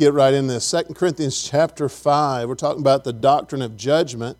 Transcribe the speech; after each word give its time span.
get 0.00 0.14
right 0.14 0.32
in 0.32 0.46
this. 0.46 0.68
2 0.70 0.94
Corinthians 0.94 1.42
chapter 1.42 1.88
5. 1.88 2.48
We're 2.48 2.54
talking 2.54 2.80
about 2.80 3.04
the 3.04 3.12
doctrine 3.12 3.60
of 3.60 3.76
judgment. 3.76 4.38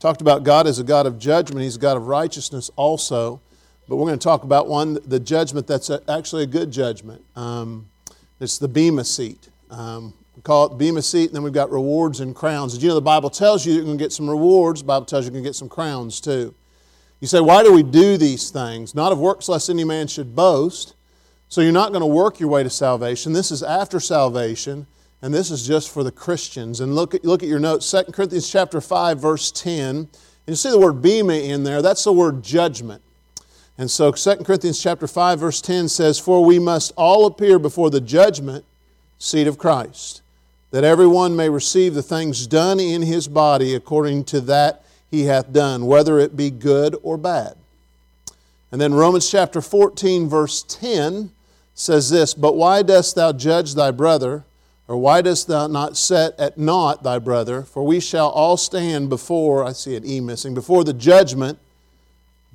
Talked 0.00 0.22
about 0.22 0.42
God 0.42 0.66
as 0.66 0.78
a 0.78 0.84
God 0.84 1.06
of 1.06 1.18
judgment. 1.18 1.62
He's 1.62 1.76
a 1.76 1.78
God 1.78 1.98
of 1.98 2.06
righteousness 2.06 2.70
also. 2.76 3.40
But 3.88 3.96
we're 3.96 4.06
going 4.06 4.18
to 4.18 4.24
talk 4.24 4.42
about 4.42 4.68
one, 4.68 4.98
the 5.06 5.20
judgment 5.20 5.66
that's 5.66 5.90
actually 6.08 6.44
a 6.44 6.46
good 6.46 6.70
judgment. 6.70 7.22
Um, 7.36 7.90
it's 8.40 8.56
the 8.56 8.68
Bema 8.68 9.04
seat. 9.04 9.50
Um, 9.70 10.14
we 10.34 10.40
call 10.40 10.72
it 10.72 10.78
Bema 10.78 11.02
seat, 11.02 11.26
and 11.26 11.36
then 11.36 11.42
we've 11.42 11.52
got 11.52 11.70
rewards 11.70 12.20
and 12.20 12.34
crowns. 12.34 12.72
Did 12.72 12.82
you 12.82 12.88
know 12.88 12.94
the 12.94 13.02
Bible 13.02 13.28
tells 13.28 13.66
you 13.66 13.74
you're 13.74 13.84
going 13.84 13.98
to 13.98 14.02
get 14.02 14.12
some 14.12 14.30
rewards? 14.30 14.80
The 14.80 14.86
Bible 14.86 15.04
tells 15.04 15.24
you 15.24 15.26
you're 15.26 15.34
going 15.34 15.44
to 15.44 15.48
get 15.48 15.56
some 15.56 15.68
crowns 15.68 16.22
too. 16.22 16.54
You 17.20 17.28
say, 17.28 17.40
why 17.40 17.62
do 17.62 17.72
we 17.72 17.82
do 17.82 18.16
these 18.16 18.50
things? 18.50 18.94
Not 18.94 19.12
of 19.12 19.18
works 19.18 19.48
lest 19.48 19.68
any 19.68 19.84
man 19.84 20.06
should 20.06 20.34
boast. 20.34 20.94
So 21.48 21.60
you're 21.60 21.70
not 21.70 21.90
going 21.92 22.00
to 22.00 22.06
work 22.06 22.40
your 22.40 22.48
way 22.48 22.62
to 22.62 22.70
salvation. 22.70 23.34
This 23.34 23.50
is 23.50 23.62
after 23.62 24.00
salvation, 24.00 24.86
and 25.22 25.32
this 25.32 25.52
is 25.52 25.66
just 25.66 25.90
for 25.90 26.02
the 26.02 26.10
Christians. 26.10 26.80
And 26.80 26.96
look 26.96 27.14
at, 27.14 27.24
look 27.24 27.44
at 27.44 27.48
your 27.48 27.60
notes, 27.60 27.88
2 27.88 28.12
Corinthians 28.12 28.50
chapter 28.50 28.80
5, 28.80 29.20
verse 29.20 29.52
10. 29.52 29.86
And 29.96 30.08
you 30.46 30.56
see 30.56 30.70
the 30.70 30.80
word 30.80 31.00
bema 31.00 31.34
in 31.34 31.62
there. 31.62 31.80
That's 31.80 32.02
the 32.02 32.12
word 32.12 32.42
judgment. 32.42 33.02
And 33.78 33.88
so 33.88 34.10
2 34.10 34.36
Corinthians 34.44 34.82
chapter 34.82 35.06
5, 35.06 35.38
verse 35.38 35.60
10 35.60 35.88
says, 35.88 36.18
For 36.18 36.44
we 36.44 36.58
must 36.58 36.92
all 36.96 37.24
appear 37.26 37.60
before 37.60 37.88
the 37.88 38.00
judgment 38.00 38.64
seat 39.18 39.46
of 39.46 39.58
Christ, 39.58 40.22
that 40.72 40.82
everyone 40.82 41.36
may 41.36 41.48
receive 41.48 41.94
the 41.94 42.02
things 42.02 42.48
done 42.48 42.80
in 42.80 43.02
his 43.02 43.28
body 43.28 43.76
according 43.76 44.24
to 44.24 44.40
that 44.42 44.84
he 45.08 45.24
hath 45.24 45.52
done, 45.52 45.86
whether 45.86 46.18
it 46.18 46.36
be 46.36 46.50
good 46.50 46.96
or 47.02 47.16
bad. 47.16 47.54
And 48.72 48.80
then 48.80 48.92
Romans 48.92 49.30
chapter 49.30 49.60
14, 49.60 50.28
verse 50.28 50.64
10 50.66 51.30
says 51.74 52.10
this 52.10 52.34
But 52.34 52.56
why 52.56 52.82
dost 52.82 53.14
thou 53.14 53.32
judge 53.32 53.74
thy 53.74 53.92
brother? 53.92 54.44
Or 54.88 54.96
why 54.96 55.22
dost 55.22 55.46
thou 55.46 55.68
not 55.68 55.96
set 55.96 56.38
at 56.38 56.58
naught 56.58 57.02
thy 57.02 57.18
brother? 57.18 57.62
For 57.62 57.84
we 57.84 58.00
shall 58.00 58.30
all 58.30 58.56
stand 58.56 59.08
before, 59.08 59.64
I 59.64 59.72
see 59.72 59.96
an 59.96 60.04
E 60.04 60.20
missing, 60.20 60.54
before 60.54 60.84
the 60.84 60.92
judgment, 60.92 61.58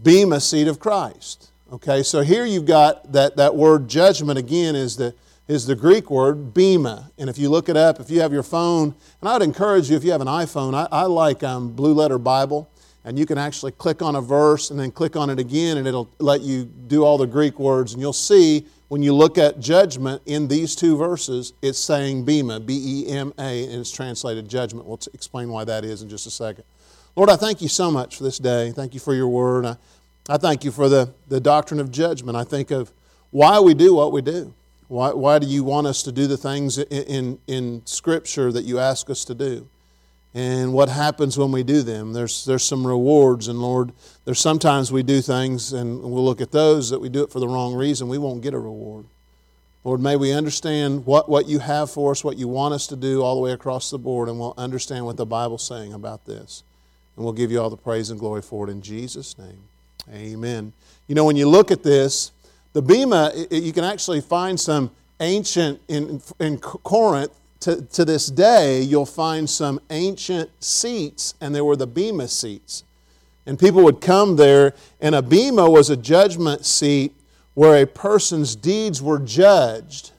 bema 0.01 0.39
seat 0.39 0.67
of 0.67 0.79
Christ. 0.79 1.49
Okay, 1.71 2.03
so 2.03 2.21
here 2.21 2.45
you've 2.45 2.65
got 2.65 3.11
that, 3.11 3.37
that 3.37 3.55
word 3.55 3.87
judgment 3.87 4.37
again 4.37 4.75
is 4.75 4.97
the, 4.97 5.13
is 5.47 5.65
the 5.65 5.75
Greek 5.75 6.09
word 6.09 6.53
bema. 6.53 7.11
And 7.17 7.29
if 7.29 7.37
you 7.37 7.49
look 7.49 7.69
it 7.69 7.77
up, 7.77 7.99
if 7.99 8.09
you 8.09 8.21
have 8.21 8.31
your 8.31 8.43
phone, 8.43 8.93
and 9.21 9.29
I'd 9.29 9.41
encourage 9.41 9.89
you, 9.89 9.97
if 9.97 10.03
you 10.03 10.11
have 10.11 10.21
an 10.21 10.27
iPhone, 10.27 10.73
I, 10.73 10.87
I 10.91 11.03
like 11.03 11.43
um, 11.43 11.71
Blue 11.73 11.93
Letter 11.93 12.17
Bible 12.17 12.69
and 13.07 13.17
you 13.17 13.25
can 13.25 13.37
actually 13.37 13.71
click 13.71 14.01
on 14.01 14.17
a 14.17 14.21
verse 14.21 14.69
and 14.69 14.77
then 14.77 14.91
click 14.91 15.15
on 15.15 15.29
it 15.29 15.39
again, 15.39 15.77
and 15.77 15.87
it'll 15.87 16.09
let 16.19 16.41
you 16.41 16.65
do 16.65 17.05
all 17.05 17.17
the 17.17 17.25
Greek 17.25 17.57
words. 17.57 17.93
And 17.93 18.01
you'll 18.01 18.11
see 18.11 18.65
when 18.89 19.01
you 19.01 19.13
look 19.13 19.37
at 19.37 19.61
judgment 19.61 20.21
in 20.25 20.49
these 20.49 20.75
two 20.75 20.97
verses, 20.97 21.53
it's 21.61 21.79
saying 21.79 22.25
Bema, 22.25 22.59
B 22.59 23.05
E 23.07 23.09
M 23.09 23.33
A, 23.39 23.63
and 23.63 23.75
it's 23.75 23.91
translated 23.91 24.49
judgment. 24.49 24.85
We'll 24.85 24.99
explain 25.13 25.49
why 25.49 25.63
that 25.63 25.85
is 25.85 26.01
in 26.01 26.09
just 26.09 26.27
a 26.27 26.29
second. 26.29 26.65
Lord, 27.15 27.29
I 27.29 27.37
thank 27.37 27.61
you 27.61 27.69
so 27.69 27.89
much 27.89 28.17
for 28.17 28.23
this 28.23 28.39
day. 28.39 28.71
Thank 28.71 28.93
you 28.93 28.99
for 28.99 29.15
your 29.15 29.29
word. 29.29 29.65
I, 29.65 29.77
I 30.27 30.37
thank 30.37 30.65
you 30.65 30.71
for 30.71 30.89
the, 30.89 31.13
the 31.29 31.39
doctrine 31.39 31.79
of 31.79 31.89
judgment. 31.89 32.35
I 32.35 32.43
think 32.43 32.71
of 32.71 32.91
why 33.31 33.57
we 33.61 33.73
do 33.73 33.95
what 33.95 34.11
we 34.11 34.21
do. 34.21 34.53
Why, 34.89 35.13
why 35.13 35.39
do 35.39 35.47
you 35.47 35.63
want 35.63 35.87
us 35.87 36.03
to 36.03 36.11
do 36.11 36.27
the 36.27 36.37
things 36.37 36.77
in, 36.77 36.85
in, 36.87 37.39
in 37.47 37.81
Scripture 37.85 38.51
that 38.51 38.65
you 38.65 38.79
ask 38.79 39.09
us 39.09 39.23
to 39.25 39.33
do? 39.33 39.69
And 40.33 40.73
what 40.73 40.89
happens 40.89 41.37
when 41.37 41.51
we 41.51 41.63
do 41.63 41.81
them. 41.81 42.13
There's, 42.13 42.45
there's 42.45 42.63
some 42.63 42.85
rewards, 42.85 43.47
and 43.47 43.59
Lord, 43.61 43.91
there's 44.25 44.39
sometimes 44.39 44.91
we 44.91 45.03
do 45.03 45.21
things 45.21 45.73
and 45.73 46.01
we'll 46.01 46.23
look 46.23 46.41
at 46.41 46.51
those 46.51 46.89
that 46.89 46.99
we 46.99 47.09
do 47.09 47.23
it 47.23 47.31
for 47.31 47.39
the 47.39 47.47
wrong 47.47 47.73
reason. 47.73 48.07
We 48.07 48.17
won't 48.17 48.41
get 48.41 48.53
a 48.53 48.59
reward. 48.59 49.05
Lord, 49.83 50.01
may 50.01 50.17
we 50.17 50.33
understand 50.33 51.05
what, 51.05 51.29
what 51.29 51.47
you 51.47 51.59
have 51.59 51.89
for 51.89 52.11
us, 52.11 52.23
what 52.23 52.37
you 52.37 52.47
want 52.47 52.73
us 52.73 52.87
to 52.87 52.97
do 52.97 53.23
all 53.23 53.35
the 53.35 53.41
way 53.41 53.53
across 53.53 53.89
the 53.89 53.97
board, 53.97 54.27
and 54.27 54.37
we'll 54.37 54.53
understand 54.57 55.05
what 55.05 55.15
the 55.15 55.25
Bible's 55.25 55.65
saying 55.65 55.93
about 55.93 56.25
this. 56.25 56.63
And 57.15 57.23
we'll 57.23 57.33
give 57.33 57.51
you 57.51 57.61
all 57.61 57.69
the 57.69 57.77
praise 57.77 58.09
and 58.09 58.19
glory 58.19 58.41
for 58.41 58.67
it 58.67 58.71
in 58.71 58.81
Jesus' 58.81 59.37
name. 59.37 59.63
Amen. 60.13 60.73
You 61.07 61.15
know, 61.15 61.23
when 61.23 61.37
you 61.37 61.47
look 61.47 61.71
at 61.71 61.83
this, 61.83 62.31
the 62.73 62.81
Bema, 62.81 63.31
you 63.49 63.71
can 63.71 63.85
actually 63.85 64.21
find 64.21 64.59
some 64.59 64.91
ancient, 65.19 65.79
in, 65.87 66.21
in 66.39 66.59
Corinth, 66.59 67.31
to, 67.61 67.81
to 67.81 68.05
this 68.05 68.27
day, 68.27 68.81
you'll 68.81 69.05
find 69.05 69.49
some 69.49 69.79
ancient 69.89 70.49
seats, 70.63 71.33
and 71.41 71.53
there 71.55 71.63
were 71.63 71.75
the 71.75 71.87
Bema 71.87 72.27
seats. 72.27 72.83
And 73.45 73.57
people 73.57 73.83
would 73.83 74.01
come 74.01 74.35
there, 74.35 74.73
and 75.01 75.15
a 75.15 75.21
Bema 75.21 75.69
was 75.69 75.89
a 75.89 75.97
judgment 75.97 76.65
seat 76.65 77.13
where 77.53 77.81
a 77.81 77.87
person's 77.87 78.55
deeds 78.55 79.01
were 79.01 79.19
judged, 79.19 80.11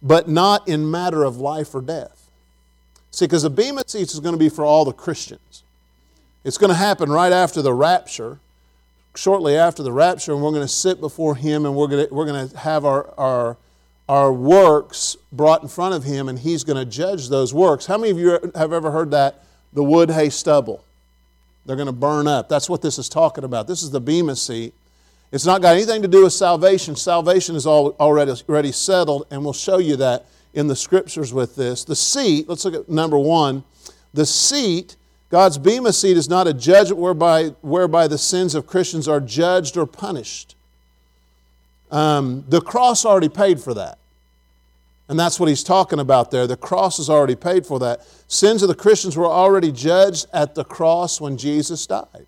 but 0.00 0.28
not 0.28 0.66
in 0.66 0.90
matter 0.90 1.24
of 1.24 1.36
life 1.38 1.74
or 1.74 1.82
death. 1.82 2.30
See, 3.10 3.26
because 3.26 3.42
the 3.42 3.50
Bema 3.50 3.82
seats 3.86 4.14
is 4.14 4.20
going 4.20 4.34
to 4.34 4.38
be 4.38 4.48
for 4.48 4.64
all 4.64 4.84
the 4.84 4.92
Christians. 4.92 5.62
It's 6.44 6.56
going 6.56 6.70
to 6.70 6.76
happen 6.76 7.10
right 7.10 7.32
after 7.32 7.60
the 7.60 7.74
rapture, 7.74 8.38
shortly 9.14 9.56
after 9.56 9.82
the 9.82 9.92
rapture, 9.92 10.32
and 10.32 10.42
we're 10.42 10.52
going 10.52 10.62
to 10.62 10.68
sit 10.72 11.00
before 11.00 11.34
Him 11.34 11.66
and 11.66 11.74
we're 11.74 11.88
going 11.88 12.06
to, 12.06 12.14
we're 12.14 12.26
going 12.26 12.48
to 12.48 12.56
have 12.56 12.84
our, 12.84 13.12
our 13.18 13.56
our 14.08 14.32
works 14.32 15.16
brought 15.30 15.62
in 15.62 15.68
front 15.68 15.94
of 15.94 16.04
him 16.04 16.28
and 16.28 16.38
he's 16.38 16.64
going 16.64 16.78
to 16.78 16.90
judge 16.90 17.28
those 17.28 17.52
works. 17.52 17.86
How 17.86 17.98
many 17.98 18.10
of 18.10 18.18
you 18.18 18.38
have 18.54 18.72
ever 18.72 18.90
heard 18.90 19.10
that? 19.10 19.44
The 19.72 19.84
wood, 19.84 20.10
hay, 20.10 20.30
stubble. 20.30 20.82
They're 21.66 21.76
going 21.76 21.86
to 21.86 21.92
burn 21.92 22.26
up. 22.26 22.48
That's 22.48 22.70
what 22.70 22.80
this 22.80 22.98
is 22.98 23.08
talking 23.08 23.44
about. 23.44 23.66
This 23.66 23.82
is 23.82 23.90
the 23.90 24.00
Bema 24.00 24.36
seat. 24.36 24.72
It's 25.30 25.44
not 25.44 25.60
got 25.60 25.76
anything 25.76 26.00
to 26.00 26.08
do 26.08 26.24
with 26.24 26.32
salvation. 26.32 26.96
Salvation 26.96 27.54
is 27.54 27.66
already, 27.66 28.32
already 28.48 28.72
settled, 28.72 29.26
and 29.30 29.44
we'll 29.44 29.52
show 29.52 29.76
you 29.76 29.96
that 29.96 30.24
in 30.54 30.68
the 30.68 30.76
scriptures 30.76 31.34
with 31.34 31.54
this. 31.54 31.84
The 31.84 31.94
seat, 31.94 32.48
let's 32.48 32.64
look 32.64 32.74
at 32.74 32.88
number 32.88 33.18
one. 33.18 33.62
The 34.14 34.24
seat, 34.24 34.96
God's 35.28 35.58
Bema 35.58 35.92
seat, 35.92 36.16
is 36.16 36.30
not 36.30 36.46
a 36.46 36.54
judgment 36.54 36.98
whereby, 36.98 37.48
whereby 37.60 38.08
the 38.08 38.16
sins 38.16 38.54
of 38.54 38.66
Christians 38.66 39.06
are 39.06 39.20
judged 39.20 39.76
or 39.76 39.84
punished. 39.84 40.56
Um, 41.90 42.44
the 42.48 42.60
cross 42.60 43.04
already 43.04 43.28
paid 43.28 43.60
for 43.60 43.74
that. 43.74 43.98
And 45.08 45.18
that's 45.18 45.40
what 45.40 45.48
he's 45.48 45.64
talking 45.64 46.00
about 46.00 46.30
there. 46.30 46.46
The 46.46 46.56
cross 46.56 46.98
has 46.98 47.08
already 47.08 47.34
paid 47.34 47.64
for 47.64 47.78
that. 47.78 48.02
Sins 48.28 48.62
of 48.62 48.68
the 48.68 48.74
Christians 48.74 49.16
were 49.16 49.26
already 49.26 49.72
judged 49.72 50.26
at 50.34 50.54
the 50.54 50.64
cross 50.64 51.20
when 51.20 51.38
Jesus 51.38 51.86
died. 51.86 52.26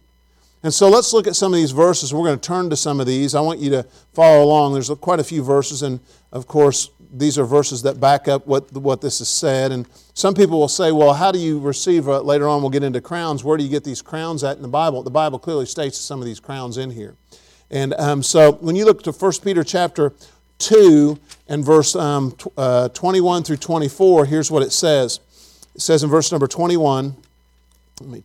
And 0.62 0.72
so 0.72 0.88
let's 0.88 1.12
look 1.12 1.26
at 1.26 1.36
some 1.36 1.52
of 1.52 1.58
these 1.58 1.72
verses. 1.72 2.12
We're 2.12 2.26
going 2.26 2.38
to 2.38 2.46
turn 2.46 2.70
to 2.70 2.76
some 2.76 3.00
of 3.00 3.06
these. 3.06 3.34
I 3.34 3.40
want 3.40 3.60
you 3.60 3.70
to 3.70 3.82
follow 4.12 4.44
along. 4.44 4.74
There's 4.74 4.90
quite 5.00 5.18
a 5.18 5.24
few 5.24 5.42
verses, 5.42 5.82
and 5.82 6.00
of 6.32 6.46
course, 6.46 6.90
these 7.12 7.38
are 7.38 7.44
verses 7.44 7.82
that 7.82 7.98
back 7.98 8.28
up 8.28 8.46
what, 8.46 8.70
what 8.72 9.00
this 9.00 9.20
is 9.20 9.28
said. 9.28 9.72
And 9.72 9.86
some 10.14 10.34
people 10.34 10.58
will 10.58 10.68
say, 10.68 10.92
well, 10.92 11.14
how 11.14 11.32
do 11.32 11.38
you 11.38 11.58
receive, 11.58 12.08
uh, 12.08 12.20
later 12.20 12.46
on 12.46 12.60
we'll 12.60 12.70
get 12.70 12.82
into 12.82 13.00
crowns, 13.00 13.42
where 13.42 13.56
do 13.56 13.64
you 13.64 13.70
get 13.70 13.84
these 13.84 14.02
crowns 14.02 14.44
at 14.44 14.56
in 14.56 14.62
the 14.62 14.68
Bible? 14.68 15.02
The 15.02 15.10
Bible 15.10 15.38
clearly 15.38 15.66
states 15.66 15.98
some 15.98 16.20
of 16.20 16.26
these 16.26 16.40
crowns 16.40 16.76
in 16.76 16.90
here. 16.90 17.16
And 17.70 17.94
um, 17.94 18.22
so 18.22 18.52
when 18.52 18.76
you 18.76 18.84
look 18.84 19.02
to 19.04 19.12
1 19.12 19.32
Peter 19.44 19.62
chapter 19.62 20.12
2 20.58 21.18
and 21.48 21.64
verse 21.64 21.94
um, 21.94 22.34
uh, 22.56 22.88
21 22.88 23.44
through 23.44 23.58
24, 23.58 24.26
here's 24.26 24.50
what 24.50 24.62
it 24.62 24.72
says. 24.72 25.20
It 25.74 25.80
says 25.80 26.02
in 26.02 26.10
verse 26.10 26.32
number 26.32 26.46
21, 26.46 27.16
let 28.00 28.10
me 28.10 28.22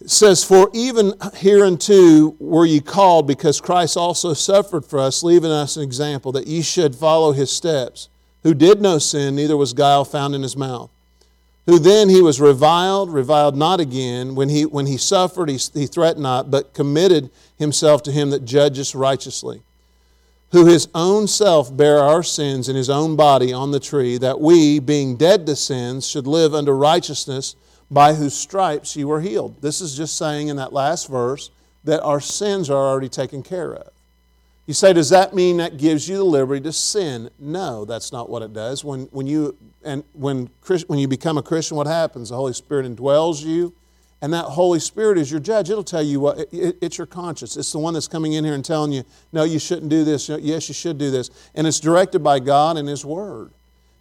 it 0.00 0.10
says, 0.10 0.42
For 0.42 0.70
even 0.72 1.12
hereunto 1.34 2.34
were 2.38 2.64
ye 2.64 2.80
called, 2.80 3.26
because 3.26 3.60
Christ 3.60 3.98
also 3.98 4.32
suffered 4.32 4.86
for 4.86 4.98
us, 4.98 5.22
leaving 5.22 5.50
us 5.50 5.76
an 5.76 5.82
example, 5.82 6.32
that 6.32 6.46
ye 6.46 6.62
should 6.62 6.94
follow 6.94 7.32
his 7.32 7.52
steps, 7.52 8.08
who 8.42 8.54
did 8.54 8.80
no 8.80 8.98
sin, 8.98 9.36
neither 9.36 9.58
was 9.58 9.74
guile 9.74 10.06
found 10.06 10.34
in 10.34 10.42
his 10.42 10.56
mouth 10.56 10.90
who 11.70 11.78
then 11.78 12.08
he 12.08 12.20
was 12.20 12.40
reviled, 12.40 13.12
reviled 13.12 13.56
not 13.56 13.78
again. 13.78 14.34
When 14.34 14.48
he, 14.48 14.66
when 14.66 14.86
he 14.86 14.96
suffered, 14.96 15.48
he, 15.48 15.56
he 15.72 15.86
threatened 15.86 16.24
not, 16.24 16.50
but 16.50 16.74
committed 16.74 17.30
himself 17.58 18.02
to 18.02 18.12
him 18.12 18.30
that 18.30 18.44
judges 18.44 18.92
righteously, 18.92 19.62
who 20.50 20.66
his 20.66 20.88
own 20.96 21.28
self 21.28 21.74
bare 21.76 22.00
our 22.00 22.24
sins 22.24 22.68
in 22.68 22.74
his 22.74 22.90
own 22.90 23.14
body 23.14 23.52
on 23.52 23.70
the 23.70 23.78
tree, 23.78 24.18
that 24.18 24.40
we, 24.40 24.80
being 24.80 25.16
dead 25.16 25.46
to 25.46 25.54
sins, 25.54 26.08
should 26.08 26.26
live 26.26 26.56
unto 26.56 26.72
righteousness, 26.72 27.54
by 27.88 28.14
whose 28.14 28.34
stripes 28.34 28.96
ye 28.96 29.04
were 29.04 29.20
healed. 29.20 29.62
This 29.62 29.80
is 29.80 29.96
just 29.96 30.18
saying 30.18 30.48
in 30.48 30.56
that 30.56 30.72
last 30.72 31.08
verse 31.08 31.50
that 31.84 32.02
our 32.02 32.20
sins 32.20 32.68
are 32.68 32.88
already 32.88 33.08
taken 33.08 33.44
care 33.44 33.74
of. 33.74 33.92
You 34.70 34.74
say, 34.74 34.92
does 34.92 35.10
that 35.10 35.34
mean 35.34 35.56
that 35.56 35.78
gives 35.78 36.08
you 36.08 36.18
the 36.18 36.22
liberty 36.22 36.60
to 36.60 36.72
sin? 36.72 37.28
No, 37.40 37.84
that's 37.84 38.12
not 38.12 38.30
what 38.30 38.40
it 38.42 38.52
does. 38.52 38.84
When, 38.84 39.06
when, 39.06 39.26
you, 39.26 39.56
and 39.84 40.04
when, 40.12 40.48
when 40.86 41.00
you 41.00 41.08
become 41.08 41.36
a 41.38 41.42
Christian, 41.42 41.76
what 41.76 41.88
happens? 41.88 42.28
The 42.28 42.36
Holy 42.36 42.52
Spirit 42.52 42.86
indwells 42.86 43.44
you, 43.44 43.74
and 44.22 44.32
that 44.32 44.44
Holy 44.44 44.78
Spirit 44.78 45.18
is 45.18 45.28
your 45.28 45.40
judge. 45.40 45.70
It'll 45.70 45.82
tell 45.82 46.04
you 46.04 46.20
what, 46.20 46.38
it, 46.52 46.78
it's 46.80 46.98
your 46.98 47.08
conscience. 47.08 47.56
It's 47.56 47.72
the 47.72 47.80
one 47.80 47.94
that's 47.94 48.06
coming 48.06 48.34
in 48.34 48.44
here 48.44 48.54
and 48.54 48.64
telling 48.64 48.92
you, 48.92 49.02
no, 49.32 49.42
you 49.42 49.58
shouldn't 49.58 49.88
do 49.88 50.04
this. 50.04 50.28
Yes, 50.28 50.68
you 50.68 50.74
should 50.74 50.98
do 50.98 51.10
this. 51.10 51.30
And 51.56 51.66
it's 51.66 51.80
directed 51.80 52.20
by 52.20 52.38
God 52.38 52.76
and 52.76 52.88
His 52.88 53.04
Word. 53.04 53.50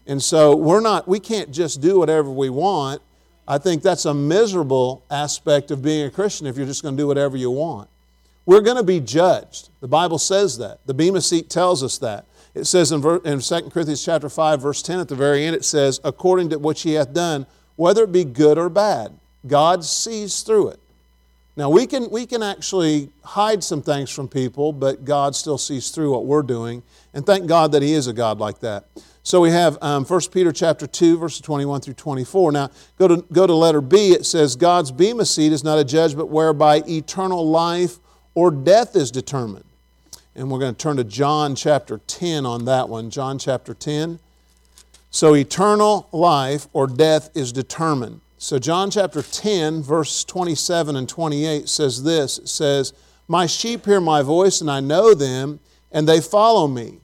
And 0.06 0.22
so 0.22 0.56
we're 0.56 0.82
not, 0.82 1.08
we 1.08 1.20
can't 1.20 1.50
just 1.50 1.82
do 1.82 1.98
whatever 1.98 2.30
we 2.30 2.52
want. 2.52 3.02
I 3.48 3.58
think 3.58 3.82
that's 3.82 4.06
a 4.06 4.14
miserable 4.14 5.04
aspect 5.10 5.72
of 5.72 5.82
being 5.82 6.06
a 6.06 6.12
Christian 6.12 6.46
if 6.46 6.58
you're 6.58 6.68
just 6.68 6.84
going 6.84 6.96
to 6.96 7.02
do 7.02 7.08
whatever 7.08 7.38
you 7.38 7.50
want. 7.50 7.90
We're 8.50 8.62
going 8.62 8.78
to 8.78 8.84
be 8.84 9.00
judged. 9.00 9.70
The 9.80 9.88
Bible 9.88 10.18
says 10.18 10.58
that. 10.58 10.80
The 10.88 10.94
Bema 10.96 11.22
seat 11.22 11.52
tells 11.52 11.84
us 11.84 12.00
that. 12.00 12.26
It 12.56 12.66
says 12.66 12.92
in, 12.92 13.00
in 13.24 13.42
2 13.42 13.70
Corinthians 13.70 14.04
chapter 14.04 14.28
5, 14.28 14.60
verse 14.60 14.82
10, 14.82 15.00
at 15.00 15.08
the 15.08 15.14
very 15.14 15.46
end, 15.46 15.56
it 15.56 15.64
says, 15.64 16.00
according 16.04 16.50
to 16.50 16.58
what 16.58 16.80
he 16.80 16.94
hath 16.94 17.14
done, 17.14 17.46
whether 17.76 18.06
it 18.06 18.12
be 18.12 18.24
good 18.24 18.58
or 18.58 18.68
bad. 18.68 19.14
God 19.46 19.86
sees 19.86 20.42
through 20.42 20.70
it. 20.70 20.80
Now, 21.58 21.70
we 21.70 21.86
can, 21.86 22.10
we 22.10 22.26
can 22.26 22.42
actually 22.42 23.12
hide 23.24 23.64
some 23.64 23.84
things 23.84 24.10
from 24.10 24.28
people, 24.28 24.74
but 24.74 25.06
God 25.06 25.36
still 25.36 25.60
sees 25.60 25.92
through 25.92 26.12
what 26.12 26.26
we're 26.26 26.42
doing. 26.42 26.82
And 27.14 27.28
thank 27.28 27.46
God 27.46 27.72
that 27.74 27.84
He 27.84 27.94
is 27.94 28.08
a 28.08 28.14
God 28.14 28.40
like 28.40 28.62
that. 28.62 28.86
So 29.22 29.42
we 29.42 29.52
have 29.52 29.78
um, 29.80 30.06
1 30.06 30.22
Peter 30.34 30.52
chapter 30.52 30.88
2, 30.88 31.20
verses 31.20 31.42
21 31.42 31.82
through 31.82 31.94
24. 31.94 32.52
Now, 32.54 32.72
go 32.98 33.08
to, 33.10 33.26
go 33.32 33.46
to 33.46 33.54
letter 33.54 33.80
B. 33.80 34.14
It 34.14 34.26
says, 34.26 34.56
God's 34.56 34.92
bema 34.92 35.26
seat 35.26 35.52
is 35.52 35.64
not 35.64 35.78
a 35.78 35.84
judgment 35.84 36.30
whereby 36.30 36.82
eternal 36.88 37.48
life 37.48 38.00
or 38.36 38.52
death 38.52 38.96
is 38.96 39.12
determined. 39.12 39.66
And 40.36 40.50
we're 40.50 40.60
going 40.60 40.74
to 40.74 40.78
turn 40.78 40.98
to 40.98 41.04
John 41.04 41.56
chapter 41.56 42.00
10 42.08 42.46
on 42.46 42.66
that 42.66 42.88
one. 42.88 43.10
John 43.10 43.40
chapter 43.40 43.74
10. 43.74 44.20
So 45.12 45.36
eternal 45.36 46.08
life 46.12 46.68
or 46.72 46.88
death 46.88 47.30
is 47.36 47.52
determined. 47.52 48.22
So, 48.42 48.58
John 48.58 48.90
chapter 48.90 49.22
10, 49.22 49.84
verse 49.84 50.24
27 50.24 50.96
and 50.96 51.10
28 51.10 51.68
says 51.68 52.04
this 52.04 52.38
It 52.38 52.48
says, 52.48 52.94
My 53.28 53.46
sheep 53.46 53.86
hear 53.86 54.00
my 54.00 54.22
voice, 54.22 54.62
and 54.62 54.72
I 54.72 54.80
know 54.80 55.14
them, 55.14 55.60
and 55.92 56.08
they 56.08 56.22
follow 56.22 56.66
me. 56.66 57.00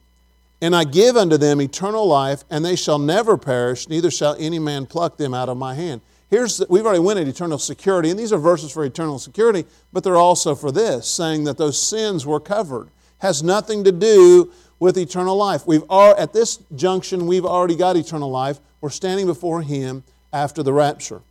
And 0.62 0.74
I 0.74 0.84
give 0.84 1.14
unto 1.14 1.36
them 1.36 1.60
eternal 1.60 2.08
life, 2.08 2.42
and 2.48 2.64
they 2.64 2.74
shall 2.74 2.98
never 2.98 3.36
perish, 3.36 3.86
neither 3.86 4.10
shall 4.10 4.34
any 4.38 4.58
man 4.58 4.86
pluck 4.86 5.18
them 5.18 5.34
out 5.34 5.50
of 5.50 5.58
my 5.58 5.74
hand. 5.74 6.00
Here's 6.28 6.60
we've 6.68 6.84
already 6.84 7.00
went 7.00 7.20
at 7.20 7.28
eternal 7.28 7.58
security, 7.58 8.10
and 8.10 8.18
these 8.18 8.32
are 8.32 8.38
verses 8.38 8.72
for 8.72 8.84
eternal 8.84 9.18
security, 9.18 9.64
but 9.92 10.02
they're 10.02 10.16
also 10.16 10.54
for 10.54 10.72
this, 10.72 11.08
saying 11.08 11.44
that 11.44 11.56
those 11.56 11.80
sins 11.80 12.26
were 12.26 12.40
covered. 12.40 12.88
Has 13.18 13.42
nothing 13.42 13.84
to 13.84 13.92
do 13.92 14.52
with 14.78 14.98
eternal 14.98 15.36
life. 15.36 15.66
We've 15.66 15.84
are 15.88 16.16
at 16.18 16.32
this 16.32 16.58
junction, 16.74 17.26
we've 17.26 17.46
already 17.46 17.76
got 17.76 17.96
eternal 17.96 18.30
life. 18.30 18.58
We're 18.80 18.90
standing 18.90 19.26
before 19.26 19.62
Him 19.62 20.04
after 20.32 20.62
the 20.62 20.72
rapture. 20.72 21.22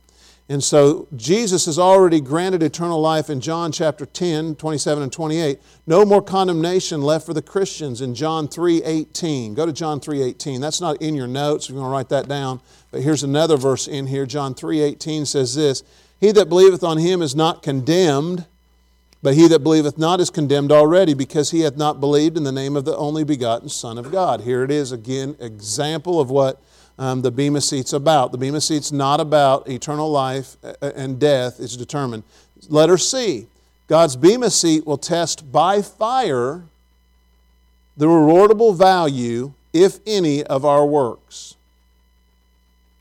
And 0.48 0.62
so 0.62 1.08
Jesus 1.16 1.66
has 1.66 1.76
already 1.76 2.20
granted 2.20 2.62
eternal 2.62 3.00
life 3.00 3.30
in 3.30 3.40
John 3.40 3.72
chapter 3.72 4.06
10, 4.06 4.54
27 4.54 5.02
and 5.02 5.12
28. 5.12 5.58
No 5.88 6.04
more 6.04 6.22
condemnation 6.22 7.02
left 7.02 7.26
for 7.26 7.34
the 7.34 7.42
Christians 7.42 8.00
in 8.00 8.14
John 8.14 8.46
3, 8.46 8.84
18. 8.84 9.54
Go 9.54 9.66
to 9.66 9.72
John 9.72 9.98
3, 9.98 10.22
18. 10.22 10.60
That's 10.60 10.80
not 10.80 11.02
in 11.02 11.16
your 11.16 11.26
notes. 11.26 11.68
We're 11.68 11.78
going 11.78 11.86
to 11.86 11.90
write 11.90 12.10
that 12.10 12.28
down. 12.28 12.60
But 12.92 13.02
here's 13.02 13.24
another 13.24 13.56
verse 13.56 13.88
in 13.88 14.06
here. 14.06 14.24
John 14.24 14.54
3, 14.54 14.82
18 14.82 15.26
says 15.26 15.56
this 15.56 15.82
He 16.20 16.30
that 16.32 16.48
believeth 16.48 16.84
on 16.84 16.98
him 16.98 17.22
is 17.22 17.34
not 17.34 17.64
condemned, 17.64 18.46
but 19.24 19.34
he 19.34 19.48
that 19.48 19.64
believeth 19.64 19.98
not 19.98 20.20
is 20.20 20.30
condemned 20.30 20.70
already, 20.70 21.12
because 21.12 21.50
he 21.50 21.62
hath 21.62 21.76
not 21.76 21.98
believed 21.98 22.36
in 22.36 22.44
the 22.44 22.52
name 22.52 22.76
of 22.76 22.84
the 22.84 22.96
only 22.96 23.24
begotten 23.24 23.68
Son 23.68 23.98
of 23.98 24.12
God. 24.12 24.42
Here 24.42 24.62
it 24.62 24.70
is 24.70 24.92
again, 24.92 25.34
example 25.40 26.20
of 26.20 26.30
what 26.30 26.62
um, 26.98 27.22
the 27.22 27.30
Bema 27.30 27.60
Seat's 27.60 27.92
about. 27.92 28.32
The 28.32 28.38
Bema 28.38 28.60
Seat's 28.60 28.92
not 28.92 29.20
about 29.20 29.68
eternal 29.68 30.10
life 30.10 30.56
uh, 30.64 30.74
uh, 30.80 30.92
and 30.96 31.18
death, 31.18 31.60
is 31.60 31.76
determined. 31.76 32.22
Letter 32.68 32.98
C 32.98 33.46
God's 33.88 34.16
Bema 34.16 34.50
Seat 34.50 34.86
will 34.86 34.98
test 34.98 35.52
by 35.52 35.82
fire 35.82 36.62
the 37.96 38.06
rewardable 38.06 38.76
value, 38.76 39.52
if 39.72 40.00
any, 40.06 40.42
of 40.44 40.64
our 40.64 40.84
works. 40.84 41.54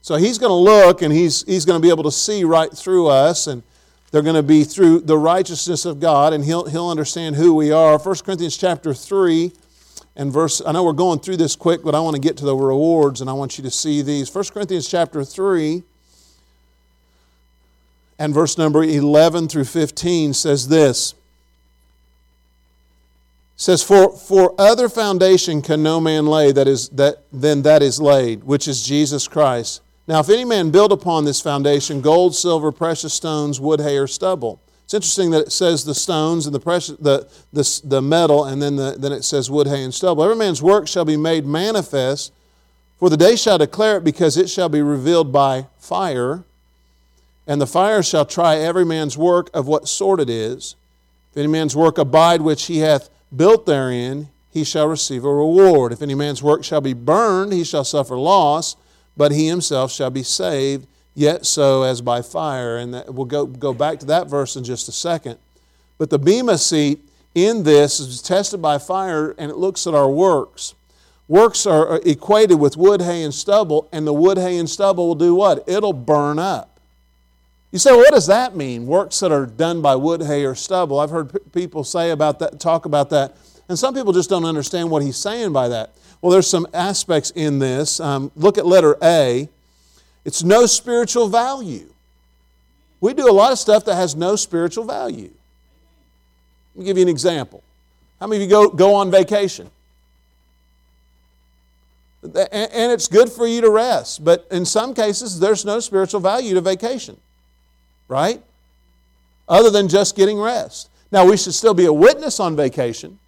So 0.02 0.16
he's 0.16 0.38
going 0.38 0.52
to 0.52 0.54
look 0.54 1.02
and 1.02 1.12
he's, 1.12 1.44
he's 1.44 1.66
going 1.66 1.82
to 1.82 1.86
be 1.86 1.90
able 1.90 2.04
to 2.04 2.12
see 2.12 2.44
right 2.44 2.72
through 2.72 3.08
us, 3.08 3.48
and 3.48 3.64
they're 4.12 4.22
going 4.22 4.36
to 4.36 4.44
be 4.44 4.64
through 4.64 5.00
the 5.00 5.18
righteousness 5.18 5.84
of 5.84 6.00
God, 6.00 6.32
and 6.32 6.46
he'll, 6.46 6.66
he'll 6.66 6.90
understand 6.90 7.36
who 7.36 7.54
we 7.56 7.72
are. 7.72 7.98
1 7.98 8.16
Corinthians 8.24 8.56
chapter 8.56 8.94
3 8.94 9.52
and 10.16 10.32
verse 10.32 10.62
i 10.66 10.72
know 10.72 10.84
we're 10.84 10.94
going 10.94 11.20
through 11.20 11.38
this 11.38 11.56
quick 11.56 11.84
but 11.84 11.94
i 11.96 12.00
want 12.00 12.16
to 12.16 12.22
get 12.22 12.38
to 12.38 12.46
the 12.46 12.56
rewards 12.56 13.22
and 13.22 13.30
i 13.30 13.34
want 13.34 13.58
you 13.58 13.64
to 13.64 13.72
see 13.72 14.02
these. 14.02 14.34
1 14.34 14.46
corinthians 14.46 14.88
chapter 14.88 15.24
3 15.24 15.84
and 18.18 18.34
verse 18.34 18.58
number 18.58 18.84
11 18.84 19.48
through 19.48 19.66
15 19.66 20.34
says 20.34 20.68
this. 20.68 21.16
Says 23.58 23.82
for, 23.84 24.12
for 24.12 24.54
other 24.60 24.90
foundation 24.90 25.62
can 25.62 25.82
no 25.82 26.00
man 26.00 26.26
lay 26.26 26.52
that 26.52 26.68
is 26.68 26.90
that 26.90 27.24
than 27.32 27.62
that 27.62 27.82
is 27.82 28.02
laid 28.02 28.44
which 28.44 28.68
is 28.68 28.86
jesus 28.86 29.28
christ. 29.28 29.82
Now 30.08 30.20
if 30.20 30.30
any 30.30 30.46
man 30.46 30.72
build 30.72 30.92
upon 30.92 31.26
this 31.26 31.42
foundation 31.42 32.02
gold 32.02 32.36
silver 32.36 32.72
precious 32.72 33.14
stones 33.14 33.60
wood 33.60 33.80
hay 33.80 33.98
or 33.98 34.08
stubble 34.08 34.62
interesting 34.96 35.32
that 35.32 35.42
it 35.42 35.52
says 35.52 35.86
the 35.86 35.94
stones 35.94 36.48
and 36.48 36.56
the, 36.56 36.60
precious, 36.60 36.98
the, 36.98 37.30
the, 37.54 37.82
the 37.84 38.02
metal, 38.02 38.46
and 38.46 38.62
then, 38.62 38.76
the, 38.76 38.96
then 38.98 39.12
it 39.12 39.24
says 39.24 39.52
wood, 39.52 39.68
hay, 39.68 39.84
and 39.84 39.94
stubble. 39.94 40.24
Every 40.24 40.36
man's 40.36 40.62
work 40.62 40.88
shall 40.88 41.06
be 41.06 41.18
made 41.18 41.46
manifest, 41.46 42.34
for 42.98 43.10
the 43.10 43.18
day 43.18 43.36
shall 43.36 43.58
declare 43.58 43.98
it, 43.98 44.04
because 44.04 44.38
it 44.38 44.50
shall 44.50 44.70
be 44.70 44.82
revealed 44.82 45.32
by 45.32 45.68
fire. 45.78 46.44
And 47.46 47.62
the 47.62 47.68
fire 47.68 48.02
shall 48.02 48.26
try 48.26 48.56
every 48.56 48.86
man's 48.86 49.18
work 49.18 49.50
of 49.54 49.68
what 49.68 49.88
sort 49.88 50.20
it 50.20 50.30
is. 50.30 50.76
If 51.32 51.38
any 51.38 51.48
man's 51.48 51.76
work 51.76 51.98
abide 51.98 52.42
which 52.42 52.66
he 52.66 52.80
hath 52.80 53.10
built 53.36 53.66
therein, 53.66 54.30
he 54.50 54.64
shall 54.64 54.88
receive 54.88 55.26
a 55.26 55.32
reward. 55.32 55.92
If 55.92 56.02
any 56.02 56.16
man's 56.16 56.42
work 56.42 56.64
shall 56.64 56.82
be 56.82 56.94
burned, 56.94 57.54
he 57.54 57.64
shall 57.64 57.84
suffer 57.84 58.18
loss, 58.18 58.76
but 59.16 59.32
he 59.32 59.48
himself 59.48 59.92
shall 59.92 60.10
be 60.10 60.24
saved 60.24 60.88
yet 61.16 61.46
so 61.46 61.84
as 61.84 62.02
by 62.02 62.22
fire. 62.22 62.78
And 62.78 62.94
that, 62.94 63.14
we'll 63.14 63.26
go, 63.26 63.46
go 63.46 63.74
back 63.74 64.00
to 64.00 64.06
that 64.08 64.28
verse 64.28 64.56
in 64.56 64.64
just 64.64 64.88
a 64.88 64.92
second. 64.92 65.38
But 65.98 66.10
the 66.10 66.20
Bema 66.20 66.58
seat 66.58 67.00
in 67.34 67.64
this 67.64 68.00
is 68.00 68.22
tested 68.22 68.62
by 68.62 68.78
fire 68.78 69.34
and 69.38 69.50
it 69.50 69.58
looks 69.58 69.88
at 69.88 69.96
our 69.96 70.10
works. 70.10 70.76
Works 71.28 71.66
are 71.66 72.00
equated 72.06 72.60
with 72.60 72.78
wood, 72.78 73.02
hay, 73.02 73.24
and 73.24 73.34
stubble, 73.34 73.90
and 73.92 74.06
the 74.06 74.14
wood, 74.14 74.38
hay, 74.38 74.60
and 74.60 74.70
stubble 74.70 75.08
will 75.08 75.16
do 75.16 75.34
what? 75.34 75.68
It'll 75.68 75.92
burn 75.92 76.38
up. 76.38 76.80
You 77.72 77.80
say, 77.80 77.92
well, 77.92 78.02
what 78.02 78.12
does 78.12 78.28
that 78.28 78.56
mean? 78.56 78.86
Works 78.86 79.20
that 79.22 79.32
are 79.32 79.48
done 79.48 79.82
by 79.82 79.96
wood, 79.96 80.22
hay, 80.22 80.46
or 80.46 80.54
stubble. 80.54 81.00
I've 81.00 81.10
heard 81.10 81.52
people 81.52 81.84
say 81.84 82.12
about 82.12 82.38
that, 82.40 82.60
talk 82.60 82.86
about 82.86 83.10
that, 83.10 83.36
and 83.68 83.78
some 83.78 83.96
people 83.96 84.14
just 84.14 84.30
don't 84.30 84.46
understand 84.46 84.92
what 84.92 85.02
he's 85.02 85.18
saying 85.18 85.52
by 85.52 85.68
that. 85.70 85.96
Well, 86.22 86.32
there's 86.32 86.48
some 86.48 86.68
aspects 86.74 87.32
in 87.32 87.58
this. 87.58 88.00
Um, 88.00 88.32
look 88.36 88.60
at 88.60 88.68
letter 88.68 88.96
A. 89.02 89.50
It's 90.26 90.44
no 90.44 90.66
spiritual 90.66 91.30
value. 91.30 91.88
We 93.00 93.14
do 93.14 93.30
a 93.30 93.32
lot 93.32 93.52
of 93.52 93.60
stuff 93.60 93.86
that 93.86 93.96
has 93.96 94.16
no 94.16 94.36
spiritual 94.36 94.84
value. 94.84 95.30
Let 96.74 96.80
me 96.80 96.86
give 96.86 96.98
you 96.98 97.04
an 97.04 97.10
example. 97.10 97.64
How 98.20 98.28
many 98.28 98.44
of 98.44 98.50
you 98.50 98.50
go, 98.50 98.70
go 98.70 98.96
on 98.96 99.12
vacation? 99.12 99.70
And 102.24 102.92
it's 102.92 103.08
good 103.08 103.32
for 103.32 103.46
you 103.46 103.62
to 103.62 103.70
rest, 103.70 104.26
but 104.26 104.48
in 104.50 104.66
some 104.66 104.96
cases, 104.96 105.40
there's 105.40 105.64
no 105.64 105.80
spiritual 105.80 106.22
value 106.22 106.56
to 106.56 106.62
vacation, 106.62 107.18
right? 108.08 108.42
Other 109.48 109.70
than 109.70 109.88
just 109.88 110.16
getting 110.16 110.40
rest. 110.40 110.90
Now, 111.12 111.26
we 111.26 111.38
should 111.38 111.54
still 111.54 111.76
be 111.76 111.86
a 111.86 111.94
witness 111.94 112.40
on 112.40 112.56
vacation. 112.56 113.20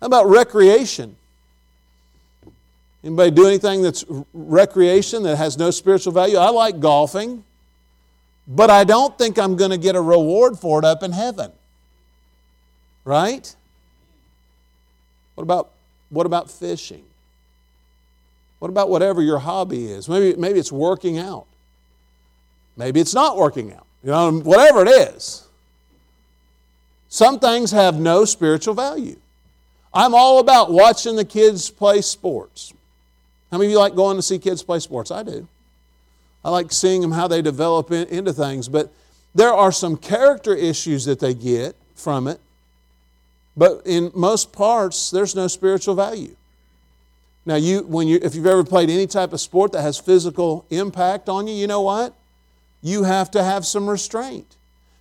How 0.00 0.06
about 0.06 0.26
recreation? 0.26 1.16
Anybody 3.04 3.30
do 3.30 3.46
anything 3.46 3.82
that's 3.82 4.04
recreation 4.32 5.22
that 5.24 5.36
has 5.36 5.58
no 5.58 5.70
spiritual 5.70 6.12
value? 6.12 6.38
I 6.38 6.48
like 6.48 6.80
golfing, 6.80 7.44
but 8.48 8.70
I 8.70 8.84
don't 8.84 9.16
think 9.18 9.38
I'm 9.38 9.56
going 9.56 9.72
to 9.72 9.78
get 9.78 9.94
a 9.94 10.00
reward 10.00 10.58
for 10.58 10.78
it 10.78 10.86
up 10.86 11.02
in 11.02 11.12
heaven. 11.12 11.52
Right? 13.04 13.54
What 15.34 15.42
about 15.42 15.70
what 16.08 16.26
about 16.26 16.50
fishing? 16.50 17.04
What 18.58 18.68
about 18.68 18.88
whatever 18.88 19.20
your 19.20 19.38
hobby 19.38 19.86
is? 19.86 20.08
Maybe, 20.08 20.38
maybe 20.38 20.58
it's 20.58 20.72
working 20.72 21.18
out. 21.18 21.46
Maybe 22.76 23.00
it's 23.00 23.14
not 23.14 23.36
working 23.36 23.72
out. 23.72 23.86
You 24.02 24.10
know, 24.10 24.30
whatever 24.40 24.82
it 24.82 24.88
is. 24.88 25.46
Some 27.08 27.38
things 27.38 27.72
have 27.72 27.98
no 27.98 28.24
spiritual 28.24 28.74
value. 28.74 29.16
I'm 29.92 30.14
all 30.14 30.38
about 30.38 30.72
watching 30.72 31.16
the 31.16 31.24
kids 31.24 31.70
play 31.70 32.00
sports. 32.00 32.73
How 33.54 33.58
many 33.58 33.68
of 33.68 33.70
you 33.70 33.78
like 33.78 33.94
going 33.94 34.16
to 34.16 34.22
see 34.22 34.40
kids 34.40 34.64
play 34.64 34.80
sports? 34.80 35.12
I 35.12 35.22
do. 35.22 35.46
I 36.44 36.50
like 36.50 36.72
seeing 36.72 37.02
them 37.02 37.12
how 37.12 37.28
they 37.28 37.40
develop 37.40 37.92
in, 37.92 38.08
into 38.08 38.32
things, 38.32 38.68
but 38.68 38.92
there 39.32 39.54
are 39.54 39.70
some 39.70 39.96
character 39.96 40.56
issues 40.56 41.04
that 41.04 41.20
they 41.20 41.34
get 41.34 41.76
from 41.94 42.26
it. 42.26 42.40
But 43.56 43.82
in 43.84 44.10
most 44.12 44.52
parts, 44.52 45.08
there's 45.08 45.36
no 45.36 45.46
spiritual 45.46 45.94
value. 45.94 46.34
Now, 47.46 47.54
you, 47.54 47.84
when 47.84 48.08
you, 48.08 48.18
if 48.20 48.34
you've 48.34 48.44
ever 48.44 48.64
played 48.64 48.90
any 48.90 49.06
type 49.06 49.32
of 49.32 49.40
sport 49.40 49.70
that 49.70 49.82
has 49.82 50.00
physical 50.00 50.66
impact 50.70 51.28
on 51.28 51.46
you, 51.46 51.54
you 51.54 51.68
know 51.68 51.82
what? 51.82 52.12
You 52.82 53.04
have 53.04 53.30
to 53.30 53.44
have 53.44 53.64
some 53.64 53.88
restraint. 53.88 54.56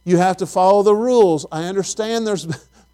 You 0.06 0.18
have 0.18 0.38
to 0.38 0.46
follow 0.46 0.84
the 0.84 0.94
rules. 0.94 1.48
I 1.52 1.64
understand 1.64 2.28
there's 2.28 2.46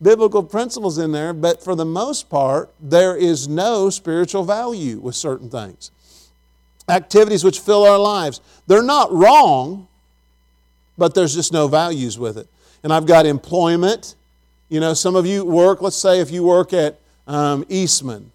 biblical 0.01 0.43
principles 0.43 0.97
in 0.97 1.11
there, 1.11 1.33
but 1.33 1.63
for 1.63 1.75
the 1.75 1.85
most 1.85 2.29
part, 2.29 2.69
there 2.79 3.15
is 3.15 3.47
no 3.47 3.89
spiritual 3.89 4.43
value 4.43 4.99
with 4.99 5.15
certain 5.15 5.49
things. 5.49 5.91
Activities 6.87 7.43
which 7.43 7.59
fill 7.59 7.85
our 7.85 7.99
lives, 7.99 8.41
they're 8.67 8.81
not 8.81 9.11
wrong, 9.11 9.87
but 10.97 11.13
there's 11.13 11.35
just 11.35 11.53
no 11.53 11.67
values 11.67 12.17
with 12.17 12.37
it. 12.37 12.47
And 12.83 12.91
I've 12.91 13.05
got 13.05 13.25
employment. 13.25 14.15
You 14.69 14.79
know, 14.79 14.93
some 14.93 15.15
of 15.15 15.25
you 15.25 15.45
work, 15.45 15.81
let's 15.81 15.95
say 15.95 16.19
if 16.19 16.31
you 16.31 16.43
work 16.43 16.73
at 16.73 16.99
um, 17.27 17.65
Eastman, 17.69 18.31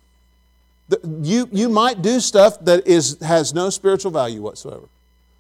You, 1.23 1.49
you 1.50 1.68
might 1.68 2.02
do 2.02 2.21
stuff 2.21 2.61
that 2.66 2.87
is, 2.87 3.18
has 3.21 3.54
no 3.54 3.71
spiritual 3.71 4.12
value 4.12 4.42
whatsoever. 4.42 4.87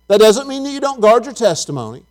That 0.08 0.18
doesn't 0.18 0.48
mean 0.48 0.64
that 0.64 0.70
you 0.70 0.80
don't 0.80 1.00
guard 1.00 1.26
your 1.26 1.34
testimony. 1.34 2.02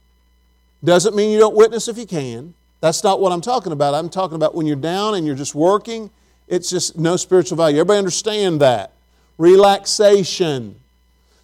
Doesn't 0.84 1.16
mean 1.16 1.32
you 1.32 1.40
don't 1.40 1.56
witness 1.56 1.88
if 1.88 1.98
you 1.98 2.06
can. 2.06 2.54
That's 2.84 3.02
not 3.02 3.22
what 3.22 3.32
I'm 3.32 3.40
talking 3.40 3.72
about. 3.72 3.94
I'm 3.94 4.10
talking 4.10 4.36
about 4.36 4.56
when 4.56 4.66
you're 4.66 4.76
down 4.76 5.16
and 5.16 5.26
you're 5.26 5.38
just 5.38 5.56
working, 5.56 6.10
it's 6.50 6.70
just 6.70 6.98
no 6.98 7.16
spiritual 7.16 7.56
value. 7.56 7.78
Everybody 7.78 8.00
understand 8.00 8.60
that. 8.60 8.92
Relaxation. 9.38 10.76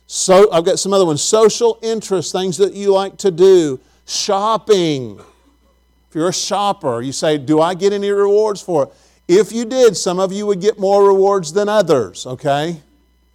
So 0.06 0.52
I've 0.52 0.66
got 0.66 0.80
some 0.80 0.92
other 0.92 1.06
ones. 1.06 1.24
Social 1.24 1.80
interest, 1.82 2.34
things 2.34 2.58
that 2.58 2.74
you 2.74 2.92
like 2.92 3.16
to 3.20 3.32
do. 3.32 3.80
Shopping. 4.06 5.18
If 6.10 6.16
you're 6.16 6.28
a 6.28 6.34
shopper, 6.34 7.00
you 7.00 7.14
say, 7.14 7.38
Do 7.38 7.62
I 7.62 7.74
get 7.74 7.94
any 7.94 8.10
rewards 8.10 8.62
for 8.62 8.84
it? 8.84 8.90
If 9.30 9.54
you 9.54 9.64
did, 9.64 9.96
some 9.96 10.20
of 10.20 10.34
you 10.34 10.46
would 10.46 10.60
get 10.60 10.78
more 10.78 11.08
rewards 11.08 11.54
than 11.54 11.70
others, 11.70 12.26
okay? 12.26 12.82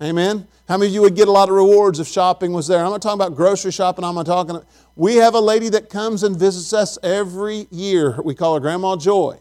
Amen? 0.03 0.47
How 0.67 0.79
many 0.79 0.89
of 0.89 0.95
you 0.95 1.03
would 1.03 1.15
get 1.15 1.29
a 1.29 1.33
lot 1.33 1.51
of 1.51 1.55
rewards 1.55 2.01
if 2.01 2.09
shopping 2.09 2.53
was 2.53 2.67
there? 2.67 2.83
I'm 2.83 2.91
not 2.91 3.03
talking 3.03 3.21
about 3.21 3.37
grocery 3.37 3.71
shopping, 3.71 4.05
I'm 4.05 4.15
not 4.15 4.27
talking. 4.27 4.61
We 4.97 5.17
have 5.17 5.35
a 5.35 5.41
lady 5.41 5.69
that 5.71 5.91
comes 5.91 6.23
and 6.23 6.37
visits 6.37 6.73
us 6.73 6.99
every 7.03 7.67
year. 7.71 8.19
We 8.25 8.35
call 8.35 8.55
her 8.55 8.61
Grandma 8.61 8.97
Joy. 8.97 9.39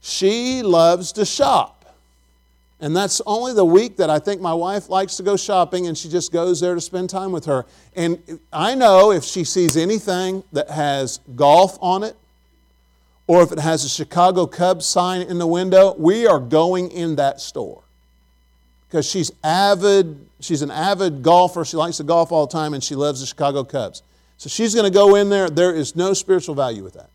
She 0.00 0.62
loves 0.62 1.12
to 1.12 1.24
shop. 1.24 1.74
And 2.80 2.94
that's 2.94 3.20
only 3.26 3.54
the 3.54 3.64
week 3.64 3.96
that 3.96 4.08
I 4.08 4.18
think 4.18 4.40
my 4.40 4.54
wife 4.54 4.88
likes 4.88 5.16
to 5.16 5.22
go 5.22 5.36
shopping, 5.36 5.88
and 5.88 5.98
she 5.98 6.08
just 6.08 6.30
goes 6.30 6.60
there 6.60 6.74
to 6.74 6.80
spend 6.80 7.10
time 7.10 7.32
with 7.32 7.46
her. 7.46 7.66
And 7.96 8.38
I 8.52 8.74
know 8.74 9.10
if 9.10 9.24
she 9.24 9.42
sees 9.42 9.76
anything 9.76 10.44
that 10.52 10.70
has 10.70 11.18
golf 11.34 11.76
on 11.80 12.04
it, 12.04 12.16
or 13.26 13.42
if 13.42 13.50
it 13.50 13.58
has 13.58 13.84
a 13.84 13.88
Chicago 13.88 14.46
Cubs 14.46 14.86
sign 14.86 15.22
in 15.22 15.38
the 15.38 15.46
window, 15.46 15.94
we 15.98 16.26
are 16.26 16.38
going 16.38 16.90
in 16.90 17.16
that 17.16 17.40
store. 17.40 17.82
Because 18.88 19.08
she's 19.08 19.30
avid, 19.44 20.18
she's 20.40 20.62
an 20.62 20.70
avid 20.70 21.22
golfer. 21.22 21.64
She 21.64 21.76
likes 21.76 21.98
to 21.98 22.04
golf 22.04 22.32
all 22.32 22.46
the 22.46 22.52
time 22.52 22.74
and 22.74 22.82
she 22.82 22.94
loves 22.94 23.20
the 23.20 23.26
Chicago 23.26 23.64
Cubs. 23.64 24.02
So 24.38 24.48
she's 24.48 24.74
going 24.74 24.90
to 24.90 24.94
go 24.96 25.16
in 25.16 25.28
there. 25.28 25.50
There 25.50 25.74
is 25.74 25.94
no 25.94 26.14
spiritual 26.14 26.54
value 26.54 26.82
with 26.82 26.94
that. 26.94 27.10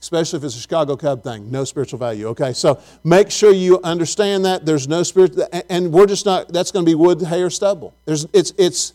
Especially 0.00 0.38
if 0.38 0.44
it's 0.44 0.56
a 0.56 0.60
Chicago 0.60 0.96
Cub 0.96 1.22
thing, 1.22 1.50
no 1.50 1.64
spiritual 1.64 1.98
value. 1.98 2.28
Okay, 2.28 2.54
so 2.54 2.80
make 3.04 3.30
sure 3.30 3.52
you 3.52 3.80
understand 3.82 4.44
that 4.46 4.64
there's 4.64 4.88
no 4.88 5.02
spirit, 5.02 5.38
and 5.68 5.92
we're 5.92 6.06
just 6.06 6.24
not. 6.24 6.48
That's 6.48 6.72
going 6.72 6.86
to 6.86 6.90
be 6.90 6.94
wood, 6.94 7.20
hay, 7.20 7.42
or 7.42 7.50
stubble. 7.50 7.94
There's, 8.06 8.26
it's, 8.32 8.54
it's, 8.56 8.94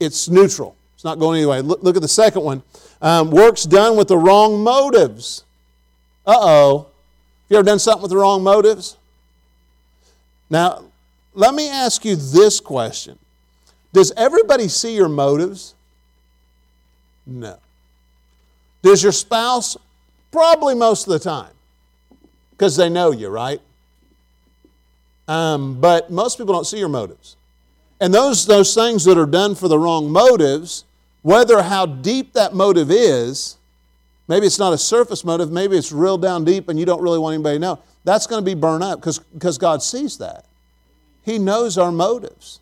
it's 0.00 0.28
neutral. 0.28 0.74
It's 0.96 1.04
not 1.04 1.20
going 1.20 1.38
anyway. 1.38 1.62
Look, 1.62 1.84
look 1.84 1.94
at 1.94 2.02
the 2.02 2.08
second 2.08 2.42
one. 2.42 2.62
Um, 3.00 3.30
works 3.30 3.62
done 3.62 3.96
with 3.96 4.08
the 4.08 4.18
wrong 4.18 4.64
motives. 4.64 5.44
Uh 6.26 6.36
oh. 6.36 6.78
Have 6.78 6.86
you 7.50 7.56
ever 7.58 7.64
done 7.64 7.78
something 7.78 8.02
with 8.02 8.10
the 8.10 8.16
wrong 8.16 8.42
motives? 8.42 8.96
Now, 10.50 10.84
let 11.34 11.54
me 11.54 11.68
ask 11.68 12.04
you 12.04 12.16
this 12.16 12.60
question 12.60 13.18
Does 13.92 14.12
everybody 14.16 14.68
see 14.68 14.94
your 14.94 15.08
motives? 15.08 15.74
No. 17.26 17.58
Does 18.82 19.02
your 19.02 19.12
spouse? 19.12 19.76
Probably 20.30 20.74
most 20.74 21.06
of 21.06 21.12
the 21.12 21.18
time, 21.18 21.52
because 22.50 22.76
they 22.76 22.90
know 22.90 23.12
you, 23.12 23.28
right? 23.28 23.60
Um, 25.26 25.80
but 25.80 26.10
most 26.10 26.38
people 26.38 26.54
don't 26.54 26.66
see 26.66 26.78
your 26.78 26.88
motives. 26.88 27.36
And 28.00 28.12
those, 28.14 28.46
those 28.46 28.74
things 28.74 29.04
that 29.04 29.18
are 29.18 29.26
done 29.26 29.54
for 29.54 29.68
the 29.68 29.78
wrong 29.78 30.10
motives, 30.10 30.84
whether 31.22 31.62
how 31.62 31.86
deep 31.86 32.32
that 32.34 32.54
motive 32.54 32.90
is, 32.90 33.56
maybe 34.28 34.46
it's 34.46 34.58
not 34.58 34.72
a 34.72 34.78
surface 34.78 35.24
motive, 35.24 35.50
maybe 35.50 35.76
it's 35.76 35.92
real 35.92 36.16
down 36.16 36.44
deep 36.44 36.68
and 36.68 36.78
you 36.78 36.86
don't 36.86 37.02
really 37.02 37.18
want 37.18 37.34
anybody 37.34 37.56
to 37.56 37.60
know, 37.60 37.78
that's 38.08 38.26
going 38.26 38.42
to 38.42 38.44
be 38.44 38.54
burned 38.54 38.82
up 38.82 39.00
because 39.00 39.58
God 39.58 39.82
sees 39.82 40.18
that. 40.18 40.46
He 41.24 41.38
knows 41.38 41.76
our 41.76 41.92
motives. 41.92 42.60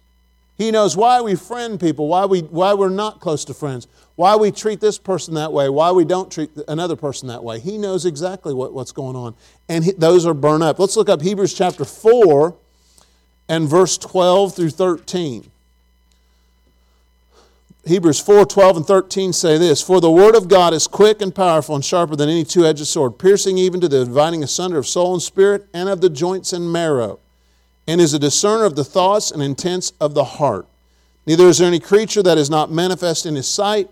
He 0.59 0.71
knows 0.71 0.97
why 0.97 1.21
we 1.21 1.37
friend 1.37 1.79
people, 1.79 2.09
why, 2.09 2.25
we, 2.25 2.41
why 2.41 2.75
we're 2.75 2.89
not 2.89 3.21
close 3.21 3.45
to 3.45 3.55
friends, 3.55 3.87
why 4.17 4.35
we 4.37 4.51
treat 4.51 4.81
this 4.81 4.99
person 4.99 5.35
that 5.35 5.53
way, 5.53 5.69
why 5.69 5.93
we 5.93 6.05
don't 6.05 6.33
treat 6.33 6.51
another 6.67 6.97
person 6.97 7.29
that 7.29 7.45
way. 7.45 7.61
He 7.61 7.79
knows 7.79 8.07
exactly 8.07 8.55
what, 8.55 8.73
what's 8.73 8.91
going 8.91 9.15
on. 9.15 9.35
And 9.69 9.85
he, 9.85 9.93
those 9.93 10.27
are 10.27 10.35
burned 10.35 10.63
up. 10.63 10.79
Let's 10.79 10.97
look 10.97 11.09
up 11.09 11.23
Hebrews 11.23 11.55
chapter 11.55 11.85
4 11.85 12.55
and 13.49 13.69
verse 13.69 13.99
12 13.99 14.57
through 14.57 14.71
13. 14.71 15.51
Hebrews 17.87 18.19
4 18.19 18.47
12 18.47 18.79
and 18.79 18.87
13 18.87 19.33
say 19.33 19.59
this 19.59 19.81
For 19.81 20.01
the 20.01 20.11
word 20.11 20.35
of 20.35 20.49
God 20.49 20.75
is 20.75 20.89
quick 20.89 21.23
and 21.23 21.33
powerful 21.33 21.77
and 21.77 21.85
sharper 21.85 22.17
than 22.17 22.29
any 22.29 22.43
two 22.43 22.67
edged 22.67 22.85
sword, 22.85 23.17
piercing 23.17 23.59
even 23.59 23.81
to 23.81 23.89
the 23.89 24.05
dividing 24.05 24.43
asunder 24.43 24.79
of 24.79 24.89
soul 24.89 25.13
and 25.13 25.23
spirit 25.23 25.69
and 25.73 25.89
of 25.89 26.01
the 26.01 26.11
joints 26.11 26.53
and 26.53 26.73
marrow, 26.73 27.21
and 27.87 28.01
is 28.01 28.13
a 28.13 28.19
discerner 28.19 28.65
of 28.65 28.75
the 28.75 28.83
thoughts 28.83 29.31
and 29.31 29.41
intents 29.41 29.93
of 30.01 30.15
the 30.15 30.25
heart. 30.25 30.67
Neither 31.27 31.47
is 31.47 31.59
there 31.59 31.69
any 31.69 31.79
creature 31.79 32.25
that 32.25 32.39
is 32.39 32.51
not 32.51 32.73
manifest 32.73 33.25
in 33.25 33.37
his 33.37 33.47
sight, 33.47 33.89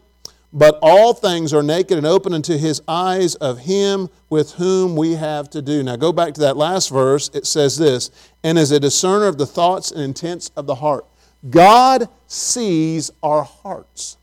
but 0.52 0.76
all 0.82 1.14
things 1.14 1.54
are 1.54 1.62
naked 1.62 1.96
and 1.96 2.06
open 2.06 2.34
unto 2.34 2.56
his 2.56 2.82
eyes 2.88 3.36
of 3.36 3.60
him 3.60 4.08
with 4.28 4.52
whom 4.54 4.96
we 4.96 5.12
have 5.12 5.48
to 5.50 5.62
do. 5.62 5.84
Now 5.84 5.94
go 5.94 6.12
back 6.12 6.34
to 6.34 6.40
that 6.40 6.56
last 6.56 6.90
verse. 6.90 7.30
It 7.32 7.46
says 7.46 7.78
this, 7.78 8.10
and 8.42 8.58
is 8.58 8.72
a 8.72 8.80
discerner 8.80 9.26
of 9.26 9.38
the 9.38 9.46
thoughts 9.46 9.92
and 9.92 10.02
intents 10.02 10.50
of 10.56 10.66
the 10.66 10.76
heart. 10.76 11.06
God 11.48 12.08
sees 12.26 13.10
our 13.22 13.42
hearts. 13.42 14.16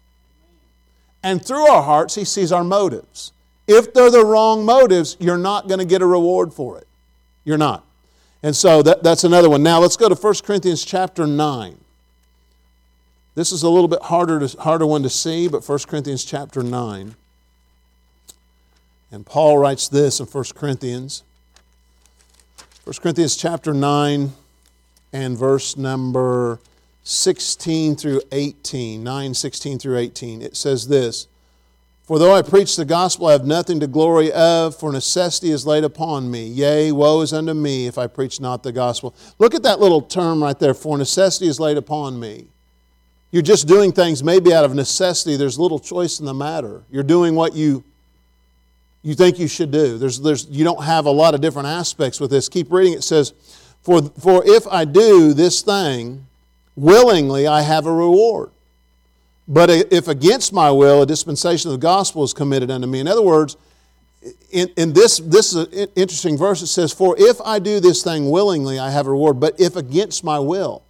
And 1.24 1.44
through 1.44 1.68
our 1.68 1.84
hearts, 1.84 2.16
He 2.16 2.26
sees 2.26 2.52
our 2.52 2.64
motives. 2.64 3.32
If 3.68 3.94
they're 3.94 4.12
the 4.12 4.26
wrong 4.26 4.66
motives, 4.66 5.18
you're 5.20 5.38
not 5.38 5.68
going 5.68 5.80
to 5.80 5.86
get 5.86 6.02
a 6.02 6.06
reward 6.06 6.54
for 6.54 6.78
it. 6.78 6.88
You're 7.46 7.58
not. 7.58 7.86
And 8.44 8.56
so 8.56 8.82
that, 8.82 9.04
that's 9.04 9.24
another 9.24 9.50
one. 9.50 9.62
Now 9.62 9.80
let's 9.80 9.98
go 9.98 10.10
to 10.10 10.16
1 10.16 10.34
Corinthians 10.44 10.84
chapter 10.84 11.28
9. 11.28 11.78
This 13.36 13.52
is 13.52 13.64
a 13.64 13.70
little 13.70 13.88
bit 13.88 14.02
harder, 14.02 14.46
to, 14.46 14.62
harder 14.62 14.86
one 14.86 15.04
to 15.04 15.10
see, 15.10 15.48
but 15.48 15.68
1 15.68 15.80
Corinthians 15.88 16.26
chapter 16.26 16.64
9. 16.64 17.16
And 19.12 19.26
Paul 19.26 19.58
writes 19.58 19.88
this 19.88 20.20
in 20.20 20.26
1 20.26 20.44
Corinthians. 20.56 21.24
1 22.84 22.96
Corinthians 23.02 23.36
chapter 23.38 23.74
9 23.74 24.34
and 25.14 25.38
verse 25.38 25.78
number 25.78 26.60
16 27.04 27.96
through 27.96 28.22
18, 28.32 29.04
9, 29.04 29.34
16 29.34 29.80
through 29.80 29.98
18. 29.98 30.42
It 30.42 30.56
says 30.56 30.88
this 30.88 31.28
For 32.04 32.20
though 32.20 32.34
I 32.34 32.42
preach 32.42 32.76
the 32.76 32.86
gospel, 32.86 33.28
I 33.28 33.32
have 33.32 33.46
nothing 33.46 33.80
to 33.80 33.88
glory 33.88 34.32
of, 34.32 34.76
for 34.76 34.92
necessity 34.92 35.52
is 35.52 35.66
laid 35.66 35.84
upon 35.84 36.30
me. 36.30 36.46
Yea, 36.46 36.92
woe 36.92 37.22
is 37.22 37.34
unto 37.34 37.54
me 37.54 37.88
if 37.88 37.98
I 37.98 38.08
preach 38.08 38.40
not 38.40 38.64
the 38.64 38.72
gospel. 38.72 39.16
Look 39.40 39.56
at 39.56 39.64
that 39.64 39.80
little 39.80 40.02
term 40.02 40.44
right 40.44 40.58
there, 40.58 40.74
for 40.74 40.98
necessity 40.98 41.48
is 41.48 41.60
laid 41.60 41.78
upon 41.78 42.20
me. 42.20 42.48
You're 43.32 43.42
just 43.42 43.68
doing 43.68 43.94
things 43.94 44.24
maybe 44.24 44.54
out 44.54 44.66
of 44.66 44.76
necessity. 44.76 45.38
There's 45.38 45.58
little 45.58 45.80
choice 45.80 46.20
in 46.20 46.26
the 46.26 46.34
matter. 46.34 46.84
You're 46.92 47.04
doing 47.04 47.34
what 47.34 47.56
you 47.56 47.84
you 49.04 49.16
think 49.16 49.40
you 49.40 49.48
should 49.48 49.72
do. 49.72 49.98
There's, 49.98 50.20
there's, 50.20 50.48
you 50.48 50.64
don't 50.64 50.84
have 50.84 51.06
a 51.06 51.12
lot 51.12 51.34
of 51.34 51.42
different 51.42 51.68
aspects 51.68 52.20
with 52.20 52.30
this. 52.30 52.48
Keep 52.48 52.72
reading. 52.72 52.94
It 52.94 53.04
says, 53.04 53.34
for, 53.82 54.04
for 54.04 54.44
if 54.46 54.68
I 54.68 54.86
do 54.86 55.34
this 55.34 55.62
thing, 55.62 56.28
willingly 56.82 57.48
I 57.48 57.62
have 57.62 57.86
a 57.86 57.94
reward. 57.94 58.52
But 59.48 59.70
if 59.70 60.08
against 60.08 60.52
my 60.54 60.72
will 60.72 61.02
a 61.02 61.06
dispensation 61.06 61.70
of 61.70 61.80
the 61.80 61.82
gospel 61.82 62.24
is 62.24 62.34
committed 62.34 62.72
unto 62.72 62.88
me. 62.88 63.00
In 63.00 63.08
other 63.08 63.22
words, 63.22 63.58
in, 64.52 64.70
in 64.78 64.94
this, 64.94 65.18
this 65.18 65.54
is 65.54 65.68
an 65.68 65.90
interesting 65.96 66.38
verse. 66.38 66.62
It 66.62 66.68
says, 66.68 66.94
For 66.94 67.16
if 67.18 67.40
I 67.42 67.60
do 67.60 67.80
this 67.80 68.04
thing 68.04 68.30
willingly, 68.30 68.80
I 68.80 68.92
have 68.92 69.08
a 69.08 69.12
reward, 69.12 69.40
but 69.40 69.60
if 69.60 69.76
against 69.76 70.24
my 70.24 70.40
will. 70.40 70.84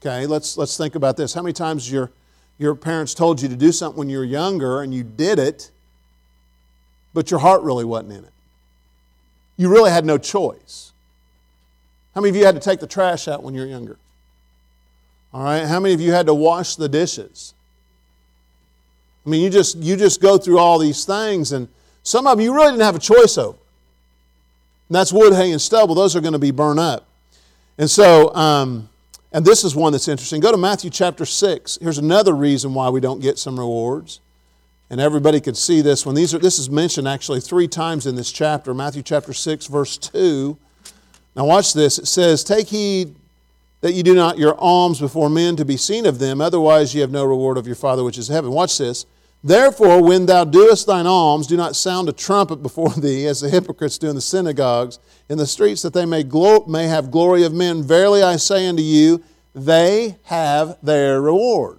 Okay, 0.00 0.26
let's, 0.26 0.56
let's 0.56 0.76
think 0.76 0.94
about 0.94 1.16
this. 1.16 1.34
How 1.34 1.42
many 1.42 1.52
times 1.52 1.90
your, 1.90 2.10
your 2.58 2.74
parents 2.74 3.14
told 3.14 3.42
you 3.42 3.48
to 3.48 3.56
do 3.56 3.72
something 3.72 3.98
when 3.98 4.08
you 4.08 4.18
were 4.18 4.24
younger 4.24 4.82
and 4.82 4.94
you 4.94 5.02
did 5.02 5.38
it, 5.38 5.70
but 7.12 7.30
your 7.30 7.40
heart 7.40 7.62
really 7.62 7.84
wasn't 7.84 8.12
in 8.12 8.24
it? 8.24 8.32
You 9.56 9.68
really 9.68 9.90
had 9.90 10.04
no 10.04 10.18
choice. 10.18 10.92
How 12.14 12.20
many 12.20 12.30
of 12.30 12.36
you 12.36 12.44
had 12.44 12.54
to 12.54 12.60
take 12.60 12.80
the 12.80 12.86
trash 12.86 13.26
out 13.26 13.42
when 13.42 13.54
you 13.54 13.60
were 13.60 13.66
younger? 13.66 13.98
All 15.36 15.42
right, 15.42 15.66
how 15.66 15.80
many 15.80 15.92
of 15.92 16.00
you 16.00 16.12
had 16.12 16.24
to 16.28 16.34
wash 16.34 16.76
the 16.76 16.88
dishes? 16.88 17.52
I 19.26 19.28
mean, 19.28 19.42
you 19.42 19.50
just 19.50 19.76
you 19.76 19.94
just 19.94 20.22
go 20.22 20.38
through 20.38 20.58
all 20.58 20.78
these 20.78 21.04
things, 21.04 21.52
and 21.52 21.68
some 22.02 22.26
of 22.26 22.40
you 22.40 22.54
really 22.54 22.70
didn't 22.70 22.84
have 22.84 22.96
a 22.96 22.98
choice 22.98 23.36
over. 23.36 23.58
And 24.88 24.96
that's 24.96 25.12
wood, 25.12 25.34
hay, 25.34 25.52
and 25.52 25.60
stubble. 25.60 25.94
Those 25.94 26.16
are 26.16 26.22
going 26.22 26.32
to 26.32 26.38
be 26.38 26.52
burned 26.52 26.80
up. 26.80 27.06
And 27.76 27.90
so, 27.90 28.34
um, 28.34 28.88
and 29.30 29.44
this 29.44 29.62
is 29.62 29.76
one 29.76 29.92
that's 29.92 30.08
interesting. 30.08 30.40
Go 30.40 30.52
to 30.52 30.56
Matthew 30.56 30.88
chapter 30.88 31.26
6. 31.26 31.80
Here's 31.82 31.98
another 31.98 32.34
reason 32.34 32.72
why 32.72 32.88
we 32.88 33.00
don't 33.00 33.20
get 33.20 33.38
some 33.38 33.58
rewards. 33.58 34.20
And 34.88 35.02
everybody 35.02 35.42
could 35.42 35.58
see 35.58 35.82
this 35.82 36.06
when 36.06 36.14
these 36.14 36.32
are 36.32 36.38
this 36.38 36.58
is 36.58 36.70
mentioned 36.70 37.06
actually 37.06 37.42
three 37.42 37.68
times 37.68 38.06
in 38.06 38.16
this 38.16 38.32
chapter. 38.32 38.72
Matthew 38.72 39.02
chapter 39.02 39.34
6, 39.34 39.66
verse 39.66 39.98
2. 39.98 40.56
Now 41.34 41.44
watch 41.44 41.74
this. 41.74 41.98
It 41.98 42.06
says, 42.06 42.42
Take 42.42 42.68
heed 42.68 43.14
that 43.80 43.92
you 43.92 44.02
do 44.02 44.14
not 44.14 44.38
your 44.38 44.58
alms 44.58 45.00
before 45.00 45.28
men 45.28 45.56
to 45.56 45.64
be 45.64 45.76
seen 45.76 46.06
of 46.06 46.18
them, 46.18 46.40
otherwise 46.40 46.94
ye 46.94 47.00
have 47.00 47.10
no 47.10 47.24
reward 47.24 47.58
of 47.58 47.66
your 47.66 47.76
Father 47.76 48.02
which 48.02 48.18
is 48.18 48.28
in 48.28 48.34
heaven. 48.34 48.50
Watch 48.50 48.78
this. 48.78 49.06
Therefore, 49.44 50.02
when 50.02 50.26
thou 50.26 50.44
doest 50.44 50.86
thine 50.86 51.06
alms, 51.06 51.46
do 51.46 51.56
not 51.56 51.76
sound 51.76 52.08
a 52.08 52.12
trumpet 52.12 52.62
before 52.62 52.90
thee, 52.96 53.26
as 53.26 53.40
the 53.40 53.48
hypocrites 53.48 53.98
do 53.98 54.08
in 54.08 54.14
the 54.14 54.20
synagogues, 54.20 54.98
in 55.28 55.38
the 55.38 55.46
streets, 55.46 55.82
that 55.82 55.92
they 55.92 56.06
may, 56.06 56.22
glo- 56.22 56.64
may 56.66 56.86
have 56.86 57.10
glory 57.10 57.44
of 57.44 57.52
men. 57.52 57.82
Verily 57.82 58.22
I 58.22 58.36
say 58.36 58.66
unto 58.66 58.82
you, 58.82 59.22
they 59.54 60.16
have 60.24 60.76
their 60.82 61.20
reward. 61.20 61.78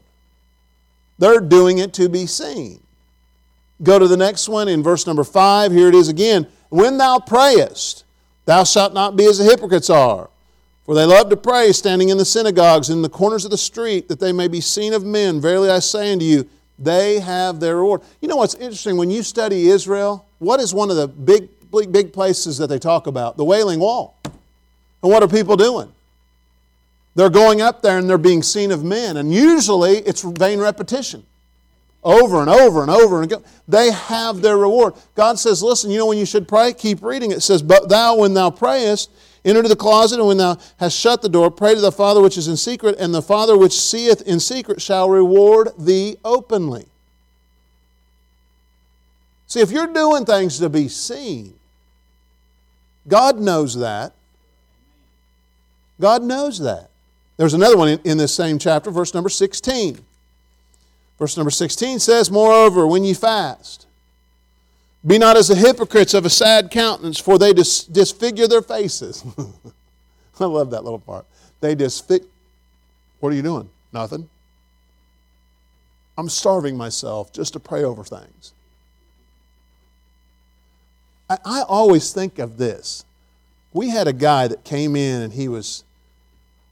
They're 1.19 1.41
doing 1.41 1.79
it 1.79 1.93
to 1.95 2.09
be 2.09 2.25
seen. 2.25 2.79
Go 3.83 3.99
to 3.99 4.07
the 4.07 4.17
next 4.17 4.49
one 4.49 4.67
in 4.67 4.81
verse 4.81 5.05
number 5.05 5.23
five. 5.23 5.71
Here 5.71 5.87
it 5.87 5.95
is 5.95 6.09
again. 6.09 6.47
When 6.69 6.97
thou 6.97 7.19
prayest, 7.19 8.03
thou 8.45 8.63
shalt 8.63 8.93
not 8.93 9.15
be 9.15 9.25
as 9.25 9.37
the 9.37 9.43
hypocrites 9.43 9.89
are. 9.89 10.29
For 10.87 10.95
they 10.95 11.03
love 11.03 11.29
to 11.29 11.37
pray, 11.37 11.73
standing 11.73 12.09
in 12.09 12.17
the 12.17 12.23
synagogues, 12.23 12.89
in 12.89 13.01
the 13.01 13.09
corners 13.09 13.43
of 13.43 13.51
the 13.51 13.57
street, 13.57 14.07
that 14.07 14.21
they 14.21 14.31
may 14.31 14.47
be 14.47 14.61
seen 14.61 14.93
of 14.93 15.03
men. 15.03 15.41
Verily 15.41 15.69
I 15.69 15.79
say 15.79 16.13
unto 16.13 16.23
you, 16.23 16.49
they 16.79 17.19
have 17.19 17.59
their 17.59 17.75
reward. 17.75 18.01
You 18.21 18.29
know 18.29 18.37
what's 18.37 18.55
interesting? 18.55 18.95
When 18.95 19.11
you 19.11 19.21
study 19.21 19.67
Israel, 19.67 20.25
what 20.39 20.61
is 20.61 20.73
one 20.73 20.89
of 20.89 20.95
the 20.95 21.09
big, 21.09 21.49
big, 21.71 21.91
big 21.91 22.13
places 22.13 22.57
that 22.59 22.67
they 22.67 22.79
talk 22.79 23.05
about? 23.05 23.35
The 23.35 23.43
Wailing 23.43 23.81
Wall. 23.81 24.15
And 24.23 25.11
what 25.11 25.21
are 25.23 25.27
people 25.27 25.57
doing? 25.57 25.91
They're 27.15 27.29
going 27.29 27.59
up 27.61 27.81
there 27.81 27.97
and 27.97 28.09
they're 28.09 28.17
being 28.17 28.41
seen 28.41 28.71
of 28.71 28.85
men. 28.85 29.17
And 29.17 29.33
usually 29.33 29.97
it's 29.97 30.21
vain 30.21 30.59
repetition. 30.59 31.25
Over 32.01 32.39
and 32.39 32.49
over 32.49 32.81
and 32.81 32.89
over 32.89 33.21
and 33.21 33.29
again. 33.29 33.43
They 33.67 33.91
have 33.91 34.41
their 34.41 34.55
reward. 34.57 34.93
God 35.15 35.37
says, 35.37 35.61
listen, 35.61 35.91
you 35.91 35.97
know 35.97 36.05
when 36.05 36.17
you 36.17 36.25
should 36.25 36.47
pray? 36.47 36.71
Keep 36.71 37.03
reading. 37.03 37.31
It 37.31 37.41
says, 37.41 37.61
But 37.61 37.89
thou, 37.89 38.17
when 38.17 38.33
thou 38.33 38.51
prayest, 38.51 39.09
enter 39.45 39.63
to 39.63 39.69
the 39.69 39.75
closet, 39.75 40.19
and 40.19 40.27
when 40.27 40.37
thou 40.37 40.57
hast 40.79 40.97
shut 40.97 41.21
the 41.21 41.29
door, 41.29 41.49
pray 41.51 41.75
to 41.75 41.81
the 41.81 41.91
Father 41.91 42.21
which 42.21 42.37
is 42.37 42.47
in 42.47 42.57
secret, 42.57 42.95
and 42.99 43.13
the 43.13 43.21
Father 43.21 43.57
which 43.57 43.73
seeth 43.73 44.21
in 44.21 44.39
secret 44.39 44.81
shall 44.81 45.09
reward 45.09 45.69
thee 45.77 46.17
openly. 46.23 46.87
See, 49.47 49.61
if 49.61 49.71
you're 49.71 49.93
doing 49.93 50.25
things 50.25 50.59
to 50.59 50.69
be 50.69 50.87
seen, 50.89 51.53
God 53.07 53.39
knows 53.39 53.75
that. 53.75 54.13
God 55.99 56.21
knows 56.21 56.59
that. 56.59 56.89
There's 57.37 57.53
another 57.53 57.77
one 57.77 57.89
in, 57.89 57.99
in 58.03 58.17
this 58.17 58.35
same 58.35 58.59
chapter, 58.59 58.91
verse 58.91 59.13
number 59.13 59.29
16. 59.29 59.99
Verse 61.17 61.37
number 61.37 61.49
16 61.49 61.99
says, 61.99 62.29
Moreover, 62.29 62.85
when 62.85 63.03
ye 63.03 63.13
fast, 63.13 63.86
be 65.05 65.17
not 65.17 65.37
as 65.37 65.47
the 65.47 65.55
hypocrites 65.55 66.13
of 66.13 66.25
a 66.25 66.29
sad 66.29 66.71
countenance, 66.71 67.19
for 67.19 67.37
they 67.37 67.53
dis- 67.53 67.83
disfigure 67.83 68.47
their 68.47 68.61
faces. 68.61 69.23
I 70.39 70.45
love 70.45 70.71
that 70.71 70.83
little 70.83 70.99
part. 70.99 71.25
They 71.61 71.75
disfigure. 71.75 72.27
What 73.19 73.33
are 73.33 73.35
you 73.35 73.41
doing? 73.41 73.69
Nothing. 73.93 74.29
I'm 76.17 76.29
starving 76.29 76.77
myself 76.77 77.31
just 77.31 77.53
to 77.53 77.59
pray 77.59 77.83
over 77.83 78.03
things. 78.03 78.53
I, 81.29 81.37
I 81.45 81.61
always 81.67 82.11
think 82.11 82.39
of 82.39 82.57
this. 82.57 83.05
We 83.73 83.89
had 83.89 84.07
a 84.07 84.13
guy 84.13 84.47
that 84.47 84.63
came 84.63 84.95
in 84.95 85.21
and 85.21 85.33
he 85.33 85.47
was 85.47 85.83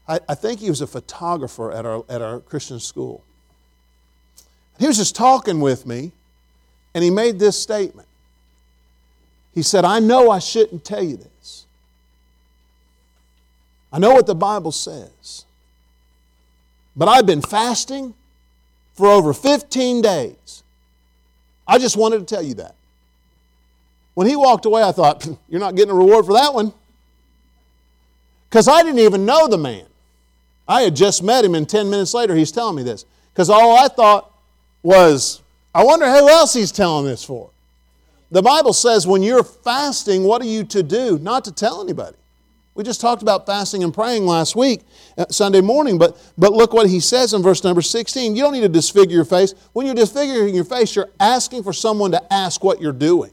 I, 0.08 0.20
I 0.28 0.34
think 0.34 0.60
he 0.60 0.70
was 0.70 0.80
a 0.80 0.86
photographer 0.86 1.72
at 1.72 1.84
our, 1.84 2.04
at 2.08 2.22
our 2.22 2.40
Christian 2.40 2.78
school. 2.78 3.22
He 4.78 4.86
was 4.86 4.98
just 4.98 5.16
talking 5.16 5.60
with 5.60 5.86
me, 5.86 6.12
and 6.94 7.02
he 7.02 7.10
made 7.10 7.38
this 7.38 7.60
statement. 7.60 8.06
He 9.56 9.62
said, 9.62 9.86
I 9.86 10.00
know 10.00 10.30
I 10.30 10.38
shouldn't 10.38 10.84
tell 10.84 11.02
you 11.02 11.16
this. 11.16 11.64
I 13.90 13.98
know 13.98 14.12
what 14.12 14.26
the 14.26 14.34
Bible 14.34 14.70
says. 14.70 15.46
But 16.94 17.08
I've 17.08 17.24
been 17.24 17.40
fasting 17.40 18.12
for 18.92 19.06
over 19.08 19.32
15 19.32 20.02
days. 20.02 20.62
I 21.66 21.78
just 21.78 21.96
wanted 21.96 22.18
to 22.18 22.34
tell 22.34 22.42
you 22.42 22.52
that. 22.56 22.74
When 24.12 24.26
he 24.26 24.36
walked 24.36 24.66
away, 24.66 24.82
I 24.82 24.92
thought, 24.92 25.26
You're 25.48 25.60
not 25.60 25.74
getting 25.74 25.90
a 25.90 25.94
reward 25.94 26.26
for 26.26 26.34
that 26.34 26.52
one. 26.52 26.74
Because 28.50 28.68
I 28.68 28.82
didn't 28.82 28.98
even 28.98 29.24
know 29.24 29.48
the 29.48 29.56
man. 29.56 29.86
I 30.68 30.82
had 30.82 30.94
just 30.94 31.22
met 31.22 31.46
him, 31.46 31.54
and 31.54 31.66
10 31.66 31.88
minutes 31.88 32.12
later, 32.12 32.34
he's 32.34 32.52
telling 32.52 32.76
me 32.76 32.82
this. 32.82 33.06
Because 33.32 33.48
all 33.48 33.82
I 33.82 33.88
thought 33.88 34.30
was, 34.82 35.40
I 35.74 35.82
wonder 35.82 36.04
who 36.10 36.28
else 36.28 36.52
he's 36.52 36.72
telling 36.72 37.06
this 37.06 37.24
for. 37.24 37.48
The 38.30 38.42
Bible 38.42 38.72
says 38.72 39.06
when 39.06 39.22
you're 39.22 39.44
fasting, 39.44 40.24
what 40.24 40.42
are 40.42 40.46
you 40.46 40.64
to 40.64 40.82
do? 40.82 41.18
Not 41.18 41.44
to 41.44 41.52
tell 41.52 41.80
anybody. 41.80 42.16
We 42.74 42.84
just 42.84 43.00
talked 43.00 43.22
about 43.22 43.46
fasting 43.46 43.82
and 43.82 43.94
praying 43.94 44.26
last 44.26 44.54
week, 44.54 44.82
uh, 45.16 45.24
Sunday 45.30 45.62
morning, 45.62 45.96
but, 45.96 46.18
but 46.36 46.52
look 46.52 46.74
what 46.74 46.90
he 46.90 47.00
says 47.00 47.32
in 47.32 47.42
verse 47.42 47.64
number 47.64 47.80
16. 47.80 48.36
You 48.36 48.42
don't 48.42 48.52
need 48.52 48.60
to 48.60 48.68
disfigure 48.68 49.16
your 49.16 49.24
face. 49.24 49.54
When 49.72 49.86
you're 49.86 49.94
disfiguring 49.94 50.54
your 50.54 50.64
face, 50.64 50.94
you're 50.94 51.08
asking 51.18 51.62
for 51.62 51.72
someone 51.72 52.10
to 52.10 52.32
ask 52.32 52.62
what 52.62 52.80
you're 52.80 52.92
doing. 52.92 53.30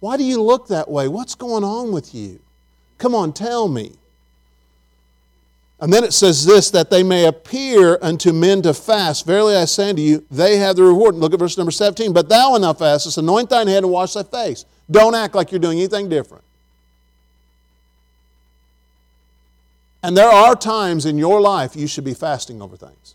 Why 0.00 0.16
do 0.16 0.24
you 0.24 0.42
look 0.42 0.68
that 0.68 0.90
way? 0.90 1.06
What's 1.06 1.36
going 1.36 1.62
on 1.62 1.92
with 1.92 2.12
you? 2.14 2.40
Come 2.98 3.14
on, 3.14 3.32
tell 3.32 3.68
me. 3.68 3.92
And 5.80 5.90
then 5.90 6.04
it 6.04 6.12
says 6.12 6.44
this, 6.44 6.70
that 6.70 6.90
they 6.90 7.02
may 7.02 7.24
appear 7.24 7.98
unto 8.02 8.32
men 8.32 8.60
to 8.62 8.74
fast. 8.74 9.24
Verily 9.24 9.56
I 9.56 9.64
say 9.64 9.90
unto 9.90 10.02
you, 10.02 10.26
they 10.30 10.58
have 10.58 10.76
the 10.76 10.82
reward. 10.82 11.14
Look 11.14 11.32
at 11.32 11.38
verse 11.38 11.56
number 11.56 11.70
17. 11.70 12.12
But 12.12 12.28
thou, 12.28 12.52
when 12.52 12.60
thou 12.60 12.74
fastest, 12.74 13.16
anoint 13.16 13.48
thine 13.48 13.66
head 13.66 13.82
and 13.82 13.90
wash 13.90 14.12
thy 14.12 14.22
face. 14.22 14.66
Don't 14.90 15.14
act 15.14 15.34
like 15.34 15.50
you're 15.50 15.58
doing 15.58 15.78
anything 15.78 16.10
different. 16.10 16.44
And 20.02 20.16
there 20.16 20.28
are 20.28 20.54
times 20.54 21.06
in 21.06 21.16
your 21.16 21.40
life 21.40 21.74
you 21.74 21.86
should 21.86 22.04
be 22.04 22.14
fasting 22.14 22.60
over 22.60 22.76
things. 22.76 23.14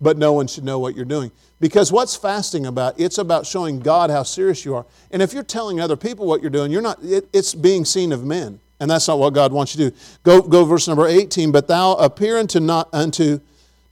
But 0.00 0.16
no 0.16 0.32
one 0.32 0.46
should 0.46 0.64
know 0.64 0.78
what 0.78 0.96
you're 0.96 1.04
doing. 1.04 1.30
Because 1.60 1.92
what's 1.92 2.16
fasting 2.16 2.66
about? 2.66 2.98
It's 2.98 3.18
about 3.18 3.46
showing 3.46 3.80
God 3.80 4.10
how 4.10 4.22
serious 4.22 4.64
you 4.64 4.74
are. 4.74 4.86
And 5.10 5.20
if 5.22 5.32
you're 5.32 5.42
telling 5.42 5.80
other 5.80 5.96
people 5.96 6.26
what 6.26 6.40
you're 6.40 6.50
doing, 6.50 6.72
you're 6.72 6.82
not, 6.82 7.02
it, 7.02 7.28
it's 7.32 7.54
being 7.54 7.84
seen 7.84 8.12
of 8.12 8.24
men. 8.24 8.60
And 8.80 8.90
that's 8.90 9.06
not 9.08 9.18
what 9.18 9.34
God 9.34 9.52
wants 9.52 9.76
you 9.76 9.84
to 9.84 9.90
do. 9.90 9.96
Go, 10.24 10.42
go 10.42 10.64
verse 10.64 10.88
number 10.88 11.06
18. 11.06 11.52
But 11.52 11.68
thou 11.68 11.94
appear 11.94 12.38
unto 12.38 12.60
not 12.60 12.88
unto 12.92 13.40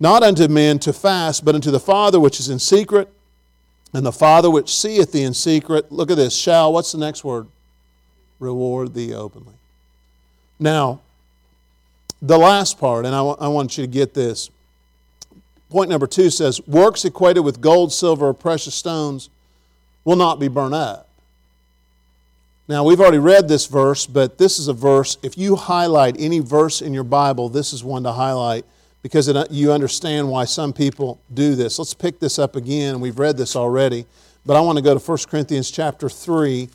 not 0.00 0.24
unto 0.24 0.48
men 0.48 0.80
to 0.80 0.92
fast, 0.92 1.44
but 1.44 1.54
unto 1.54 1.70
the 1.70 1.78
Father 1.78 2.18
which 2.18 2.40
is 2.40 2.48
in 2.48 2.58
secret, 2.58 3.08
and 3.94 4.04
the 4.04 4.10
Father 4.10 4.50
which 4.50 4.74
seeth 4.74 5.12
thee 5.12 5.22
in 5.22 5.32
secret. 5.32 5.92
Look 5.92 6.10
at 6.10 6.16
this. 6.16 6.36
Shall, 6.36 6.72
what's 6.72 6.90
the 6.90 6.98
next 6.98 7.22
word? 7.22 7.46
Reward 8.40 8.94
thee 8.94 9.14
openly. 9.14 9.54
Now, 10.58 11.00
the 12.20 12.36
last 12.36 12.80
part, 12.80 13.06
and 13.06 13.14
I, 13.14 13.18
w- 13.18 13.36
I 13.38 13.46
want 13.46 13.78
you 13.78 13.84
to 13.84 13.90
get 13.90 14.12
this. 14.12 14.50
Point 15.70 15.88
number 15.88 16.08
two 16.08 16.30
says, 16.30 16.60
Works 16.66 17.04
equated 17.04 17.44
with 17.44 17.60
gold, 17.60 17.92
silver, 17.92 18.26
or 18.26 18.34
precious 18.34 18.74
stones 18.74 19.30
will 20.04 20.16
not 20.16 20.40
be 20.40 20.48
burned 20.48 20.74
up. 20.74 21.08
Now, 22.72 22.84
we've 22.84 23.00
already 23.00 23.18
read 23.18 23.48
this 23.48 23.66
verse, 23.66 24.06
but 24.06 24.38
this 24.38 24.58
is 24.58 24.66
a 24.66 24.72
verse. 24.72 25.18
If 25.22 25.36
you 25.36 25.56
highlight 25.56 26.16
any 26.18 26.38
verse 26.38 26.80
in 26.80 26.94
your 26.94 27.04
Bible, 27.04 27.50
this 27.50 27.74
is 27.74 27.84
one 27.84 28.02
to 28.04 28.12
highlight 28.12 28.64
because 29.02 29.28
it, 29.28 29.50
you 29.50 29.72
understand 29.72 30.30
why 30.30 30.46
some 30.46 30.72
people 30.72 31.20
do 31.34 31.54
this. 31.54 31.78
Let's 31.78 31.92
pick 31.92 32.18
this 32.18 32.38
up 32.38 32.56
again. 32.56 32.98
We've 33.00 33.18
read 33.18 33.36
this 33.36 33.56
already, 33.56 34.06
but 34.46 34.56
I 34.56 34.62
want 34.62 34.78
to 34.78 34.82
go 34.82 34.96
to 34.96 34.98
1 34.98 35.18
Corinthians 35.28 35.70
chapter 35.70 36.08
3, 36.08 36.70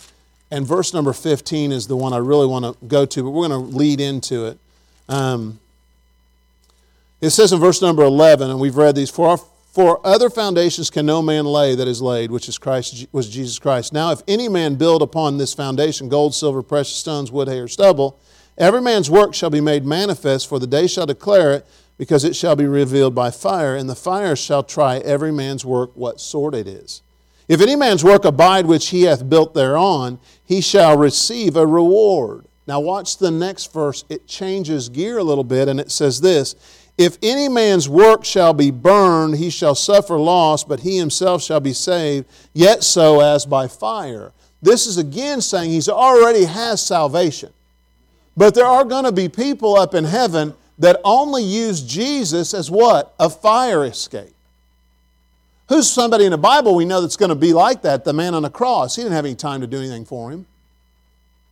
and 0.52 0.68
verse 0.68 0.94
number 0.94 1.14
15 1.14 1.72
is 1.72 1.88
the 1.88 1.98
one 1.98 2.14
I 2.14 2.18
really 2.18 2.46
want 2.46 2.66
to 2.66 2.86
go 2.86 3.08
to, 3.08 3.24
but 3.24 3.32
we're 3.32 3.48
going 3.48 3.72
to 3.72 3.76
lead 3.76 4.00
into 4.00 4.46
it. 4.46 4.60
Um, 5.10 5.60
it 7.22 7.32
says 7.32 7.54
in 7.54 7.60
verse 7.60 7.82
number 7.82 8.04
11, 8.04 8.52
and 8.52 8.60
we've 8.60 8.78
read 8.78 8.96
these, 8.96 9.10
For 9.10 9.30
our 9.30 9.40
for 9.78 10.02
other 10.04 10.32
foundations 10.32 10.90
can 10.90 11.06
no 11.06 11.22
man 11.22 11.46
lay 11.46 11.76
that 11.76 11.88
is 11.88 12.02
laid, 12.02 12.32
which 12.32 12.50
is 12.50 12.58
Christ 12.58 13.06
was 13.12 13.30
Jesus 13.30 13.60
Christ. 13.60 13.94
Now, 13.94 14.12
if 14.12 14.24
any 14.28 14.50
man 14.50 14.74
build 14.74 15.04
upon 15.04 15.38
this 15.38 15.54
foundation 15.54 16.10
gold, 16.10 16.34
silver, 16.34 16.63
precious 16.63 16.96
stones, 16.96 17.32
wood, 17.32 17.48
hay, 17.48 17.60
or 17.60 17.68
stubble, 17.68 18.20
every 18.58 18.82
man's 18.82 19.08
work 19.08 19.36
shall 19.36 19.52
be 19.52 19.62
made 19.62 19.86
manifest, 19.86 20.50
for 20.50 20.58
the 20.58 20.66
day 20.66 20.88
shall 20.88 21.06
declare 21.06 21.54
it, 21.54 21.68
because 21.96 22.24
it 22.24 22.36
shall 22.36 22.56
be 22.56 22.66
revealed 22.66 23.13
by 23.13 23.30
fire, 23.30 23.76
and 23.76 23.88
the 23.88 23.94
fire 23.94 24.36
shall 24.36 24.63
try 24.63 24.98
every 24.98 25.32
man's 25.32 25.63
work 25.63 25.92
what 25.94 26.20
sort 26.20 26.56
it 26.56 26.68
is. 26.68 27.04
If 27.48 27.62
any 27.62 27.76
man's 27.76 28.04
work 28.04 28.26
abide 28.26 28.66
which 28.66 28.88
he 28.88 29.04
hath 29.04 29.30
built 29.30 29.54
thereon, 29.54 30.18
he 30.44 30.60
shall 30.60 30.98
receive 30.98 31.56
a 31.56 31.68
reward. 31.68 32.48
Now, 32.66 32.80
watch 32.80 33.20
the 33.20 33.30
next 33.30 33.72
verse. 33.72 34.06
It 34.10 34.28
changes 34.28 34.90
gear 34.90 35.20
a 35.20 35.24
little 35.24 35.44
bit, 35.44 35.68
and 35.68 35.80
it 35.80 35.92
says 35.92 36.20
this 36.20 36.56
if 36.98 37.18
any 37.22 37.48
man's 37.48 37.88
work 37.88 38.26
shall 38.26 38.54
be 38.54 38.72
burned, 38.72 39.38
he 39.38 39.50
shall 39.50 39.76
suffer 39.76 40.18
loss, 40.18 40.64
but 40.64 40.80
he 40.80 40.98
himself 40.98 41.44
shall 41.44 41.60
be 41.60 41.74
saved, 41.74 42.26
yet 42.54 42.84
so 42.84 43.20
as 43.20 43.46
by 43.46 43.68
fire. 43.68 44.32
This 44.62 44.88
is 44.88 44.98
again 44.98 45.42
saying 45.42 45.70
he 45.70 45.82
already 45.90 46.46
has 46.46 46.82
salvation. 46.82 47.54
But 48.36 48.56
there 48.56 48.66
are 48.66 48.84
going 48.84 49.06
to 49.06 49.12
be 49.12 49.30
people 49.30 49.76
up 49.76 49.94
in 49.94 50.04
heaven 50.04 50.56
that 50.80 51.00
only 51.04 51.44
use 51.44 51.82
Jesus 51.82 52.54
as 52.54 52.70
what? 52.70 53.14
A 53.20 53.30
fire 53.30 53.86
escape. 53.86 54.34
Who's 55.70 55.90
somebody 55.92 56.26
in 56.26 56.32
the 56.32 56.38
Bible 56.38 56.76
we 56.76 56.86
know 56.86 57.02
that's 57.02 57.18
going 57.18 57.30
to 57.30 57.36
be 57.36 57.54
like 57.54 57.82
that? 57.82 58.06
The 58.06 58.14
man 58.14 58.34
on 58.34 58.44
the 58.44 58.50
cross. 58.50 58.96
He 58.96 59.04
didn't 59.04 59.16
have 59.16 59.26
any 59.26 59.36
time 59.36 59.62
to 59.62 59.68
do 59.68 59.78
anything 59.78 60.06
for 60.06 60.32
him. 60.32 60.46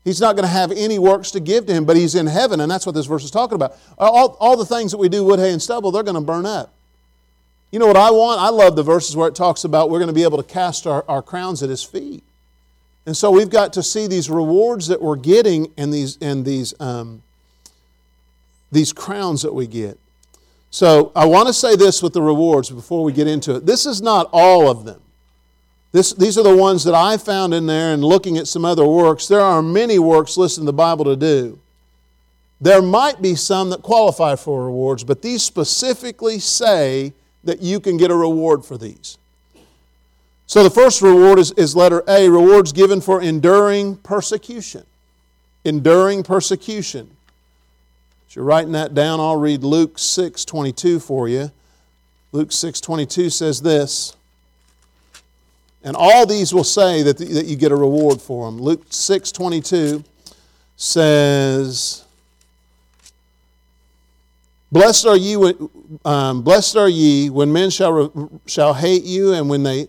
He's 0.05 0.21
not 0.21 0.35
going 0.35 0.43
to 0.43 0.51
have 0.51 0.71
any 0.71 0.99
works 0.99 1.31
to 1.31 1.39
give 1.39 1.65
to 1.65 1.73
him, 1.73 1.83
but 1.83 1.97
he's 1.97 2.13
in 2.13 2.27
heaven, 2.27 2.61
and 2.61 2.71
that's 2.71 2.85
what 2.85 2.93
this 2.93 3.07
verse 3.07 3.23
is 3.23 3.31
talking 3.31 3.55
about. 3.55 3.75
All, 3.97 4.37
all 4.39 4.55
the 4.55 4.65
things 4.65 4.91
that 4.91 4.97
we 4.97 5.09
do, 5.09 5.25
wood, 5.25 5.39
hay, 5.39 5.51
and 5.51 5.61
stubble, 5.61 5.91
they're 5.91 6.03
going 6.03 6.13
to 6.15 6.21
burn 6.21 6.45
up. 6.45 6.71
You 7.71 7.79
know 7.79 7.87
what 7.87 7.97
I 7.97 8.11
want? 8.11 8.39
I 8.39 8.49
love 8.49 8.75
the 8.75 8.83
verses 8.83 9.15
where 9.15 9.27
it 9.27 9.33
talks 9.33 9.63
about 9.63 9.89
we're 9.89 9.97
going 9.97 10.07
to 10.07 10.13
be 10.13 10.23
able 10.23 10.37
to 10.37 10.47
cast 10.47 10.85
our, 10.85 11.03
our 11.09 11.23
crowns 11.23 11.63
at 11.63 11.69
His 11.69 11.83
feet. 11.83 12.23
And 13.07 13.17
so 13.17 13.31
we've 13.31 13.49
got 13.49 13.73
to 13.73 13.83
see 13.83 14.05
these 14.05 14.29
rewards 14.29 14.87
that 14.87 15.01
we're 15.01 15.15
getting 15.15 15.73
and 15.75 15.91
these, 15.91 16.17
and 16.21 16.45
these, 16.45 16.79
um, 16.79 17.23
these 18.71 18.93
crowns 18.93 19.41
that 19.41 19.53
we 19.53 19.65
get. 19.65 19.97
So 20.69 21.11
I 21.15 21.25
want 21.25 21.47
to 21.47 21.53
say 21.53 21.75
this 21.75 22.03
with 22.03 22.13
the 22.13 22.21
rewards 22.21 22.69
before 22.69 23.03
we 23.03 23.11
get 23.11 23.27
into 23.27 23.55
it. 23.55 23.65
This 23.65 23.87
is 23.87 24.03
not 24.03 24.29
all 24.31 24.69
of 24.69 24.85
them. 24.85 25.01
This, 25.95 26.11
these 26.11 26.37
are 26.37 26.43
the 26.43 26.53
ones 26.53 26.83
that 26.83 26.93
I 26.93 27.15
found 27.15 27.53
in 27.53 27.67
there 27.67 27.93
and 27.93 28.03
looking 28.03 28.37
at 28.37 28.49
some 28.49 28.65
other 28.65 28.85
works. 28.85 29.29
There 29.29 29.39
are 29.39 29.61
many 29.61 29.97
works 29.97 30.35
listed 30.35 30.63
in 30.63 30.65
the 30.65 30.73
Bible 30.73 31.05
to 31.05 31.15
do. 31.15 31.57
There 32.59 32.81
might 32.81 33.21
be 33.21 33.33
some 33.35 33.69
that 33.69 33.81
qualify 33.81 34.35
for 34.35 34.65
rewards, 34.65 35.05
but 35.05 35.21
these 35.21 35.41
specifically 35.41 36.37
say 36.37 37.13
that 37.45 37.61
you 37.61 37.79
can 37.79 37.95
get 37.95 38.11
a 38.11 38.13
reward 38.13 38.65
for 38.65 38.77
these. 38.77 39.17
So 40.47 40.63
the 40.63 40.69
first 40.69 41.01
reward 41.01 41.39
is, 41.39 41.51
is 41.53 41.77
letter 41.77 42.03
A 42.09 42.27
rewards 42.27 42.73
given 42.73 42.99
for 42.99 43.21
enduring 43.21 43.95
persecution. 43.95 44.83
Enduring 45.63 46.23
persecution. 46.23 47.09
As 48.27 48.35
you're 48.35 48.43
writing 48.43 48.73
that 48.73 48.95
down, 48.95 49.21
I'll 49.21 49.39
read 49.39 49.63
Luke 49.63 49.97
6 49.97 50.43
22 50.43 50.99
for 50.99 51.29
you. 51.29 51.51
Luke 52.33 52.51
6 52.51 52.81
22 52.81 53.29
says 53.29 53.61
this. 53.61 54.13
And 55.85 55.95
all 55.95 56.25
these 56.25 56.51
will 56.51 56.63
say 56.63 57.03
that, 57.03 57.19
the, 57.19 57.25
that 57.25 57.45
you 57.45 57.55
get 57.55 57.71
a 57.71 57.75
reward 57.75 58.19
for 58.19 58.49
them. 58.49 58.59
Luke 58.59 58.83
6 58.89 59.31
22 59.31 60.03
says, 60.75 62.03
Blessed 64.71 65.05
are 65.05 65.15
you, 65.15 65.71
um, 66.03 66.41
blessed 66.41 66.75
are 66.75 66.89
ye 66.89 67.29
when 67.29 67.53
men 67.53 67.69
shall, 67.69 68.41
shall 68.47 68.73
hate 68.73 69.03
you, 69.03 69.33
and 69.33 69.47
when 69.47 69.61
they, 69.61 69.87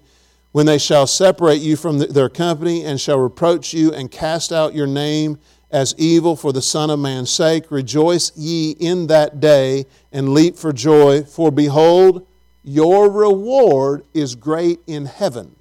when 0.53 0.67
they 0.67 0.77
shall 0.77 1.07
separate 1.07 1.63
you 1.63 1.77
from 1.77 1.99
the, 1.99 2.07
their 2.07 2.29
company, 2.29 2.85
and 2.85 3.01
shall 3.01 3.19
reproach 3.19 3.73
you, 3.73 3.91
and 3.93 4.11
cast 4.11 4.53
out 4.53 4.75
your 4.75 4.87
name 4.87 5.39
as 5.71 5.95
evil 5.97 6.37
for 6.37 6.53
the 6.53 6.63
Son 6.63 6.91
of 6.91 6.99
Man's 6.99 7.31
sake. 7.31 7.71
Rejoice 7.71 8.37
ye 8.37 8.73
in 8.73 9.07
that 9.07 9.41
day, 9.41 9.87
and 10.13 10.35
leap 10.35 10.57
for 10.57 10.75
joy, 10.75 11.23
for 11.23 11.51
behold, 11.51 12.27
your 12.63 13.11
reward 13.11 14.05
is 14.13 14.35
great 14.35 14.81
in 14.87 15.07
heaven. 15.07 15.56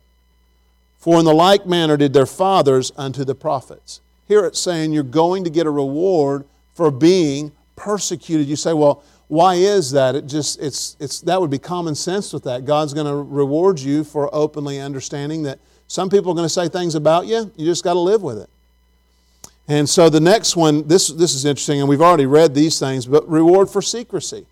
For 1.05 1.19
in 1.19 1.25
the 1.25 1.35
like 1.35 1.67
manner 1.67 1.97
did 1.97 2.13
their 2.13 2.25
fathers 2.25 2.91
unto 2.97 3.23
the 3.23 3.35
prophets. 3.35 4.01
Here 4.27 4.43
it's 4.43 4.59
saying 4.59 4.91
you're 4.91 5.03
going 5.03 5.43
to 5.43 5.51
get 5.51 5.67
a 5.67 5.69
reward 5.69 6.45
for 6.73 6.89
being 6.89 7.51
persecuted. 7.75 8.47
You 8.47 8.55
say, 8.55 8.73
well, 8.73 9.03
why 9.27 9.53
is 9.53 9.91
that? 9.91 10.15
It 10.15 10.25
just 10.25 10.59
it's 10.59 10.97
it's 10.99 11.21
that 11.21 11.39
would 11.39 11.51
be 11.51 11.59
common 11.59 11.93
sense 11.93 12.33
with 12.33 12.43
that. 12.45 12.65
God's 12.65 12.95
going 12.95 13.05
to 13.05 13.17
reward 13.17 13.79
you 13.79 14.03
for 14.03 14.33
openly 14.33 14.79
understanding 14.79 15.43
that 15.43 15.59
some 15.87 16.09
people 16.09 16.31
are 16.31 16.33
going 16.33 16.45
to 16.47 16.49
say 16.49 16.69
things 16.69 16.95
about 16.95 17.27
you. 17.27 17.51
You 17.55 17.67
just 17.67 17.83
got 17.83 17.93
to 17.93 17.99
live 17.99 18.23
with 18.23 18.39
it. 18.39 18.49
And 19.67 19.87
so 19.87 20.09
the 20.09 20.19
next 20.19 20.55
one, 20.55 20.87
this 20.87 21.09
this 21.09 21.35
is 21.35 21.45
interesting, 21.45 21.81
and 21.81 21.87
we've 21.87 22.01
already 22.01 22.25
read 22.25 22.55
these 22.55 22.79
things, 22.79 23.05
but 23.05 23.29
reward 23.29 23.69
for 23.69 23.83
secrecy. 23.83 24.47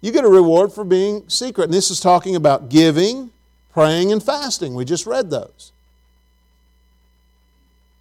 You 0.00 0.10
get 0.10 0.24
a 0.24 0.28
reward 0.28 0.72
for 0.72 0.82
being 0.82 1.28
secret. 1.28 1.66
And 1.66 1.72
this 1.72 1.88
is 1.88 2.00
talking 2.00 2.34
about 2.34 2.68
giving, 2.68 3.30
praying, 3.78 4.10
and 4.10 4.20
fasting. 4.20 4.74
We 4.74 4.84
just 4.84 5.06
read 5.06 5.30
those. 5.30 5.70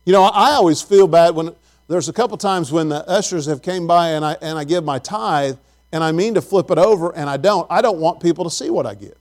You 0.06 0.13
know, 0.13 0.24
I 0.24 0.54
always 0.54 0.82
feel 0.82 1.08
bad 1.08 1.36
when 1.36 1.54
there's 1.88 2.10
a 2.10 2.13
couple 2.13 2.36
times 2.36 2.72
when 2.72 2.90
the 2.90 3.08
ushers 3.08 3.46
have 3.46 3.62
came 3.62 3.86
by 3.86 4.10
and 4.10 4.26
I 4.26 4.38
and 4.42 4.58
I 4.58 4.63
give 4.63 4.84
my 4.84 4.98
tithe 4.98 5.56
and 5.92 6.04
I 6.04 6.12
mean 6.12 6.34
to 6.34 6.42
flip 6.42 6.72
it 6.72 6.80
over 6.80 7.16
and 7.16 7.30
I 7.30 7.38
don't, 7.38 7.68
I 7.70 7.84
don't 7.84 8.00
want 8.00 8.24
people 8.24 8.44
to 8.44 8.50
see 8.50 8.72
what 8.72 8.88
I 8.88 8.96
give. 8.96 9.18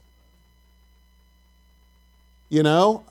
You 2.48 2.62
know, 2.62 3.04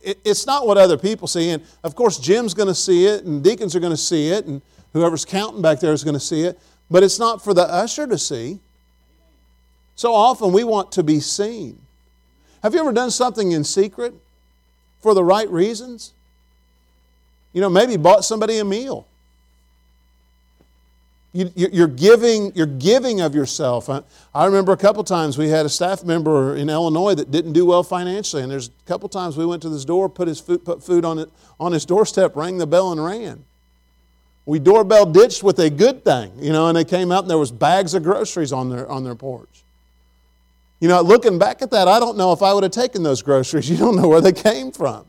it's 0.00 0.46
not 0.46 0.64
what 0.64 0.78
other 0.78 0.96
people 0.96 1.26
see. 1.26 1.50
And 1.50 1.64
of 1.82 1.96
course, 1.96 2.16
Jim's 2.16 2.54
going 2.54 2.68
to 2.68 2.76
see 2.76 3.06
it, 3.06 3.24
and 3.24 3.42
deacons 3.42 3.74
are 3.74 3.80
going 3.80 3.92
to 3.92 3.96
see 3.96 4.28
it, 4.28 4.44
and 4.46 4.62
whoever's 4.92 5.24
counting 5.24 5.62
back 5.62 5.80
there 5.80 5.92
is 5.92 6.04
going 6.04 6.14
to 6.14 6.20
see 6.20 6.42
it. 6.42 6.60
But 6.88 7.02
it's 7.02 7.18
not 7.18 7.42
for 7.42 7.54
the 7.54 7.62
usher 7.62 8.06
to 8.06 8.18
see. 8.18 8.60
So 9.96 10.14
often 10.14 10.52
we 10.52 10.62
want 10.62 10.92
to 10.92 11.02
be 11.02 11.18
seen. 11.18 11.81
Have 12.62 12.74
you 12.74 12.80
ever 12.80 12.92
done 12.92 13.10
something 13.10 13.52
in 13.52 13.64
secret 13.64 14.14
for 15.00 15.14
the 15.14 15.24
right 15.24 15.50
reasons? 15.50 16.12
You 17.52 17.60
know, 17.60 17.68
maybe 17.68 17.96
bought 17.96 18.24
somebody 18.24 18.58
a 18.58 18.64
meal 18.64 19.06
you, 21.32 21.84
are 21.84 21.88
giving, 21.88 22.52
you're 22.54 22.66
giving 22.66 23.20
of 23.22 23.34
yourself. 23.34 23.88
I 23.88 24.44
remember 24.44 24.72
a 24.72 24.76
couple 24.76 25.02
times 25.02 25.38
we 25.38 25.48
had 25.48 25.64
a 25.64 25.68
staff 25.68 26.04
member 26.04 26.56
in 26.56 26.68
Illinois 26.68 27.14
that 27.14 27.30
didn't 27.30 27.54
do 27.54 27.64
well 27.64 27.82
financially, 27.82 28.42
and 28.42 28.52
there's 28.52 28.68
a 28.68 28.86
couple 28.86 29.08
times 29.08 29.36
we 29.36 29.46
went 29.46 29.62
to 29.62 29.70
this 29.70 29.84
door, 29.84 30.08
put 30.08 30.28
his 30.28 30.40
food, 30.40 30.64
put 30.64 30.84
food 30.84 31.04
on 31.04 31.18
it 31.18 31.30
on 31.58 31.72
his 31.72 31.86
doorstep, 31.86 32.36
rang 32.36 32.58
the 32.58 32.66
bell, 32.66 32.92
and 32.92 33.02
ran. 33.02 33.44
We 34.44 34.58
doorbell 34.58 35.06
ditched 35.06 35.42
with 35.42 35.58
a 35.58 35.70
good 35.70 36.04
thing, 36.04 36.32
you 36.38 36.52
know, 36.52 36.66
and 36.66 36.76
they 36.76 36.84
came 36.84 37.10
out 37.10 37.24
and 37.24 37.30
there 37.30 37.38
was 37.38 37.52
bags 37.52 37.94
of 37.94 38.02
groceries 38.02 38.52
on 38.52 38.68
their 38.68 38.90
on 38.90 39.04
their 39.04 39.14
porch. 39.14 39.62
You 40.82 40.88
know, 40.88 41.00
looking 41.00 41.38
back 41.38 41.62
at 41.62 41.70
that, 41.70 41.86
I 41.86 42.00
don't 42.00 42.16
know 42.16 42.32
if 42.32 42.42
I 42.42 42.52
would 42.52 42.64
have 42.64 42.72
taken 42.72 43.04
those 43.04 43.22
groceries. 43.22 43.70
You 43.70 43.76
don't 43.76 43.94
know 43.94 44.08
where 44.08 44.20
they 44.20 44.32
came 44.32 44.72
from. 44.72 45.06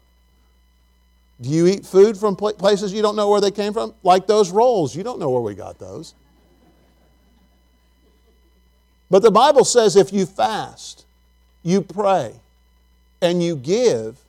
Do 1.42 1.50
you 1.50 1.66
eat 1.66 1.84
food 1.84 2.16
from 2.16 2.36
places 2.36 2.94
you 2.94 3.02
don't 3.02 3.16
know 3.16 3.28
where 3.28 3.42
they 3.42 3.50
came 3.50 3.74
from? 3.74 3.96
Like 4.04 4.28
those 4.28 4.52
rolls, 4.52 4.96
you 4.96 5.02
don't 5.02 5.18
know 5.18 5.32
where 5.32 5.42
we 5.42 5.56
got 5.56 5.80
those. 5.80 6.14
But 9.10 9.24
the 9.24 9.32
Bible 9.32 9.66
says 9.66 9.96
if 9.96 10.14
you 10.14 10.28
fast, 10.28 11.06
you 11.64 11.82
pray, 11.82 12.36
and 13.20 13.42
you 13.42 13.56
give 13.56 14.20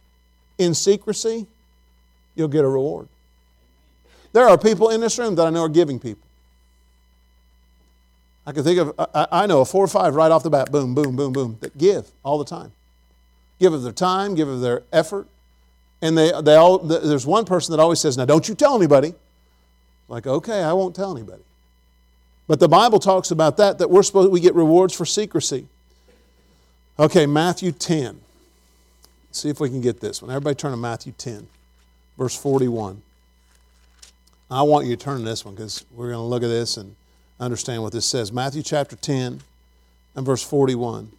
in 0.56 0.72
secrecy, 0.72 1.46
you'll 2.34 2.48
get 2.48 2.64
a 2.64 2.68
reward. 2.68 3.06
There 4.32 4.48
are 4.48 4.56
people 4.56 4.88
in 4.88 5.02
this 5.02 5.18
room 5.18 5.34
that 5.34 5.46
I 5.46 5.50
know 5.50 5.64
are 5.64 5.68
giving 5.68 6.00
people. 6.00 6.23
I 8.46 8.52
can 8.52 8.62
think 8.62 8.78
of, 8.78 8.94
I, 9.14 9.46
know, 9.46 9.62
a 9.62 9.64
four 9.64 9.84
or 9.84 9.88
five 9.88 10.14
right 10.14 10.30
off 10.30 10.42
the 10.42 10.50
bat, 10.50 10.70
boom, 10.70 10.94
boom, 10.94 11.16
boom, 11.16 11.32
boom, 11.32 11.56
that 11.60 11.78
give 11.78 12.10
all 12.22 12.38
the 12.38 12.44
time. 12.44 12.72
Give 13.58 13.72
of 13.72 13.82
their 13.82 13.92
time, 13.92 14.34
give 14.34 14.48
of 14.48 14.60
their 14.60 14.82
effort, 14.92 15.26
and 16.02 16.18
they, 16.18 16.30
they 16.42 16.56
all, 16.56 16.78
there's 16.78 17.26
one 17.26 17.46
person 17.46 17.74
that 17.74 17.80
always 17.80 18.00
says, 18.00 18.18
Now 18.18 18.26
don't 18.26 18.46
you 18.48 18.54
tell 18.54 18.76
anybody. 18.76 19.14
Like, 20.08 20.26
okay, 20.26 20.62
I 20.62 20.74
won't 20.74 20.94
tell 20.94 21.16
anybody. 21.16 21.42
But 22.46 22.60
the 22.60 22.68
Bible 22.68 22.98
talks 22.98 23.30
about 23.30 23.56
that, 23.56 23.78
that 23.78 23.88
we're 23.88 24.02
supposed 24.02 24.30
we 24.30 24.40
get 24.40 24.54
rewards 24.54 24.94
for 24.94 25.06
secrecy. 25.06 25.66
Okay, 26.98 27.24
Matthew 27.24 27.72
10. 27.72 28.20
Let's 29.28 29.40
see 29.40 29.48
if 29.48 29.60
we 29.60 29.70
can 29.70 29.80
get 29.80 30.00
this 30.00 30.20
one. 30.20 30.30
Everybody 30.30 30.54
turn 30.54 30.72
to 30.72 30.76
Matthew 30.76 31.14
10, 31.16 31.48
verse 32.18 32.36
41. 32.36 33.00
I 34.50 34.62
want 34.62 34.86
you 34.86 34.94
to 34.94 35.02
turn 35.02 35.18
to 35.18 35.24
this 35.24 35.44
one 35.44 35.54
because 35.54 35.84
we're 35.90 36.10
going 36.10 36.18
to 36.18 36.22
look 36.22 36.42
at 36.42 36.48
this 36.48 36.76
and 36.76 36.94
understand 37.40 37.82
what 37.82 37.92
this 37.92 38.06
says. 38.06 38.32
Matthew 38.32 38.62
chapter 38.62 38.96
10 38.96 39.40
and 40.14 40.26
verse 40.26 40.42
41. 40.42 41.10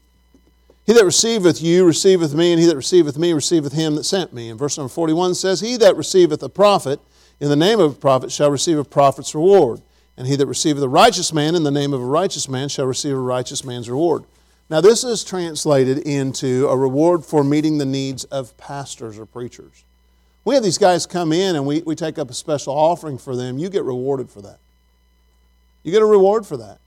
He 0.86 0.94
that 0.94 1.06
receiveth 1.06 1.62
you 1.62 1.86
receiveth 1.86 2.34
me, 2.36 2.52
and 2.52 2.62
he 2.62 2.68
that 2.68 2.76
receiveth 2.76 3.18
me 3.18 3.34
receiveth 3.34 3.74
him 3.74 3.96
that 3.96 4.04
sent 4.04 4.34
me. 4.34 4.50
And 4.50 4.60
verse 4.60 4.78
number 4.78 4.90
41 4.90 5.36
says, 5.36 5.62
He 5.62 5.78
that 5.78 5.98
receiveth 5.98 6.44
a 6.44 6.50
prophet 6.50 7.00
in 7.40 7.50
the 7.50 7.56
name 7.56 7.80
of 7.80 7.92
a 7.94 7.96
prophet 7.96 8.32
shall 8.32 8.52
receive 8.52 8.78
a 8.78 8.84
prophet's 8.84 9.34
reward. 9.34 9.82
And 10.18 10.28
he 10.28 10.36
that 10.38 10.46
receiveth 10.46 10.84
a 10.84 10.90
righteous 10.90 11.34
man 11.34 11.56
in 11.56 11.64
the 11.64 11.72
name 11.72 11.94
of 11.94 12.02
a 12.02 12.06
righteous 12.06 12.48
man 12.48 12.70
shall 12.70 12.86
receive 12.86 13.16
a 13.16 13.20
righteous 13.20 13.66
man's 13.66 13.90
reward. 13.90 14.24
Now, 14.70 14.82
this 14.82 15.04
is 15.04 15.24
translated 15.24 16.00
into 16.00 16.68
a 16.68 16.78
reward 16.78 17.26
for 17.26 17.44
meeting 17.44 17.78
the 17.78 17.86
needs 17.86 18.24
of 18.26 18.56
pastors 18.58 19.20
or 19.20 19.26
preachers. 19.26 19.84
We 20.44 20.56
have 20.56 20.64
these 20.64 20.78
guys 20.78 21.06
come 21.06 21.34
in 21.34 21.56
and 21.56 21.66
we, 21.66 21.82
we 21.82 21.96
take 21.96 22.18
up 22.18 22.30
a 22.30 22.34
special 22.34 22.74
offering 22.74 23.18
for 23.18 23.36
them. 23.36 23.58
You 23.58 23.70
get 23.70 23.84
rewarded 23.84 24.30
for 24.30 24.42
that. 24.42 24.60
You 25.86 25.92
get 25.92 26.02
a 26.02 26.06
reward 26.06 26.48
for 26.48 26.58
that. 26.58 26.80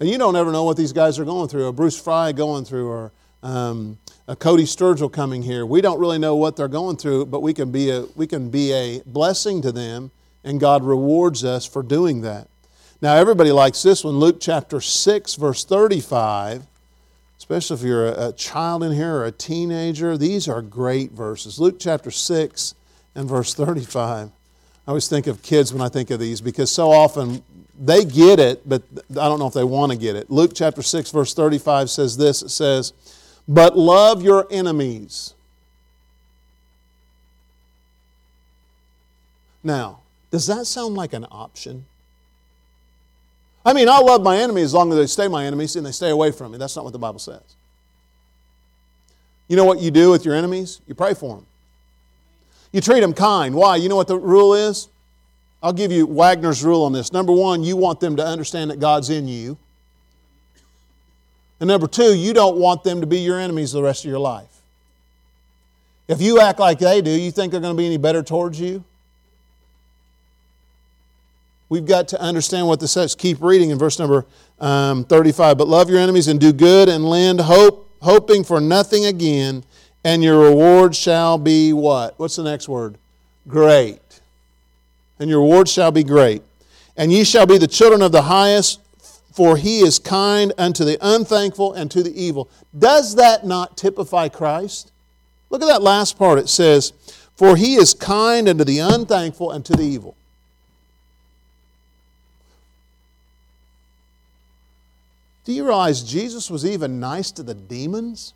And 0.00 0.08
you 0.08 0.16
don't 0.16 0.36
ever 0.36 0.50
know 0.50 0.64
what 0.64 0.76
these 0.76 0.92
guys 0.92 1.18
are 1.18 1.24
going 1.24 1.48
through. 1.48 1.66
A 1.66 1.72
Bruce 1.72 2.00
Fry 2.00 2.32
going 2.32 2.64
through, 2.64 2.88
or 2.88 3.12
um, 3.42 3.98
a 4.26 4.34
Cody 4.34 4.64
Sturgill 4.64 5.12
coming 5.12 5.42
here. 5.42 5.66
We 5.66 5.82
don't 5.82 6.00
really 6.00 6.18
know 6.18 6.34
what 6.34 6.56
they're 6.56 6.66
going 6.66 6.96
through, 6.96 7.26
but 7.26 7.40
we 7.40 7.52
can 7.54 7.70
be 7.70 7.90
a 7.90 8.06
we 8.16 8.26
can 8.26 8.48
be 8.48 8.72
a 8.72 9.02
blessing 9.04 9.60
to 9.62 9.70
them, 9.70 10.10
and 10.44 10.58
God 10.58 10.82
rewards 10.82 11.44
us 11.44 11.66
for 11.66 11.82
doing 11.82 12.22
that. 12.22 12.48
Now 13.02 13.16
everybody 13.16 13.52
likes 13.52 13.82
this 13.82 14.02
one. 14.02 14.18
Luke 14.18 14.38
chapter 14.40 14.80
six, 14.80 15.34
verse 15.34 15.64
thirty-five. 15.64 16.66
Especially 17.38 17.76
if 17.76 17.82
you're 17.82 18.06
a, 18.08 18.28
a 18.28 18.32
child 18.32 18.82
in 18.82 18.92
here 18.92 19.16
or 19.16 19.26
a 19.26 19.32
teenager, 19.32 20.16
these 20.16 20.48
are 20.48 20.62
great 20.62 21.12
verses. 21.12 21.60
Luke 21.60 21.76
chapter 21.78 22.10
six 22.10 22.74
and 23.14 23.28
verse 23.28 23.52
thirty-five. 23.52 24.28
I 24.28 24.90
always 24.90 25.08
think 25.08 25.26
of 25.26 25.42
kids 25.42 25.72
when 25.72 25.82
I 25.82 25.88
think 25.88 26.10
of 26.10 26.18
these 26.18 26.40
because 26.40 26.70
so 26.70 26.90
often 26.90 27.42
they 27.78 28.04
get 28.04 28.38
it, 28.38 28.68
but 28.68 28.82
I 29.10 29.28
don't 29.28 29.38
know 29.38 29.46
if 29.46 29.54
they 29.54 29.64
want 29.64 29.92
to 29.92 29.98
get 29.98 30.16
it. 30.16 30.30
Luke 30.30 30.52
chapter 30.54 30.82
6, 30.82 31.10
verse 31.10 31.34
35 31.34 31.90
says 31.90 32.16
this 32.16 32.42
it 32.42 32.50
says, 32.50 32.92
But 33.46 33.76
love 33.76 34.22
your 34.22 34.46
enemies. 34.50 35.34
Now, 39.62 40.00
does 40.30 40.46
that 40.46 40.66
sound 40.66 40.94
like 40.94 41.12
an 41.12 41.26
option? 41.30 41.86
I 43.64 43.72
mean, 43.72 43.88
I'll 43.88 44.06
love 44.06 44.22
my 44.22 44.36
enemy 44.38 44.62
as 44.62 44.72
long 44.72 44.92
as 44.92 44.96
they 44.96 45.06
stay 45.06 45.26
my 45.26 45.44
enemies 45.44 45.74
and 45.74 45.84
they 45.84 45.90
stay 45.90 46.10
away 46.10 46.30
from 46.30 46.52
me. 46.52 46.58
That's 46.58 46.76
not 46.76 46.84
what 46.84 46.92
the 46.92 47.00
Bible 47.00 47.18
says. 47.18 47.56
You 49.48 49.56
know 49.56 49.64
what 49.64 49.80
you 49.80 49.90
do 49.90 50.10
with 50.10 50.24
your 50.24 50.34
enemies? 50.34 50.80
You 50.86 50.94
pray 50.94 51.14
for 51.14 51.36
them. 51.36 51.46
You 52.72 52.80
treat 52.80 53.00
them 53.00 53.12
kind. 53.12 53.54
Why? 53.54 53.76
You 53.76 53.88
know 53.88 53.96
what 53.96 54.08
the 54.08 54.18
rule 54.18 54.54
is? 54.54 54.88
I'll 55.62 55.72
give 55.72 55.90
you 55.90 56.06
Wagner's 56.06 56.62
rule 56.62 56.84
on 56.84 56.92
this. 56.92 57.12
Number 57.12 57.32
one, 57.32 57.62
you 57.62 57.76
want 57.76 58.00
them 58.00 58.16
to 58.16 58.24
understand 58.24 58.70
that 58.70 58.78
God's 58.78 59.10
in 59.10 59.26
you. 59.26 59.56
And 61.58 61.68
number 61.68 61.86
two, 61.86 62.14
you 62.14 62.32
don't 62.32 62.58
want 62.58 62.84
them 62.84 63.00
to 63.00 63.06
be 63.06 63.18
your 63.18 63.40
enemies 63.40 63.72
the 63.72 63.82
rest 63.82 64.04
of 64.04 64.10
your 64.10 64.18
life. 64.18 64.60
If 66.08 66.20
you 66.20 66.40
act 66.40 66.58
like 66.58 66.78
they 66.78 67.00
do, 67.00 67.10
you 67.10 67.30
think 67.30 67.50
they're 67.50 67.60
going 67.60 67.74
to 67.74 67.78
be 67.78 67.86
any 67.86 67.96
better 67.96 68.22
towards 68.22 68.60
you? 68.60 68.84
We've 71.68 71.86
got 71.86 72.08
to 72.08 72.20
understand 72.20 72.68
what 72.68 72.78
this 72.78 72.92
says. 72.92 73.14
Keep 73.14 73.42
reading 73.42 73.70
in 73.70 73.78
verse 73.78 73.98
number 73.98 74.24
um, 74.60 75.04
35. 75.04 75.58
But 75.58 75.66
love 75.66 75.90
your 75.90 75.98
enemies 75.98 76.28
and 76.28 76.38
do 76.38 76.52
good 76.52 76.88
and 76.88 77.04
lend 77.04 77.40
hope, 77.40 77.90
hoping 78.02 78.44
for 78.44 78.60
nothing 78.60 79.06
again, 79.06 79.64
and 80.04 80.22
your 80.22 80.38
reward 80.38 80.94
shall 80.94 81.38
be 81.38 81.72
what? 81.72 82.16
What's 82.18 82.36
the 82.36 82.44
next 82.44 82.68
word? 82.68 82.98
Great. 83.48 84.00
And 85.18 85.30
your 85.30 85.40
reward 85.40 85.68
shall 85.68 85.90
be 85.90 86.04
great. 86.04 86.42
And 86.96 87.12
ye 87.12 87.24
shall 87.24 87.46
be 87.46 87.58
the 87.58 87.66
children 87.66 88.02
of 88.02 88.12
the 88.12 88.22
highest, 88.22 88.80
for 89.32 89.56
he 89.56 89.80
is 89.80 89.98
kind 89.98 90.52
unto 90.56 90.84
the 90.84 90.98
unthankful 91.00 91.74
and 91.74 91.90
to 91.90 92.02
the 92.02 92.20
evil. 92.20 92.48
Does 92.76 93.14
that 93.16 93.44
not 93.44 93.76
typify 93.76 94.28
Christ? 94.28 94.92
Look 95.50 95.62
at 95.62 95.66
that 95.68 95.82
last 95.82 96.18
part. 96.18 96.38
It 96.38 96.48
says, 96.48 96.92
For 97.36 97.56
he 97.56 97.74
is 97.74 97.94
kind 97.94 98.48
unto 98.48 98.64
the 98.64 98.78
unthankful 98.78 99.50
and 99.50 99.64
to 99.66 99.74
the 99.74 99.84
evil. 99.84 100.16
Do 105.44 105.52
you 105.52 105.64
realize 105.64 106.02
Jesus 106.02 106.50
was 106.50 106.66
even 106.66 106.98
nice 106.98 107.30
to 107.32 107.42
the 107.44 107.54
demons? 107.54 108.34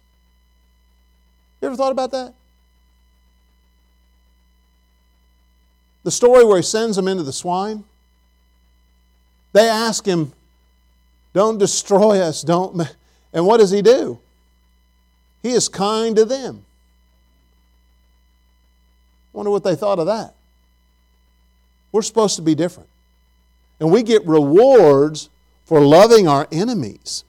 You 1.60 1.66
ever 1.66 1.76
thought 1.76 1.92
about 1.92 2.12
that? 2.12 2.34
The 6.02 6.10
story 6.10 6.44
where 6.44 6.56
he 6.56 6.62
sends 6.62 6.96
them 6.96 7.08
into 7.08 7.22
the 7.22 7.32
swine. 7.32 7.84
They 9.52 9.68
ask 9.68 10.06
him, 10.06 10.32
Don't 11.32 11.58
destroy 11.58 12.20
us, 12.20 12.42
don't. 12.42 12.88
And 13.32 13.46
what 13.46 13.58
does 13.58 13.70
he 13.70 13.80
do? 13.80 14.18
He 15.42 15.50
is 15.50 15.68
kind 15.68 16.16
to 16.16 16.24
them. 16.24 16.64
Wonder 19.32 19.50
what 19.50 19.62
they 19.62 19.76
thought 19.76 19.98
of 19.98 20.06
that. 20.06 20.34
We're 21.92 22.02
supposed 22.02 22.36
to 22.36 22.42
be 22.42 22.54
different. 22.54 22.88
And 23.78 23.90
we 23.90 24.02
get 24.02 24.26
rewards 24.26 25.30
for 25.64 25.80
loving 25.80 26.28
our 26.28 26.48
enemies. 26.50 27.24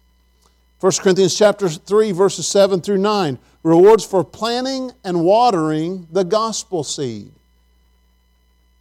1 0.79 0.91
Corinthians 0.99 1.37
chapter 1.37 1.69
3 1.69 2.11
verses 2.11 2.47
7 2.47 2.81
through 2.81 2.97
9 2.97 3.37
rewards 3.63 4.03
for 4.03 4.23
planting 4.23 4.91
and 5.03 5.23
watering 5.23 6.07
the 6.11 6.23
gospel 6.23 6.83
seed. 6.83 7.31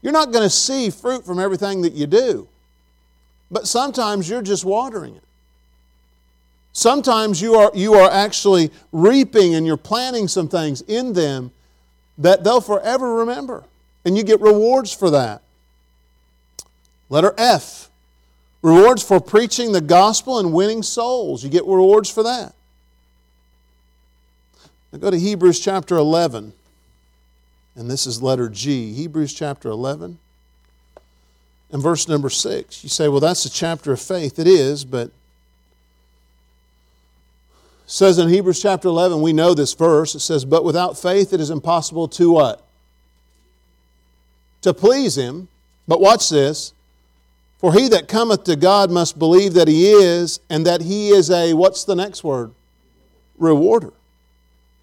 You're 0.02 0.12
not 0.12 0.32
going 0.32 0.44
to 0.44 0.50
see 0.50 0.90
fruit 0.90 1.24
from 1.24 1.38
everything 1.38 1.82
that 1.82 1.92
you 1.92 2.06
do. 2.06 2.48
But 3.50 3.66
sometimes 3.66 4.28
you're 4.28 4.42
just 4.42 4.64
watering 4.64 5.16
it. 5.16 5.22
Sometimes 6.72 7.42
you 7.42 7.56
are, 7.56 7.70
you 7.74 7.94
are 7.94 8.10
actually 8.10 8.70
reaping 8.92 9.54
and 9.54 9.66
you're 9.66 9.76
planting 9.76 10.28
some 10.28 10.48
things 10.48 10.82
in 10.82 11.12
them 11.12 11.50
that 12.16 12.44
they'll 12.44 12.60
forever 12.60 13.16
remember. 13.16 13.64
And 14.04 14.16
you 14.16 14.22
get 14.22 14.40
rewards 14.40 14.92
for 14.92 15.10
that. 15.10 15.42
Letter 17.08 17.34
F 17.36 17.90
rewards 18.62 19.02
for 19.02 19.20
preaching 19.20 19.72
the 19.72 19.80
gospel 19.80 20.38
and 20.38 20.52
winning 20.52 20.82
souls. 20.82 21.42
You 21.42 21.50
get 21.50 21.64
rewards 21.64 22.08
for 22.08 22.22
that. 22.22 22.54
Now 24.92 24.98
go 24.98 25.10
to 25.10 25.18
Hebrews 25.18 25.60
chapter 25.60 25.96
11. 25.96 26.52
And 27.81 27.90
this 27.90 28.07
is 28.07 28.23
letter 28.23 28.51
G. 28.51 28.93
Hebrews 28.93 29.33
chapter 29.33 29.71
11 29.71 30.19
and 31.73 31.83
verse 31.83 32.09
number 32.09 32.29
6. 32.29 32.85
You 32.85 32.90
say, 32.90 33.09
well, 33.09 33.21
that's 33.21 33.47
a 33.47 33.51
chapter 33.51 33.90
of 33.90 34.03
faith. 34.03 34.38
It 34.38 34.47
is, 34.47 34.85
but 34.85 35.11
says 37.87 38.19
in 38.19 38.29
Hebrews 38.29 38.61
chapter 38.61 38.88
11, 38.88 39.23
we 39.23 39.33
know 39.33 39.55
this 39.55 39.73
verse. 39.73 40.14
It 40.14 40.21
says, 40.21 40.45
But 40.45 40.62
without 40.62 40.99
faith 40.99 41.33
it 41.33 41.40
is 41.40 41.49
impossible 41.49 42.07
to 42.09 42.31
what? 42.31 42.62
To 44.61 44.75
please 44.75 45.16
Him. 45.16 45.49
But 45.88 46.03
watch 46.03 46.29
this. 46.29 46.75
For 47.61 47.73
he 47.73 47.88
that 47.88 48.09
cometh 48.09 48.45
to 48.45 48.57
God 48.57 48.90
must 48.90 49.19
believe 49.19 49.55
that 49.55 49.69
He 49.69 49.90
is, 49.90 50.38
and 50.51 50.66
that 50.66 50.83
He 50.83 51.09
is 51.09 51.31
a, 51.31 51.55
what's 51.55 51.85
the 51.85 51.97
next 51.97 52.23
word? 52.25 52.51
Rewarder 53.38 53.95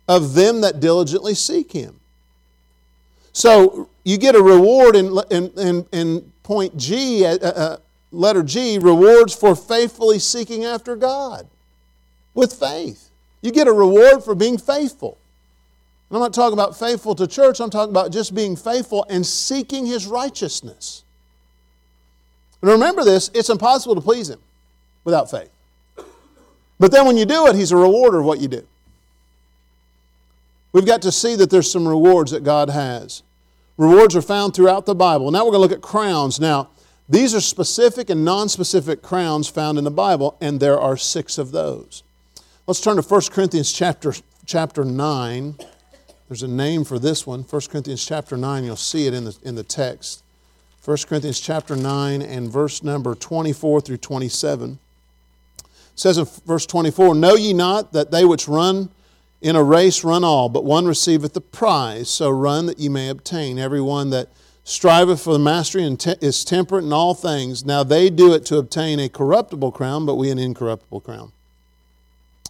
of 0.08 0.34
them 0.34 0.62
that 0.62 0.80
diligently 0.80 1.36
seek 1.36 1.74
Him. 1.74 2.00
So 3.38 3.88
you 4.04 4.18
get 4.18 4.34
a 4.34 4.42
reward 4.42 4.96
in, 4.96 5.16
in, 5.30 5.52
in, 5.60 5.86
in 5.92 6.34
point 6.42 6.76
G, 6.76 7.24
uh, 7.24 7.38
uh, 7.38 7.78
letter 8.12 8.42
G, 8.42 8.80
rewards 8.80 9.36
for 9.36 9.56
faithfully 9.56 10.18
seeking 10.18 10.66
after 10.66 10.96
God 10.96 11.46
with 12.34 12.52
faith. 12.52 13.12
You 13.44 13.52
get 13.52 13.68
a 13.68 13.72
reward 13.72 14.24
for 14.24 14.34
being 14.34 14.58
faithful. 14.58 15.20
I'm 16.10 16.20
not 16.20 16.34
talking 16.34 16.54
about 16.54 16.80
faithful 16.80 17.14
to 17.14 17.28
church, 17.28 17.60
I'm 17.60 17.70
talking 17.70 17.92
about 17.92 18.12
just 18.12 18.34
being 18.34 18.56
faithful 18.56 19.06
and 19.08 19.24
seeking 19.24 19.86
His 19.86 20.08
righteousness. 20.08 21.04
And 22.64 22.72
remember 22.72 23.04
this 23.04 23.30
it's 23.36 23.52
impossible 23.52 23.94
to 23.94 24.02
please 24.02 24.32
Him 24.32 24.40
without 25.04 25.30
faith. 25.30 25.52
But 26.80 26.92
then 26.92 27.06
when 27.06 27.18
you 27.18 27.26
do 27.26 27.46
it, 27.46 27.56
He's 27.56 27.72
a 27.72 27.78
rewarder 27.78 28.18
of 28.18 28.26
what 28.26 28.40
you 28.40 28.48
do. 28.48 28.66
We've 30.74 30.88
got 30.88 31.04
to 31.04 31.12
see 31.12 31.36
that 31.36 31.52
there's 31.52 31.72
some 31.72 31.88
rewards 31.88 32.32
that 32.32 32.44
God 32.44 32.72
has. 32.72 33.22
Rewards 33.78 34.16
are 34.16 34.22
found 34.22 34.54
throughout 34.54 34.86
the 34.86 34.96
Bible. 34.96 35.30
Now 35.30 35.46
we're 35.46 35.52
going 35.52 35.68
to 35.68 35.70
look 35.70 35.72
at 35.72 35.82
crowns. 35.82 36.40
Now, 36.40 36.70
these 37.08 37.34
are 37.34 37.42
specific 37.42 38.10
and 38.10 38.26
non 38.26 38.50
specific 38.50 39.02
crowns 39.02 39.48
found 39.48 39.78
in 39.78 39.84
the 39.84 39.92
Bible, 39.92 40.36
and 40.42 40.60
there 40.60 40.80
are 40.80 40.98
six 40.98 41.38
of 41.38 41.52
those. 41.52 42.04
Let's 42.66 42.82
turn 42.82 42.98
to 42.98 43.02
1 43.02 43.22
Corinthians 43.32 43.72
chapter, 43.72 44.14
chapter 44.46 44.84
9. 44.84 45.56
There's 46.28 46.44
a 46.44 46.48
name 46.48 46.84
for 46.84 47.00
this 47.00 47.26
one. 47.26 47.44
1 47.44 47.62
Corinthians 47.70 48.06
chapter 48.06 48.36
9, 48.36 48.66
you'll 48.66 48.76
see 48.76 49.08
it 49.08 49.14
in 49.14 49.24
the, 49.24 49.38
in 49.44 49.56
the 49.56 49.64
text. 49.64 50.24
1 50.84 50.98
Corinthians 51.08 51.40
chapter 51.40 51.76
9 51.76 52.22
and 52.22 52.52
verse 52.52 52.84
number 52.84 53.16
24 53.16 53.82
through 53.82 53.98
27. 53.98 54.80
It 55.60 55.68
says 55.96 56.18
in 56.18 56.26
verse 56.46 56.66
24, 56.66 57.16
Know 57.16 57.36
ye 57.36 57.54
not 57.54 57.94
that 57.94 58.12
they 58.12 58.26
which 58.26 58.48
run 58.48 58.90
in 59.48 59.56
a 59.56 59.64
race 59.64 60.04
run 60.04 60.26
all, 60.26 60.50
but 60.50 60.66
one 60.66 60.86
receiveth 60.86 61.34
the 61.34 61.40
prize, 61.40 62.10
so 62.10 62.30
run 62.30 62.66
that 62.66 62.80
ye 62.80 62.90
may 62.90 63.08
obtain. 63.08 63.58
Every 63.58 63.80
one 63.80 64.10
that 64.10 64.28
striveth 64.66 65.22
for 65.22 65.32
the 65.32 65.40
mastery 65.40 65.86
and 65.86 65.98
te- 65.98 66.18
is 66.20 66.44
temperate 66.44 66.84
in 66.84 66.92
all 66.92 67.14
things. 67.14 67.64
Now 67.64 67.82
they 67.82 68.10
do 68.10 68.34
it 68.34 68.46
to 68.48 68.58
obtain 68.58 69.00
a 69.00 69.08
corruptible 69.08 69.72
crown, 69.72 70.06
but 70.06 70.16
we 70.16 70.30
an 70.32 70.38
incorruptible 70.38 71.00
crown. 71.00 71.32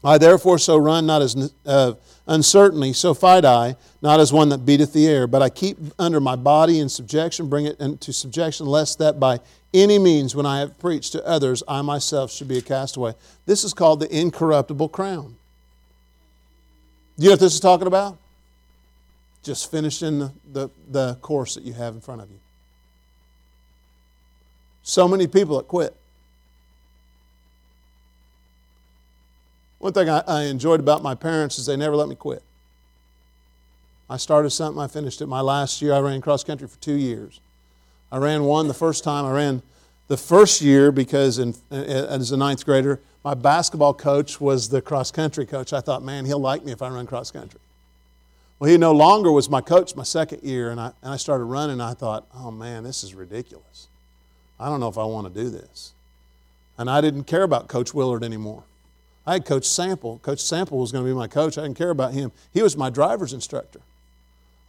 I 0.04 0.18
therefore 0.18 0.58
so 0.58 0.76
run, 0.76 1.06
not 1.06 1.22
as 1.22 1.54
uh, 1.68 1.94
uncertainly, 2.26 2.94
so 2.94 3.14
fight 3.14 3.46
I, 3.46 3.76
not 4.02 4.20
as 4.20 4.34
one 4.34 4.50
that 4.50 4.66
beateth 4.66 4.94
the 4.94 5.06
air, 5.06 5.28
but 5.28 5.44
I 5.44 5.50
keep 5.50 5.78
under 6.00 6.20
my 6.20 6.36
body 6.36 6.80
in 6.80 6.90
subjection, 6.90 7.48
bring 7.48 7.68
it 7.68 7.80
into 7.80 8.12
subjection, 8.12 8.66
lest 8.66 8.98
that 8.98 9.20
by 9.20 9.40
any 9.72 10.00
means, 10.00 10.36
when 10.36 10.48
I 10.48 10.62
have 10.62 10.80
preached 10.80 11.12
to 11.12 11.24
others, 11.28 11.62
I 11.68 11.84
myself 11.84 12.32
should 12.32 12.48
be 12.48 12.58
a 12.58 12.62
castaway. 12.64 13.14
This 13.46 13.64
is 13.64 13.76
called 13.76 14.00
the 14.00 14.10
incorruptible 14.10 14.90
crown. 14.90 15.36
You 17.18 17.26
know 17.26 17.32
what 17.32 17.40
this 17.40 17.56
is 17.56 17.60
talking 17.60 17.88
about? 17.88 18.18
Just 19.42 19.72
finishing 19.72 20.20
the, 20.20 20.32
the, 20.52 20.70
the 20.90 21.16
course 21.22 21.56
that 21.56 21.64
you 21.64 21.74
have 21.74 21.96
in 21.96 22.02
front 22.02 22.22
of 22.22 22.30
you. 22.30 22.40
So 24.84 25.08
many 25.08 25.26
people 25.28 25.58
that 25.58 25.68
quit. 25.68 25.96
One 29.80 29.94
thing 29.94 30.10
I, 30.10 30.24
I, 30.28 30.44
enjoyed 30.44 30.80
about 30.80 31.04
my 31.04 31.14
parents 31.14 31.60
is 31.60 31.66
they 31.66 31.76
never 31.76 31.96
let 31.96 32.08
me 32.08 32.16
quit. 32.16 32.42
I 34.10 34.18
started 34.18 34.50
something, 34.52 34.82
I 34.82 34.88
finished 34.88 35.22
it. 35.22 35.28
My 35.28 35.42
last 35.42 35.82
year, 35.82 35.94
I 35.94 36.00
ran 36.00 36.22
cross 36.22 36.44
country 36.44 36.68
for 36.68 36.78
two 36.80 36.96
years. 36.96 37.40
I 38.12 38.18
ran 38.18 38.44
one 38.44 38.68
the 38.68 38.74
first 38.74 39.04
time. 39.04 39.26
I 39.26 39.32
ran 39.32 39.62
the 40.08 40.18
first 40.18 40.62
year 40.62 40.92
because 40.92 41.40
in, 41.40 41.56
uh, 41.72 41.76
as 41.76 42.32
a 42.32 42.38
ninth 42.38 42.66
grader, 42.66 43.00
my 43.24 43.34
basketball 43.34 43.94
coach 43.94 44.40
was 44.40 44.70
the 44.70 44.82
cross 44.82 45.12
country 45.12 45.46
coach. 45.46 45.74
I 45.74 45.82
thought, 45.82 46.04
man, 46.04 46.26
he'll 46.26 46.40
like 46.40 46.64
me 46.64 46.72
if 46.72 46.82
I 46.82 46.90
run 46.90 47.08
cross 47.08 47.32
country. 47.32 47.60
Well, 48.60 48.70
he 48.72 48.78
no 48.78 48.92
longer 48.92 49.32
was 49.32 49.50
my 49.50 49.62
coach 49.62 49.96
my 49.96 50.04
second 50.04 50.44
year, 50.44 50.72
and 50.72 50.80
I, 50.80 50.92
and 51.04 51.14
I 51.14 51.18
started 51.18 51.44
running, 51.44 51.80
I 51.80 51.94
thought, 51.94 52.26
oh 52.34 52.52
man, 52.52 52.84
this 52.84 53.04
is 53.04 53.14
ridiculous. 53.14 53.88
I 54.60 54.70
don't 54.70 54.80
know 54.80 54.88
if 54.88 54.98
I 54.98 55.04
want 55.04 55.32
to 55.32 55.44
do 55.44 55.50
this. 55.50 55.94
And 56.78 56.90
I 56.90 57.02
didn't 57.02 57.26
care 57.26 57.44
about 57.44 57.68
Coach 57.68 57.94
Willard 57.94 58.24
anymore. 58.24 58.64
I 59.26 59.34
had 59.34 59.46
Coach 59.46 59.66
Sample. 59.66 60.20
Coach 60.20 60.40
Sample 60.40 60.80
was 60.80 60.92
going 60.92 61.04
to 61.04 61.10
be 61.10 61.14
my 61.14 61.28
coach. 61.28 61.58
I 61.58 61.64
didn't 61.64 61.78
care 61.78 61.90
about 61.90 62.14
him. 62.14 62.32
He 62.54 62.62
was 62.62 62.78
my 62.78 62.90
driver's 62.90 63.34
instructor. 63.34 63.82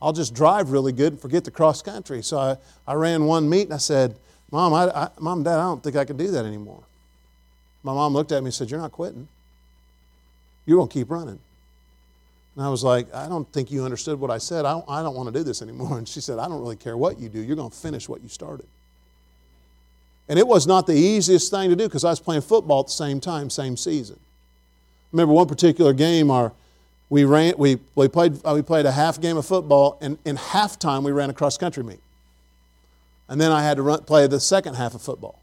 I'll 0.01 0.13
just 0.13 0.35
drive 0.35 0.71
really 0.71 0.93
good 0.93 1.15
and 1.15 1.23
forget 1.23 1.45
the 1.45 1.51
cross 1.51 1.81
country. 1.81 2.23
So 2.23 2.39
I, 2.39 2.57
I 2.87 2.95
ran 2.95 3.25
one 3.25 3.49
meet 3.49 3.65
and 3.65 3.75
I 3.75 3.79
said, 3.79 4.17
Mom, 4.51 4.73
I, 4.73 4.89
I, 4.89 5.09
Mom, 5.21 5.43
Dad, 5.43 5.59
I 5.59 5.63
don't 5.63 5.83
think 5.83 5.97
I 5.97 6.05
can 6.05 6.17
do 6.17 6.31
that 6.31 6.45
anymore. 6.45 6.83
my 7.83 7.93
mom 7.93 8.15
looked 8.15 8.33
at 8.33 8.43
me 8.43 8.47
and 8.47 8.55
said, 8.55 8.71
You're 8.71 8.81
not 8.81 8.93
quitting. 8.93 9.29
You're 10.65 10.79
going 10.79 10.89
to 10.89 10.93
keep 10.93 11.11
running. 11.11 11.39
And 12.57 12.67
I 12.67 12.69
was 12.71 12.83
like, 12.83 13.15
I 13.15 13.29
don't 13.29 13.51
think 13.53 13.71
you 13.71 13.85
understood 13.85 14.19
what 14.19 14.33
I 14.33 14.39
said. 14.39 14.65
I 14.65 14.73
don't, 14.73 14.85
I 14.89 15.03
don't 15.03 15.15
want 15.15 15.33
to 15.33 15.39
do 15.39 15.45
this 15.45 15.63
anymore. 15.63 15.97
And 15.99 16.09
she 16.09 16.21
said, 16.21 16.39
I 16.39 16.49
don't 16.49 16.61
really 16.61 16.77
care 16.77 16.97
what 16.97 17.19
you 17.21 17.29
do. 17.29 17.41
You're 17.41 17.57
going 17.57 17.71
to 17.71 17.77
finish 17.77 18.09
what 18.09 18.21
you 18.21 18.29
started. 18.29 18.67
And 20.29 20.39
it 20.39 20.47
was 20.47 20.67
not 20.67 20.87
the 20.87 20.95
easiest 20.95 21.51
thing 21.51 21.71
to 21.71 21.77
do 21.77 21.85
because 21.85 22.05
I 22.05 22.11
was 22.11 22.21
playing 22.21 22.43
football 22.43 22.81
at 22.81 22.87
the 22.87 22.93
same 22.93 23.21
time, 23.21 23.49
same 23.49 23.77
season. 23.77 24.19
remember 25.13 25.33
one 25.33 25.47
particular 25.47 25.93
game, 25.93 26.31
our, 26.31 26.53
we, 27.09 27.25
ran, 27.25 27.55
we, 27.57 27.79
we, 27.95 28.09
played, 28.09 28.43
we 28.45 28.61
played 28.61 28.85
a 28.85 28.93
half 28.93 29.21
game 29.21 29.37
of 29.37 29.47
football, 29.47 29.97
and 30.01 30.19
in 30.25 30.37
halftime 30.37 31.03
we 31.03 31.13
ran 31.13 31.31
a 31.31 31.33
cross 31.33 31.57
country 31.57 31.83
meet. 31.83 32.01
And 33.29 33.41
then 33.41 33.53
I 33.53 33.63
had 33.63 33.77
to 33.77 33.83
run, 33.83 34.05
play 34.05 34.27
the 34.27 34.41
second 34.41 34.75
half 34.75 34.95
of 34.95 35.03
football. 35.03 35.41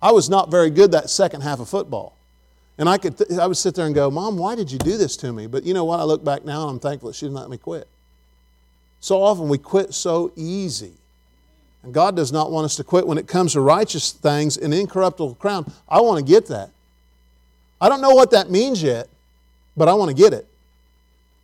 I 0.00 0.12
was 0.12 0.30
not 0.30 0.50
very 0.50 0.70
good 0.70 0.92
that 0.92 1.10
second 1.10 1.42
half 1.42 1.60
of 1.60 1.68
football. 1.68 2.16
And 2.78 2.88
I, 2.88 2.96
could 2.96 3.18
th- 3.18 3.38
I 3.38 3.46
would 3.46 3.56
sit 3.56 3.74
there 3.74 3.86
and 3.86 3.94
go, 3.94 4.10
Mom, 4.10 4.36
why 4.38 4.54
did 4.54 4.70
you 4.70 4.78
do 4.78 4.96
this 4.96 5.16
to 5.18 5.32
me? 5.32 5.46
But 5.48 5.64
you 5.64 5.74
know 5.74 5.84
what? 5.84 5.98
I 6.00 6.04
look 6.04 6.24
back 6.24 6.44
now 6.44 6.62
and 6.62 6.70
I'm 6.70 6.78
thankful 6.78 7.10
that 7.10 7.16
she 7.16 7.26
didn't 7.26 7.36
let 7.36 7.50
me 7.50 7.58
quit. 7.58 7.88
So 9.00 9.22
often 9.22 9.48
we 9.48 9.58
quit 9.58 9.92
so 9.92 10.32
easy. 10.36 10.92
And 11.82 11.92
God 11.92 12.16
does 12.16 12.32
not 12.32 12.50
want 12.50 12.64
us 12.64 12.76
to 12.76 12.84
quit 12.84 13.06
when 13.06 13.18
it 13.18 13.26
comes 13.26 13.52
to 13.52 13.60
righteous 13.60 14.12
things, 14.12 14.56
an 14.56 14.72
incorruptible 14.72 15.34
crown. 15.36 15.70
I 15.88 16.00
want 16.00 16.24
to 16.24 16.24
get 16.24 16.46
that. 16.46 16.70
I 17.80 17.88
don't 17.88 18.00
know 18.00 18.14
what 18.14 18.30
that 18.32 18.50
means 18.50 18.82
yet, 18.82 19.08
but 19.76 19.88
I 19.88 19.94
want 19.94 20.10
to 20.10 20.14
get 20.14 20.32
it. 20.32 20.46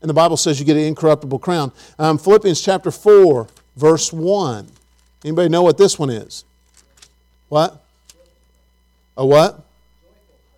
And 0.00 0.08
the 0.08 0.14
Bible 0.14 0.36
says 0.36 0.58
you 0.58 0.66
get 0.66 0.76
an 0.76 0.82
incorruptible 0.82 1.38
crown. 1.38 1.72
Um, 1.98 2.18
Philippians 2.18 2.60
chapter 2.60 2.90
4, 2.90 3.48
verse 3.76 4.12
1. 4.12 4.68
Anybody 5.24 5.48
know 5.48 5.62
what 5.62 5.78
this 5.78 5.98
one 5.98 6.10
is? 6.10 6.44
What? 7.48 7.82
A 9.16 9.26
what? 9.26 9.64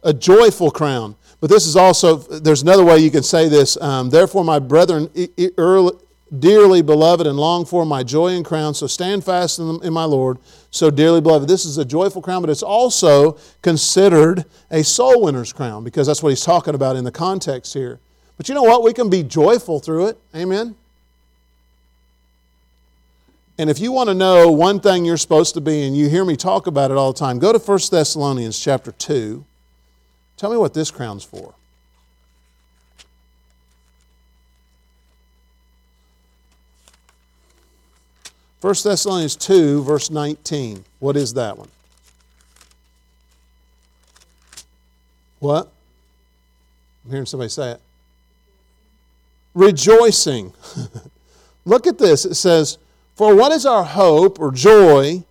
A 0.02 0.12
joyful 0.12 0.70
crown. 0.70 1.16
But 1.40 1.50
this 1.50 1.66
is 1.66 1.76
also, 1.76 2.16
there's 2.16 2.62
another 2.62 2.84
way 2.84 2.98
you 2.98 3.10
can 3.10 3.22
say 3.22 3.48
this. 3.48 3.80
Um, 3.80 4.10
Therefore, 4.10 4.44
my 4.44 4.58
brethren, 4.58 5.10
early, 5.58 5.92
dearly 6.36 6.82
beloved 6.82 7.26
and 7.26 7.36
long 7.38 7.64
for 7.64 7.84
my 7.84 8.02
joy 8.02 8.28
and 8.28 8.44
crown. 8.44 8.74
So 8.74 8.86
stand 8.86 9.24
fast 9.24 9.58
in, 9.58 9.80
in, 9.82 9.92
my 9.92 10.04
Lord, 10.04 10.38
so 10.70 10.90
dearly 10.90 11.20
beloved. 11.20 11.48
This 11.48 11.64
is 11.64 11.78
a 11.78 11.84
joyful 11.84 12.22
crown, 12.22 12.42
but 12.42 12.50
it's 12.50 12.62
also 12.62 13.38
considered 13.62 14.44
a 14.70 14.82
soul 14.82 15.22
winner's 15.22 15.52
crown 15.52 15.84
because 15.84 16.06
that's 16.06 16.22
what 16.22 16.30
he's 16.30 16.44
talking 16.44 16.74
about 16.74 16.96
in 16.96 17.04
the 17.04 17.12
context 17.12 17.74
here. 17.74 18.00
But 18.36 18.48
you 18.48 18.54
know 18.54 18.62
what? 18.62 18.82
We 18.82 18.92
can 18.92 19.08
be 19.08 19.22
joyful 19.22 19.78
through 19.78 20.08
it. 20.08 20.18
Amen. 20.34 20.74
And 23.58 23.70
if 23.70 23.78
you 23.78 23.90
want 23.90 24.08
to 24.08 24.14
know 24.14 24.50
one 24.50 24.80
thing 24.80 25.04
you're 25.04 25.16
supposed 25.16 25.54
to 25.54 25.60
be, 25.60 25.86
and 25.86 25.96
you 25.96 26.08
hear 26.08 26.24
me 26.24 26.36
talk 26.36 26.66
about 26.66 26.90
it 26.90 26.96
all 26.96 27.12
the 27.12 27.18
time, 27.18 27.38
go 27.38 27.52
to 27.52 27.58
1 27.58 27.78
Thessalonians 27.90 28.58
chapter 28.60 28.92
2. 28.92 29.44
Tell 30.36 30.50
me 30.50 30.58
what 30.58 30.74
this 30.74 30.90
crown's 30.90 31.24
for. 31.24 31.54
1 38.60 38.74
Thessalonians 38.82 39.36
2, 39.36 39.84
verse 39.84 40.10
19. 40.10 40.84
What 40.98 41.16
is 41.16 41.34
that 41.34 41.56
one? 41.56 41.68
What? 45.38 45.70
I'm 47.04 47.10
hearing 47.10 47.26
somebody 47.26 47.48
say 47.48 47.72
it. 47.72 47.80
Rejoicing. 49.54 50.52
Look 51.64 51.86
at 51.86 51.98
this. 51.98 52.24
It 52.24 52.34
says, 52.34 52.78
For 53.16 53.34
what 53.34 53.50
is 53.50 53.64
our 53.64 53.82
hope 53.82 54.38
or 54.38 54.52
joy 54.52 55.24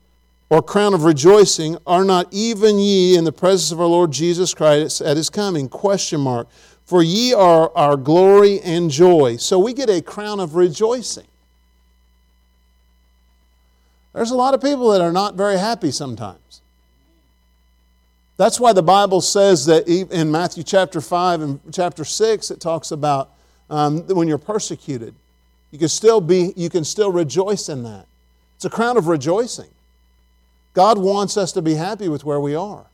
or 0.49 0.63
crown 0.63 0.95
of 0.95 1.03
rejoicing? 1.03 1.77
Are 1.85 2.03
not 2.03 2.27
even 2.31 2.79
ye 2.79 3.15
in 3.15 3.25
the 3.25 3.31
presence 3.31 3.71
of 3.71 3.79
our 3.79 3.85
Lord 3.85 4.11
Jesus 4.11 4.55
Christ 4.55 5.01
at 5.01 5.17
his 5.17 5.29
coming? 5.29 5.69
Question 5.69 6.19
mark. 6.21 6.47
For 6.85 7.03
ye 7.03 7.31
are 7.31 7.71
our 7.75 7.95
glory 7.95 8.59
and 8.61 8.89
joy. 8.89 9.37
So 9.37 9.59
we 9.59 9.71
get 9.73 9.89
a 9.89 10.01
crown 10.01 10.39
of 10.39 10.55
rejoicing. 10.55 11.27
There's 14.13 14.31
a 14.31 14.35
lot 14.35 14.55
of 14.55 14.61
people 14.61 14.89
that 14.89 15.01
are 15.01 15.11
not 15.11 15.35
very 15.35 15.59
happy 15.59 15.91
sometimes. 15.91 16.61
That's 18.37 18.59
why 18.59 18.73
the 18.73 18.83
Bible 18.83 19.21
says 19.21 19.67
that 19.67 19.87
in 19.87 20.31
Matthew 20.31 20.63
chapter 20.63 21.01
5 21.01 21.41
and 21.41 21.59
chapter 21.71 22.03
6, 22.03 22.49
it 22.49 22.59
talks 22.59 22.91
about 22.91 23.29
um, 23.69 24.07
when 24.07 24.27
you're 24.27 24.37
persecuted, 24.37 25.13
you 25.75 25.79
can, 25.79 25.89
still 25.89 26.21
be, 26.21 26.53
you 26.55 26.69
can 26.69 26.85
still 26.85 27.11
rejoice 27.11 27.67
in 27.67 27.83
that. 27.83 28.05
It's 28.55 28.63
a 28.63 28.69
crown 28.69 28.95
of 28.95 29.07
rejoicing. 29.07 29.67
God 30.73 30.97
wants 30.97 31.35
us 31.35 31.51
to 31.51 31.61
be 31.61 31.73
happy 31.73 32.07
with 32.07 32.23
where 32.23 32.39
we 32.39 32.55
are. 32.55 32.85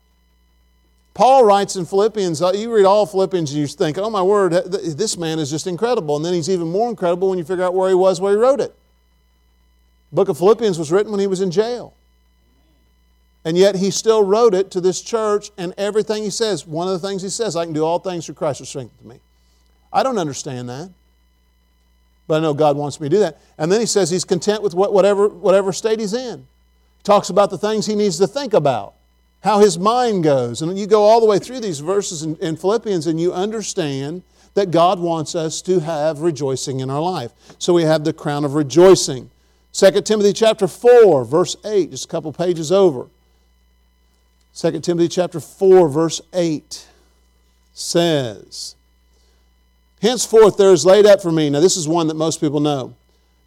Paul 1.14 1.44
writes 1.44 1.76
in 1.76 1.86
Philippians, 1.86 2.42
uh, 2.42 2.50
you 2.56 2.74
read 2.74 2.84
all 2.84 3.06
Philippians 3.06 3.52
and 3.52 3.60
you 3.60 3.68
think, 3.68 3.98
oh 3.98 4.10
my 4.10 4.20
word, 4.20 4.50
this 4.50 5.16
man 5.16 5.38
is 5.38 5.48
just 5.48 5.68
incredible. 5.68 6.16
And 6.16 6.24
then 6.24 6.34
he's 6.34 6.50
even 6.50 6.72
more 6.72 6.90
incredible 6.90 7.28
when 7.28 7.38
you 7.38 7.44
figure 7.44 7.62
out 7.62 7.72
where 7.72 7.88
he 7.88 7.94
was 7.94 8.20
where 8.20 8.32
he 8.32 8.36
wrote 8.36 8.58
it 8.58 8.74
The 10.10 10.16
book 10.16 10.28
of 10.28 10.38
Philippians 10.38 10.76
was 10.76 10.90
written 10.90 11.12
when 11.12 11.20
he 11.20 11.28
was 11.28 11.40
in 11.40 11.52
jail. 11.52 11.94
And 13.44 13.56
yet 13.56 13.76
he 13.76 13.92
still 13.92 14.24
wrote 14.24 14.54
it 14.54 14.72
to 14.72 14.80
this 14.80 15.00
church, 15.00 15.52
and 15.56 15.72
everything 15.78 16.24
he 16.24 16.30
says, 16.30 16.66
one 16.66 16.88
of 16.88 17.00
the 17.00 17.06
things 17.06 17.22
he 17.22 17.28
says, 17.28 17.54
I 17.54 17.64
can 17.64 17.74
do 17.74 17.84
all 17.84 18.00
things 18.00 18.26
through 18.26 18.34
Christ 18.34 18.58
who 18.58 18.64
strengthens 18.64 19.04
me. 19.04 19.20
I 19.92 20.02
don't 20.02 20.18
understand 20.18 20.68
that. 20.68 20.90
But 22.32 22.38
I 22.38 22.40
know 22.44 22.54
God 22.54 22.78
wants 22.78 22.98
me 22.98 23.10
to 23.10 23.14
do 23.14 23.20
that. 23.20 23.42
And 23.58 23.70
then 23.70 23.78
he 23.78 23.84
says 23.84 24.08
he's 24.08 24.24
content 24.24 24.62
with 24.62 24.72
whatever, 24.72 25.28
whatever 25.28 25.70
state 25.70 26.00
he's 26.00 26.14
in. 26.14 26.38
He 26.38 27.02
talks 27.02 27.28
about 27.28 27.50
the 27.50 27.58
things 27.58 27.84
he 27.84 27.94
needs 27.94 28.16
to 28.20 28.26
think 28.26 28.54
about, 28.54 28.94
how 29.42 29.58
his 29.58 29.78
mind 29.78 30.24
goes. 30.24 30.62
And 30.62 30.78
you 30.78 30.86
go 30.86 31.02
all 31.02 31.20
the 31.20 31.26
way 31.26 31.38
through 31.38 31.60
these 31.60 31.80
verses 31.80 32.22
in, 32.22 32.36
in 32.36 32.56
Philippians, 32.56 33.06
and 33.06 33.20
you 33.20 33.34
understand 33.34 34.22
that 34.54 34.70
God 34.70 34.98
wants 34.98 35.34
us 35.34 35.60
to 35.60 35.80
have 35.80 36.20
rejoicing 36.20 36.80
in 36.80 36.88
our 36.88 37.02
life. 37.02 37.32
So 37.58 37.74
we 37.74 37.82
have 37.82 38.02
the 38.02 38.14
crown 38.14 38.46
of 38.46 38.54
rejoicing. 38.54 39.28
2 39.74 40.00
Timothy 40.00 40.32
chapter 40.32 40.66
4, 40.66 41.26
verse 41.26 41.54
8, 41.66 41.90
just 41.90 42.06
a 42.06 42.08
couple 42.08 42.32
pages 42.32 42.72
over. 42.72 43.08
2 44.56 44.80
Timothy 44.80 45.08
chapter 45.08 45.38
4, 45.38 45.86
verse 45.86 46.22
8 46.32 46.86
says, 47.74 48.74
Henceforth 50.02 50.56
there 50.56 50.72
is 50.72 50.84
laid 50.84 51.06
up 51.06 51.22
for 51.22 51.32
me, 51.32 51.48
now 51.48 51.60
this 51.60 51.76
is 51.76 51.88
one 51.88 52.08
that 52.08 52.16
most 52.16 52.40
people 52.40 52.60
know, 52.60 52.94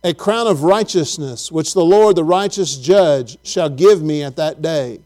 a 0.03 0.13
crown 0.13 0.47
of 0.47 0.63
righteousness, 0.63 1.51
which 1.51 1.73
the 1.73 1.83
Lord, 1.83 2.15
the 2.15 2.23
righteous 2.23 2.77
judge, 2.77 3.37
shall 3.43 3.69
give 3.69 4.01
me 4.01 4.23
at 4.23 4.37
that 4.37 4.61
day. 4.61 4.99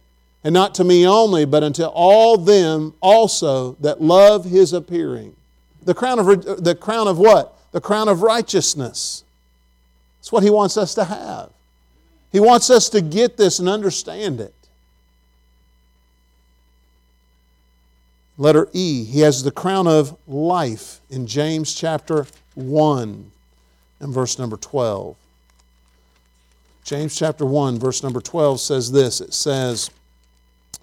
And 0.43 0.53
not 0.53 0.75
to 0.75 0.83
me 0.83 1.07
only, 1.07 1.45
but 1.45 1.63
unto 1.63 1.83
all 1.83 2.37
them 2.37 2.93
also 3.01 3.73
that 3.81 4.01
love 4.01 4.45
his 4.45 4.71
appearing. 4.73 5.35
The 5.83 5.93
crown 5.93 6.19
of, 6.19 6.63
the 6.63 6.75
crown 6.75 7.07
of 7.07 7.17
what? 7.17 7.57
The 7.71 7.81
crown 7.81 8.07
of 8.07 8.21
righteousness. 8.21 9.23
It's 10.19 10.31
what 10.31 10.43
He 10.43 10.49
wants 10.49 10.77
us 10.77 10.93
to 10.95 11.05
have. 11.05 11.49
He 12.31 12.39
wants 12.39 12.69
us 12.69 12.89
to 12.89 13.01
get 13.01 13.37
this 13.37 13.59
and 13.59 13.67
understand 13.67 14.39
it. 14.39 14.53
Letter 18.39 18.69
E, 18.71 19.03
he 19.03 19.19
has 19.19 19.43
the 19.43 19.51
crown 19.51 19.85
of 19.85 20.17
life 20.25 21.01
in 21.09 21.27
James 21.27 21.75
chapter 21.75 22.25
1 22.55 23.31
and 23.99 24.13
verse 24.13 24.39
number 24.39 24.55
12. 24.55 25.17
James 26.85 27.17
chapter 27.17 27.45
1, 27.45 27.77
verse 27.77 28.01
number 28.01 28.21
12 28.21 28.61
says 28.61 28.93
this 28.93 29.19
it 29.19 29.33
says, 29.33 29.91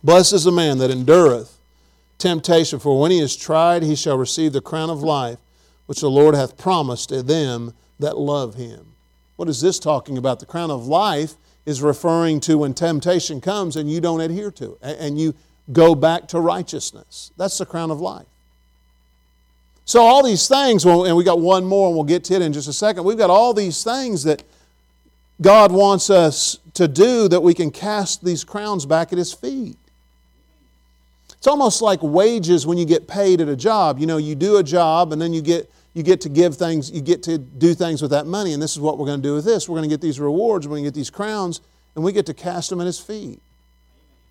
Blessed 0.05 0.35
is 0.35 0.45
the 0.45 0.53
man 0.53 0.77
that 0.79 0.91
endureth 0.91 1.57
temptation, 2.19 2.79
for 2.79 3.01
when 3.01 3.11
he 3.11 3.21
is 3.21 3.35
tried, 3.35 3.83
he 3.83 3.97
shall 3.97 4.19
receive 4.19 4.53
the 4.53 4.61
crown 4.61 4.91
of 4.91 5.03
life, 5.03 5.39
which 5.87 6.03
the 6.03 6.11
Lord 6.11 6.35
hath 6.35 6.59
promised 6.59 7.09
to 7.09 7.23
them 7.23 7.73
that 7.99 8.19
love 8.19 8.57
him. 8.57 8.93
What 9.37 9.49
is 9.49 9.63
this 9.63 9.79
talking 9.79 10.19
about? 10.19 10.41
The 10.41 10.47
crown 10.47 10.71
of 10.71 10.87
life 10.87 11.37
is 11.65 11.81
referring 11.81 12.41
to 12.41 12.59
when 12.59 12.75
temptation 12.75 13.41
comes 13.41 13.77
and 13.77 13.91
you 13.91 14.03
don't 14.03 14.21
adhere 14.21 14.51
to 14.51 14.73
it 14.83 14.97
and 15.01 15.19
you 15.19 15.35
go 15.73 15.95
back 15.95 16.29
to 16.29 16.41
righteousness. 16.41 17.33
That's 17.37 17.59
the 17.59 17.67
crown 17.67 17.91
of 17.91 18.01
life. 18.01 18.27
So, 19.85 20.01
all 20.01 20.25
these 20.25 20.49
things, 20.49 20.85
and 20.85 21.17
we 21.17 21.23
got 21.23 21.41
one 21.41 21.65
more 21.65 21.87
and 21.87 21.95
we'll 21.95 22.05
get 22.05 22.25
to 22.25 22.35
it 22.35 22.43
in 22.43 22.53
just 22.53 22.67
a 22.67 22.73
second. 22.73 23.05
We've 23.05 23.17
got 23.17 23.31
all 23.31 23.55
these 23.55 23.85
things 23.85 24.25
that 24.25 24.43
God 25.41 25.71
wants 25.71 26.11
us 26.11 26.59
to 26.75 26.89
do 26.89 27.29
that 27.29 27.41
we 27.41 27.55
can 27.55 27.71
cast 27.71 28.25
these 28.25 28.43
crowns 28.43 28.85
back 28.85 29.13
at 29.13 29.19
His 29.19 29.33
feet. 29.33 29.77
It's 31.39 31.47
almost 31.47 31.83
like 31.83 32.01
wages 32.03 32.67
when 32.67 32.79
you 32.79 32.85
get 32.85 33.07
paid 33.07 33.41
at 33.41 33.49
a 33.49 33.55
job. 33.55 34.01
You 34.01 34.07
know, 34.07 34.17
you 34.17 34.35
do 34.35 34.57
a 34.57 34.65
job 34.65 35.13
and 35.13 35.23
then 35.23 35.33
you 35.33 35.41
get 35.41 35.71
you 35.95 36.03
get 36.03 36.21
to 36.23 36.29
give 36.29 36.57
things, 36.57 36.91
you 36.91 37.01
get 37.01 37.23
to 37.23 37.39
do 37.39 37.73
things 37.73 38.03
with 38.03 38.11
that 38.11 38.27
money. 38.27 38.53
And 38.53 38.63
this 38.63 38.73
is 38.73 38.81
what 38.81 38.99
we're 38.99 39.07
going 39.07 39.23
to 39.23 39.27
do 39.27 39.35
with 39.35 39.47
this. 39.47 39.67
We're 39.67 39.79
going 39.79 39.89
to 39.89 39.93
get 39.93 40.03
these 40.03 40.21
rewards, 40.21 40.67
we're 40.67 40.73
going 40.73 40.85
to 40.85 40.91
get 40.91 40.95
these 40.95 41.09
crowns, 41.09 41.63
and 41.95 42.05
we 42.05 42.13
get 42.13 42.27
to 42.27 42.35
cast 42.35 42.69
them 42.69 42.81
at 42.81 42.87
His 42.87 43.01
feet. 43.01 43.41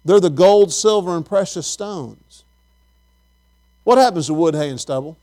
They're 0.06 0.20
the 0.20 0.30
gold, 0.30 0.72
silver, 0.72 1.18
and 1.18 1.26
precious 1.26 1.66
stones. 1.66 2.44
What 3.84 3.98
happens 3.98 4.28
to 4.28 4.36
wood, 4.36 4.54
hay, 4.54 4.70
and 4.70 4.80
stubble? 4.80 5.18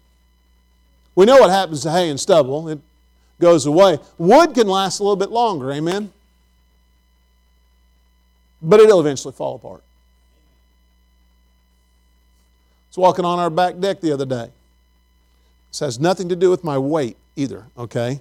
We 1.15 1.25
know 1.25 1.39
what 1.39 1.51
happens 1.51 1.83
to 1.83 1.91
hay 1.91 2.11
and 2.11 2.19
stubble. 2.19 2.69
It 2.69 2.81
goes 3.41 3.65
away. 3.67 3.99
Wood 4.19 4.55
can 4.55 4.67
last 4.67 4.99
a 4.99 5.03
little 5.03 5.17
bit 5.17 5.31
longer, 5.31 5.71
amen? 5.73 6.13
But 8.61 8.81
it'll 8.81 9.01
eventually 9.01 9.33
fall 9.33 9.57
apart. 9.57 9.83
I 12.85 12.89
was 12.91 12.99
walking 12.99 13.25
on 13.25 13.39
our 13.39 13.51
back 13.51 13.79
deck 13.79 14.01
the 14.01 14.13
other 14.13 14.27
day. 14.27 14.51
This 15.71 15.81
has 15.81 15.99
nothing 15.99 16.29
to 16.29 16.37
do 16.37 16.51
with 16.51 16.63
my 16.63 16.79
weight 16.79 17.17
either, 17.37 17.65
okay? 17.77 18.21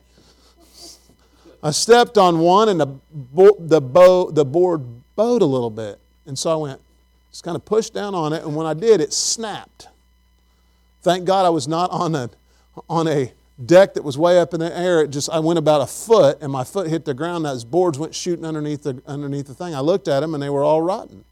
I 1.64 1.72
stepped 1.72 2.18
on 2.18 2.40
one 2.40 2.70
and 2.70 2.80
the, 2.80 2.88
bo- 2.88 3.58
the, 3.60 3.82
bow, 3.82 4.32
the 4.32 4.46
board 4.46 4.82
bowed 5.16 5.42
a 5.42 5.46
little 5.46 5.70
bit. 5.70 6.00
And 6.26 6.38
so 6.38 6.52
I 6.52 6.56
went, 6.56 6.82
just 7.32 7.44
kind 7.44 7.56
of 7.56 7.66
pushed 7.66 7.94
down 7.94 8.14
on 8.14 8.34
it, 8.34 8.44
and 8.44 8.56
when 8.56 8.68
I 8.68 8.74
did, 8.74 9.02
it 9.02 9.14
snapped. 9.14 9.88
Thank 11.02 11.26
God 11.26 11.46
I 11.46 11.50
was 11.50 11.68
not 11.68 11.90
on 11.92 12.14
a, 12.14 12.30
on 12.90 13.08
a 13.08 13.32
deck 13.66 13.94
that 13.96 14.04
was 14.04 14.18
way 14.18 14.40
up 14.40 14.54
in 14.54 14.60
the 14.60 14.78
air. 14.78 15.02
It 15.02 15.10
just 15.10 15.30
I 15.30 15.40
went 15.40 15.60
about 15.60 15.82
a 15.82 15.88
foot, 15.88 16.38
and 16.42 16.52
my 16.52 16.64
foot 16.64 16.88
hit 16.88 17.06
the 17.06 17.14
ground. 17.14 17.46
Those 17.46 17.64
boards 17.64 17.98
went 17.98 18.14
shooting 18.14 18.46
underneath 18.46 18.84
the 18.84 19.02
underneath 19.08 19.48
the 19.48 19.54
thing. 19.54 19.74
I 19.74 19.80
looked 19.80 20.08
at 20.08 20.20
them, 20.20 20.34
and 20.34 20.42
they 20.42 20.50
were 20.50 20.64
all 20.64 20.82
rotten. 20.82 21.24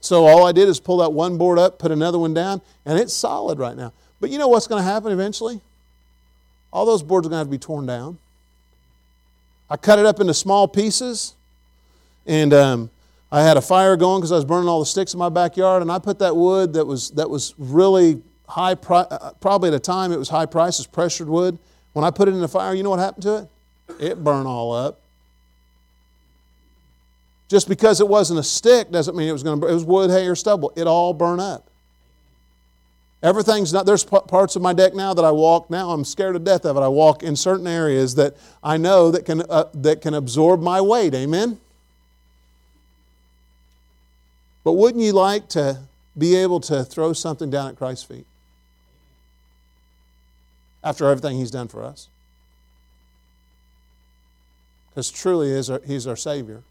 So 0.00 0.26
all 0.26 0.46
I 0.46 0.52
did 0.52 0.68
is 0.68 0.80
pull 0.80 0.98
that 0.98 1.12
one 1.12 1.38
board 1.38 1.58
up, 1.58 1.78
put 1.78 1.92
another 1.92 2.18
one 2.18 2.34
down, 2.34 2.60
and 2.84 2.98
it's 2.98 3.14
solid 3.14 3.58
right 3.58 3.76
now. 3.76 3.92
But 4.20 4.30
you 4.30 4.38
know 4.38 4.48
what's 4.48 4.66
going 4.66 4.82
to 4.82 4.88
happen 4.88 5.12
eventually? 5.12 5.60
All 6.72 6.84
those 6.84 7.02
boards 7.02 7.26
are 7.26 7.30
going 7.30 7.36
to 7.36 7.44
have 7.44 7.46
to 7.46 7.50
be 7.50 7.58
torn 7.58 7.86
down. 7.86 8.18
I 9.70 9.76
cut 9.76 9.98
it 9.98 10.06
up 10.06 10.20
into 10.20 10.34
small 10.34 10.66
pieces, 10.66 11.34
and 12.26 12.52
um, 12.52 12.90
I 13.30 13.42
had 13.42 13.56
a 13.56 13.62
fire 13.62 13.96
going 13.96 14.20
because 14.20 14.32
I 14.32 14.36
was 14.36 14.44
burning 14.44 14.68
all 14.68 14.80
the 14.80 14.86
sticks 14.86 15.14
in 15.14 15.18
my 15.18 15.28
backyard, 15.28 15.82
and 15.82 15.90
I 15.90 15.98
put 15.98 16.18
that 16.18 16.36
wood 16.36 16.74
that 16.74 16.86
was 16.86 17.10
that 17.12 17.28
was 17.28 17.54
really 17.58 18.22
high, 18.48 18.74
pri- 18.74 19.06
uh, 19.10 19.32
probably 19.40 19.68
at 19.68 19.74
a 19.74 19.80
time 19.80 20.12
it 20.12 20.18
was 20.18 20.28
high 20.28 20.46
prices, 20.46 20.86
pressured 20.86 21.28
wood. 21.28 21.58
When 21.94 22.04
I 22.04 22.10
put 22.10 22.28
it 22.28 22.32
in 22.32 22.40
the 22.40 22.48
fire, 22.48 22.74
you 22.74 22.82
know 22.82 22.90
what 22.90 22.98
happened 22.98 23.22
to 23.24 23.36
it? 23.36 23.48
It 24.00 24.24
burned 24.24 24.46
all 24.46 24.72
up. 24.72 25.00
Just 27.48 27.68
because 27.68 28.00
it 28.00 28.08
wasn't 28.08 28.40
a 28.40 28.42
stick 28.42 28.90
doesn't 28.90 29.14
mean 29.14 29.28
it 29.28 29.32
was 29.32 29.42
going 29.42 29.60
to. 29.60 29.66
It 29.66 29.74
was 29.74 29.84
wood, 29.84 30.10
hay, 30.10 30.26
or 30.26 30.34
stubble. 30.34 30.72
It 30.76 30.86
all 30.86 31.12
burned 31.12 31.40
up. 31.40 31.66
Everything's 33.22 33.72
not. 33.72 33.86
There's 33.86 34.04
parts 34.04 34.56
of 34.56 34.62
my 34.62 34.72
deck 34.72 34.94
now 34.94 35.14
that 35.14 35.24
I 35.24 35.30
walk. 35.30 35.70
Now 35.70 35.90
I'm 35.90 36.04
scared 36.04 36.34
to 36.34 36.38
death 36.38 36.64
of 36.64 36.76
it. 36.76 36.80
I 36.80 36.88
walk 36.88 37.22
in 37.22 37.36
certain 37.36 37.66
areas 37.66 38.14
that 38.16 38.36
I 38.64 38.78
know 38.78 39.10
that 39.10 39.24
can 39.24 39.42
uh, 39.48 39.66
that 39.74 40.00
can 40.00 40.14
absorb 40.14 40.60
my 40.60 40.80
weight. 40.80 41.14
Amen. 41.14 41.58
But 44.64 44.72
wouldn't 44.72 45.02
you 45.02 45.12
like 45.12 45.48
to 45.50 45.80
be 46.16 46.36
able 46.36 46.60
to 46.60 46.84
throw 46.84 47.12
something 47.12 47.50
down 47.50 47.68
at 47.68 47.76
Christ's 47.76 48.04
feet? 48.04 48.26
after 50.84 51.08
everything 51.08 51.38
He's 51.38 51.50
done 51.50 51.68
for 51.68 51.82
us. 51.82 52.08
Because 54.90 55.10
truly 55.10 55.54
our, 55.70 55.80
He's 55.86 56.06
our 56.06 56.16
Savior. 56.16 56.62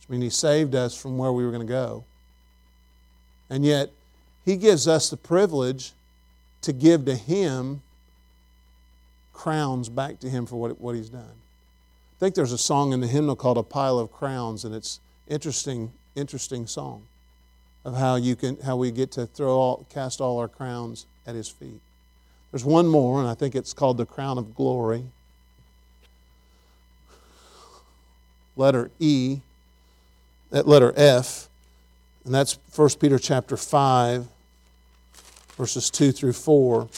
Which 0.00 0.08
means 0.08 0.24
He 0.24 0.30
saved 0.30 0.74
us 0.74 1.00
from 1.00 1.18
where 1.18 1.32
we 1.32 1.44
were 1.44 1.50
going 1.50 1.66
to 1.66 1.72
go. 1.72 2.04
And 3.48 3.64
yet, 3.64 3.90
He 4.44 4.56
gives 4.56 4.88
us 4.88 5.10
the 5.10 5.16
privilege 5.16 5.92
to 6.62 6.72
give 6.72 7.04
to 7.06 7.14
Him 7.14 7.82
crowns 9.32 9.88
back 9.88 10.20
to 10.20 10.28
Him 10.28 10.46
for 10.46 10.56
what, 10.56 10.80
what 10.80 10.94
He's 10.94 11.10
done. 11.10 11.22
I 11.22 12.18
think 12.18 12.34
there's 12.34 12.52
a 12.52 12.58
song 12.58 12.92
in 12.92 13.00
the 13.00 13.08
hymnal 13.08 13.34
called 13.34 13.58
A 13.58 13.64
Pile 13.64 13.98
of 13.98 14.12
Crowns, 14.12 14.64
and 14.64 14.74
it's 14.74 15.00
interesting, 15.26 15.92
interesting 16.14 16.66
song 16.66 17.02
of 17.84 17.96
how 17.96 18.16
you 18.16 18.36
can 18.36 18.58
how 18.60 18.76
we 18.76 18.90
get 18.90 19.10
to 19.12 19.26
throw 19.26 19.50
all, 19.50 19.86
cast 19.90 20.20
all 20.20 20.38
our 20.38 20.48
crowns 20.48 21.06
at 21.26 21.34
his 21.34 21.48
feet. 21.48 21.80
There's 22.50 22.64
one 22.64 22.86
more, 22.86 23.20
and 23.20 23.28
I 23.28 23.34
think 23.34 23.54
it's 23.54 23.72
called 23.72 23.96
the 23.96 24.06
crown 24.06 24.38
of 24.38 24.54
glory. 24.54 25.04
Letter 28.56 28.90
E, 29.00 29.40
that 30.50 30.68
letter 30.68 30.92
F, 30.94 31.48
and 32.24 32.34
that's 32.34 32.58
1 32.76 32.90
Peter 33.00 33.18
chapter 33.18 33.56
5, 33.56 34.28
verses 35.56 35.88
2 35.88 36.12
through 36.12 36.34
4. 36.34 36.88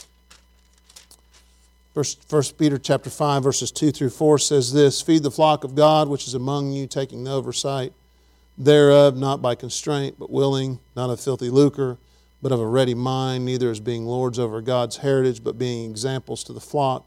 First, 1.94 2.26
1 2.28 2.42
Peter 2.58 2.76
chapter 2.76 3.08
5, 3.08 3.44
verses 3.44 3.70
2 3.70 3.92
through 3.92 4.10
4 4.10 4.38
says 4.40 4.72
this 4.72 5.00
Feed 5.00 5.22
the 5.22 5.30
flock 5.30 5.62
of 5.62 5.76
God 5.76 6.08
which 6.08 6.26
is 6.26 6.34
among 6.34 6.72
you, 6.72 6.88
taking 6.88 7.22
no 7.22 7.36
oversight 7.36 7.92
thereof, 8.56 9.16
not 9.16 9.42
by 9.42 9.54
constraint, 9.54 10.16
but 10.18 10.30
willing, 10.30 10.78
not 10.94 11.10
of 11.10 11.20
filthy 11.20 11.50
lucre 11.50 11.98
but 12.44 12.52
of 12.52 12.60
a 12.60 12.66
ready 12.66 12.92
mind, 12.92 13.42
neither 13.46 13.70
as 13.70 13.80
being 13.80 14.04
lords 14.04 14.38
over 14.38 14.60
God's 14.60 14.98
heritage, 14.98 15.42
but 15.42 15.58
being 15.58 15.90
examples 15.90 16.44
to 16.44 16.52
the 16.52 16.60
flock. 16.60 17.06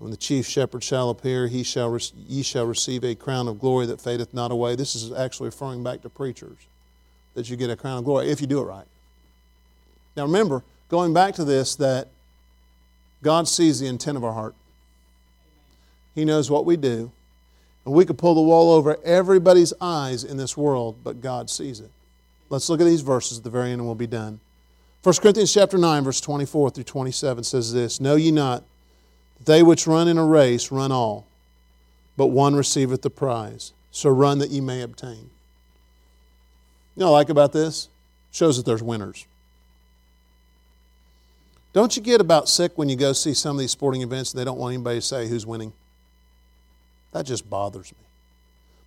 When 0.00 0.10
the 0.10 0.16
chief 0.16 0.44
shepherd 0.44 0.82
shall 0.82 1.08
appear, 1.08 1.46
he 1.46 1.62
shall, 1.62 1.96
ye 2.26 2.42
shall 2.42 2.66
receive 2.66 3.04
a 3.04 3.14
crown 3.14 3.46
of 3.46 3.60
glory 3.60 3.86
that 3.86 4.00
fadeth 4.00 4.34
not 4.34 4.50
away. 4.50 4.74
This 4.74 4.96
is 4.96 5.12
actually 5.12 5.46
referring 5.46 5.84
back 5.84 6.02
to 6.02 6.08
preachers, 6.08 6.58
that 7.34 7.48
you 7.48 7.56
get 7.56 7.70
a 7.70 7.76
crown 7.76 7.98
of 7.98 8.04
glory 8.04 8.28
if 8.28 8.40
you 8.40 8.48
do 8.48 8.58
it 8.58 8.64
right. 8.64 8.86
Now 10.16 10.24
remember, 10.24 10.64
going 10.88 11.14
back 11.14 11.36
to 11.36 11.44
this, 11.44 11.76
that 11.76 12.08
God 13.22 13.46
sees 13.46 13.78
the 13.78 13.86
intent 13.86 14.16
of 14.16 14.24
our 14.24 14.32
heart. 14.32 14.56
He 16.16 16.24
knows 16.24 16.50
what 16.50 16.66
we 16.66 16.76
do. 16.76 17.12
And 17.84 17.94
we 17.94 18.04
could 18.04 18.18
pull 18.18 18.34
the 18.34 18.40
wool 18.40 18.70
over 18.70 18.98
everybody's 19.04 19.72
eyes 19.80 20.24
in 20.24 20.36
this 20.36 20.56
world, 20.56 20.96
but 21.02 21.20
God 21.20 21.50
sees 21.50 21.80
it. 21.80 21.90
Let's 22.48 22.68
look 22.68 22.80
at 22.80 22.84
these 22.84 23.00
verses 23.00 23.38
at 23.38 23.44
the 23.44 23.50
very 23.50 23.70
end 23.70 23.80
and 23.80 23.86
we'll 23.86 23.94
be 23.94 24.06
done. 24.06 24.40
1 25.02 25.14
Corinthians 25.20 25.52
chapter 25.52 25.78
9, 25.78 26.04
verse 26.04 26.20
24 26.20 26.70
through 26.70 26.84
27 26.84 27.42
says 27.42 27.72
this 27.72 28.00
Know 28.00 28.14
ye 28.14 28.30
not 28.30 28.62
that 29.38 29.46
they 29.46 29.62
which 29.62 29.86
run 29.86 30.06
in 30.06 30.16
a 30.16 30.24
race 30.24 30.70
run 30.70 30.92
all, 30.92 31.26
but 32.16 32.26
one 32.26 32.54
receiveth 32.54 33.02
the 33.02 33.10
prize. 33.10 33.72
So 33.90 34.10
run 34.10 34.38
that 34.38 34.50
ye 34.50 34.60
may 34.60 34.80
obtain. 34.80 35.30
You 36.94 37.00
know 37.00 37.10
what 37.10 37.16
I 37.16 37.20
like 37.20 37.28
about 37.30 37.52
this? 37.52 37.88
Shows 38.30 38.56
that 38.56 38.64
there's 38.64 38.82
winners. 38.82 39.26
Don't 41.72 41.96
you 41.96 42.02
get 42.02 42.20
about 42.20 42.48
sick 42.48 42.72
when 42.76 42.88
you 42.88 42.96
go 42.96 43.12
see 43.12 43.34
some 43.34 43.56
of 43.56 43.60
these 43.60 43.70
sporting 43.70 44.02
events 44.02 44.32
and 44.32 44.40
they 44.40 44.44
don't 44.44 44.58
want 44.58 44.74
anybody 44.74 44.98
to 44.98 45.02
say 45.02 45.26
who's 45.26 45.46
winning? 45.46 45.72
That 47.12 47.26
just 47.26 47.48
bothers 47.48 47.92
me. 47.92 48.04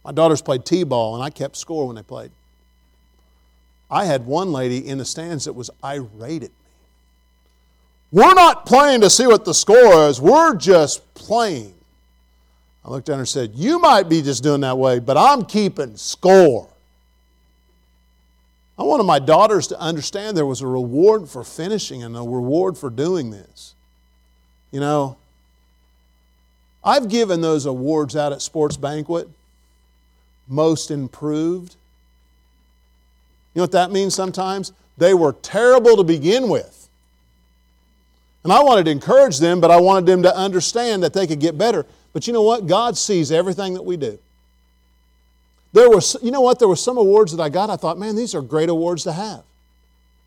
My 0.04 0.12
daughters 0.12 0.42
played 0.42 0.66
T 0.66 0.84
ball 0.84 1.16
and 1.16 1.24
I 1.24 1.30
kept 1.30 1.56
score 1.56 1.88
when 1.88 1.96
they 1.96 2.04
played. 2.04 2.32
I 3.90 4.06
had 4.06 4.26
one 4.26 4.52
lady 4.52 4.88
in 4.88 4.98
the 4.98 5.06
stands 5.06 5.46
that 5.46 5.54
was 5.54 5.70
irate 5.84 6.44
at 6.44 6.50
me. 6.50 6.56
We're 8.12 8.34
not 8.34 8.66
playing 8.66 9.02
to 9.02 9.10
see 9.10 9.28
what 9.28 9.46
the 9.46 9.54
score 9.54 10.08
is, 10.08 10.22
we're 10.22 10.56
just 10.56 11.14
playing. 11.14 11.74
I 12.84 12.90
looked 12.92 13.10
at 13.10 13.14
her 13.14 13.20
and 13.20 13.28
said, 13.28 13.52
You 13.56 13.80
might 13.80 14.08
be 14.10 14.22
just 14.22 14.44
doing 14.44 14.62
that 14.62 14.78
way, 14.78 15.00
but 15.00 15.18
I'm 15.18 15.44
keeping 15.44 15.98
score. 15.98 16.70
I 18.78 18.84
wanted 18.84 19.04
my 19.04 19.20
daughters 19.20 19.68
to 19.68 19.80
understand 19.80 20.36
there 20.36 20.46
was 20.46 20.62
a 20.62 20.68
reward 20.68 21.30
for 21.30 21.44
finishing 21.44 22.04
and 22.04 22.16
a 22.16 22.22
reward 22.22 22.78
for 22.78 22.90
doing 22.90 23.32
this. 23.32 23.74
You 24.72 24.82
know, 24.82 25.18
I've 26.86 27.10
given 27.10 27.42
those 27.42 27.66
awards 27.66 28.16
out 28.16 28.32
at 28.32 28.44
Sports 28.44 28.78
Banquet, 28.78 29.28
most 30.48 30.92
improved. 30.92 31.76
You 33.54 33.60
know 33.60 33.64
what 33.64 33.72
that 33.72 33.92
means 33.92 34.14
sometimes? 34.14 34.72
They 34.98 35.16
were 35.16 35.34
terrible 35.34 35.98
to 35.98 36.04
begin 36.04 36.48
with. 36.48 36.88
And 38.44 38.54
I 38.54 38.62
wanted 38.62 38.86
to 38.86 38.92
encourage 38.92 39.40
them, 39.40 39.60
but 39.60 39.72
I 39.72 39.82
wanted 39.82 40.06
them 40.06 40.22
to 40.22 40.36
understand 40.36 41.02
that 41.02 41.14
they 41.14 41.26
could 41.26 41.40
get 41.40 41.58
better. 41.58 41.84
But 42.14 42.28
you 42.28 42.34
know 42.34 42.44
what? 42.44 42.68
God 42.68 42.96
sees 42.96 43.32
everything 43.32 43.74
that 43.74 43.82
we 43.82 43.98
do. 43.98 44.20
There 45.74 45.90
was, 45.90 46.16
you 46.22 46.30
know 46.30 46.42
what? 46.42 46.60
There 46.60 46.68
were 46.68 46.76
some 46.76 46.98
awards 46.98 47.36
that 47.36 47.42
I 47.42 47.50
got. 47.50 47.72
I 47.72 47.76
thought, 47.76 47.98
man, 47.98 48.16
these 48.16 48.36
are 48.36 48.42
great 48.42 48.70
awards 48.70 49.04
to 49.04 49.12
have. 49.12 49.44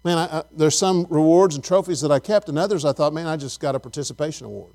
Man, 0.05 0.19
I, 0.19 0.39
I, 0.39 0.43
there's 0.51 0.77
some 0.77 1.07
rewards 1.09 1.55
and 1.55 1.63
trophies 1.63 2.01
that 2.01 2.11
I 2.11 2.19
kept, 2.19 2.49
and 2.49 2.59
others 2.59 2.85
I 2.85 2.93
thought, 2.93 3.15
man, 3.15 3.27
I 3.27 3.37
just 3.37 3.61
got 3.61 3.75
a 3.75 3.79
participation 3.79 4.47
award. 4.47 4.73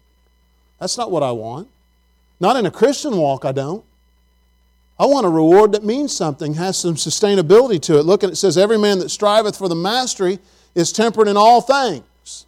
That's 0.80 0.98
not 0.98 1.12
what 1.12 1.22
I 1.22 1.32
want. 1.32 1.68
Not 2.44 2.58
in 2.58 2.66
a 2.66 2.72
Christian 2.72 3.16
walk, 3.16 3.46
I 3.46 3.54
don't. 3.54 3.86
I 5.00 5.06
want 5.06 5.26
a 5.26 5.30
reward 5.30 5.72
that 5.72 5.86
means 5.86 6.14
something, 6.14 6.56
has 6.56 6.78
some 6.78 6.96
sustainability 6.96 7.82
to 7.84 7.98
it. 7.98 8.04
Look 8.04 8.22
at 8.22 8.32
it 8.32 8.36
says, 8.36 8.58
Every 8.58 8.78
man 8.78 9.00
that 9.00 9.08
striveth 9.08 9.58
for 9.58 9.70
the 9.70 9.76
mastery 9.76 10.39
is 10.76 10.91
temperate 10.91 11.30
in 11.30 11.38
all 11.38 11.62
things. 11.62 12.46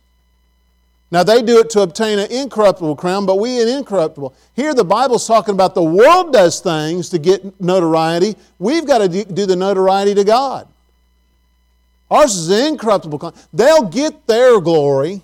Now 1.12 1.24
they 1.24 1.42
do 1.42 1.60
it 1.60 1.70
to 1.70 1.80
obtain 1.80 2.20
an 2.20 2.30
incorruptible 2.30 2.98
crown, 2.98 3.26
but 3.26 3.40
we 3.40 3.62
an 3.62 3.70
incorruptible. 3.70 4.34
Here 4.54 4.74
the 4.74 4.84
Bible's 4.84 5.26
talking 5.26 5.54
about 5.54 5.76
the 5.76 5.84
world 5.84 6.34
does 6.34 6.60
things 6.60 7.08
to 7.12 7.18
get 7.18 7.62
notoriety. 7.62 8.36
We've 8.60 8.86
got 8.86 8.98
to 8.98 9.24
do 9.24 9.46
the 9.46 9.56
notoriety 9.56 10.14
to 10.16 10.26
God. 10.26 10.68
Ours 12.12 12.36
is 12.36 12.50
an 12.50 12.74
incorruptible 12.74 13.18
crown. 13.18 13.34
They'll 13.54 13.88
get 13.88 14.28
their 14.28 14.60
glory. 14.60 15.22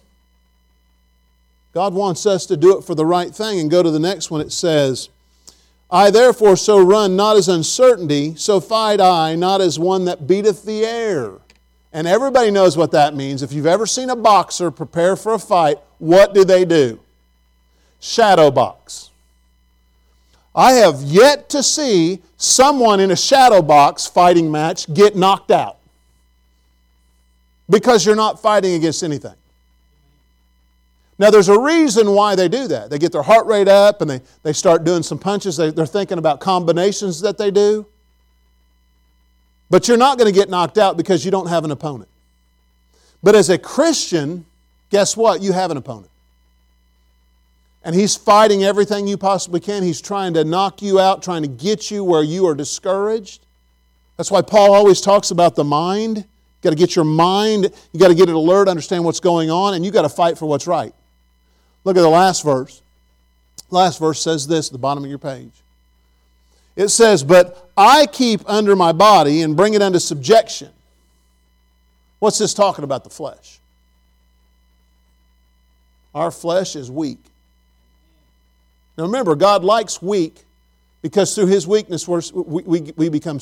God 1.74 1.93
wants 1.93 2.26
us 2.26 2.45
to 2.47 2.57
do 2.57 2.78
it 2.78 2.84
for 2.84 2.95
the 2.95 3.05
right 3.05 3.34
thing. 3.34 3.59
And 3.59 3.72
go 3.72 3.82
to 3.82 3.91
the 3.91 3.99
next 3.99 4.30
one. 4.30 4.41
It 4.41 4.51
says, 4.51 5.09
I 5.89 6.11
therefore 6.11 6.55
so 6.55 6.80
run 6.80 7.15
not 7.15 7.38
as 7.38 7.47
uncertainty, 7.49 8.36
so 8.36 8.59
fight 8.59 9.01
I 9.01 9.36
not 9.36 9.61
as 9.61 9.78
one 9.80 10.05
that 10.05 10.28
beateth 10.28 10.63
the 10.65 10.86
air. 10.86 11.34
And 11.93 12.07
everybody 12.07 12.51
knows 12.51 12.78
what 12.78 12.91
that 12.91 13.15
means. 13.15 13.43
If 13.43 13.51
you've 13.51 13.65
ever 13.65 13.86
seen 13.86 14.09
a 14.09 14.15
boxer 14.15 14.72
prepare 14.72 15.15
for 15.15 15.34
a 15.34 15.39
fight, 15.39 15.78
what 15.99 16.34
do 16.34 16.45
they 16.45 16.63
do? 16.65 16.99
Shadow 17.99 18.51
box. 18.51 19.09
I 20.55 20.74
have 20.74 21.01
yet 21.01 21.49
to 21.49 21.63
see 21.63 22.22
someone 22.38 22.99
in 22.99 23.11
a 23.11 23.15
shadow 23.15 23.61
box 23.61 24.07
fighting 24.07 24.51
match 24.51 24.93
get 24.93 25.15
knocked 25.15 25.51
out. 25.51 25.78
because 27.69 28.05
you're 28.05 28.17
not 28.17 28.41
fighting 28.41 28.74
against 28.74 29.01
anything. 29.01 29.34
Now, 31.22 31.30
there's 31.30 31.49
a 31.49 31.59
reason 31.59 32.13
why 32.13 32.34
they 32.34 32.49
do 32.49 32.67
that. 32.69 32.89
They 32.89 32.97
get 32.97 33.11
their 33.11 33.22
heart 33.22 33.45
rate 33.45 33.67
up 33.67 34.01
and 34.01 34.09
they, 34.09 34.22
they 34.41 34.53
start 34.53 34.84
doing 34.84 35.03
some 35.03 35.19
punches. 35.19 35.55
They, 35.55 35.69
they're 35.69 35.86
thinking 35.86 36.17
about 36.17 36.39
combinations 36.39 37.22
that 37.22 37.38
they 37.38 37.51
do. 37.51 37.86
But 39.69 39.88
you're 39.88 39.97
not 39.97 40.17
going 40.17 40.34
to 40.34 40.38
get 40.38 40.49
knocked 40.49 40.80
out 40.80 40.97
because 40.97 41.24
you 41.24 41.30
don't 41.30 41.45
have 41.45 41.63
an 41.63 41.69
opponent. 41.69 42.09
But 43.22 43.36
as 43.36 43.51
a 43.51 43.59
Christian, 43.59 44.47
guess 44.89 45.15
what? 45.15 45.43
You 45.43 45.51
have 45.51 45.69
an 45.69 45.78
opponent. 45.78 46.09
And 47.84 47.93
he's 47.93 48.15
fighting 48.15 48.63
everything 48.63 49.05
you 49.05 49.15
possibly 49.15 49.59
can. 49.59 49.84
He's 49.84 50.01
trying 50.01 50.34
to 50.34 50.43
knock 50.43 50.82
you 50.82 50.99
out, 50.99 51.22
trying 51.22 51.43
to 51.43 51.47
get 51.47 51.91
you 51.91 52.03
where 52.03 52.24
you 52.24 52.47
are 52.47 52.55
discouraged. 52.55 53.45
That's 54.17 54.32
why 54.32 54.41
Paul 54.41 54.74
always 54.74 55.01
talks 55.01 55.30
about 55.30 55.55
the 55.55 55.63
mind. 55.63 56.17
You 56.17 56.24
got 56.63 56.72
to 56.72 56.76
get 56.76 56.95
your 56.95 57.05
mind, 57.05 57.69
you 57.91 57.99
got 57.99 58.07
to 58.07 58.15
get 58.15 58.28
it 58.28 58.34
alert, 58.34 58.67
understand 58.67 59.05
what's 59.05 59.19
going 59.19 59.51
on, 59.51 59.76
and 59.76 59.86
you 59.86 59.91
got 59.91 60.01
to 60.01 60.09
fight 60.09 60.39
for 60.39 60.47
what's 60.47 60.65
right. 60.65 60.95
Look 61.84 61.97
at 61.97 62.01
the 62.01 62.09
last 62.09 62.43
verse. 62.43 62.82
Last 63.69 63.99
verse 63.99 64.21
says 64.21 64.47
this 64.47 64.67
at 64.67 64.73
the 64.73 64.79
bottom 64.79 65.03
of 65.03 65.09
your 65.09 65.19
page. 65.19 65.51
It 66.75 66.89
says, 66.89 67.23
But 67.23 67.69
I 67.75 68.05
keep 68.05 68.41
under 68.47 68.75
my 68.75 68.91
body 68.91 69.41
and 69.41 69.55
bring 69.55 69.73
it 69.73 69.82
under 69.82 69.99
subjection. 69.99 70.69
What's 72.19 72.38
this 72.38 72.53
talking 72.53 72.84
about? 72.84 73.03
The 73.03 73.09
flesh. 73.09 73.59
Our 76.13 76.32
flesh 76.32 76.75
is 76.75 76.91
weak. 76.91 77.19
Now 78.97 79.05
remember, 79.05 79.36
God 79.36 79.63
likes 79.63 80.01
weak 80.01 80.43
because 81.01 81.34
through 81.34 81.47
His 81.47 81.65
weakness, 81.65 82.07
we, 82.07 82.63
we, 82.63 82.82
we 82.95 83.09
become, 83.09 83.39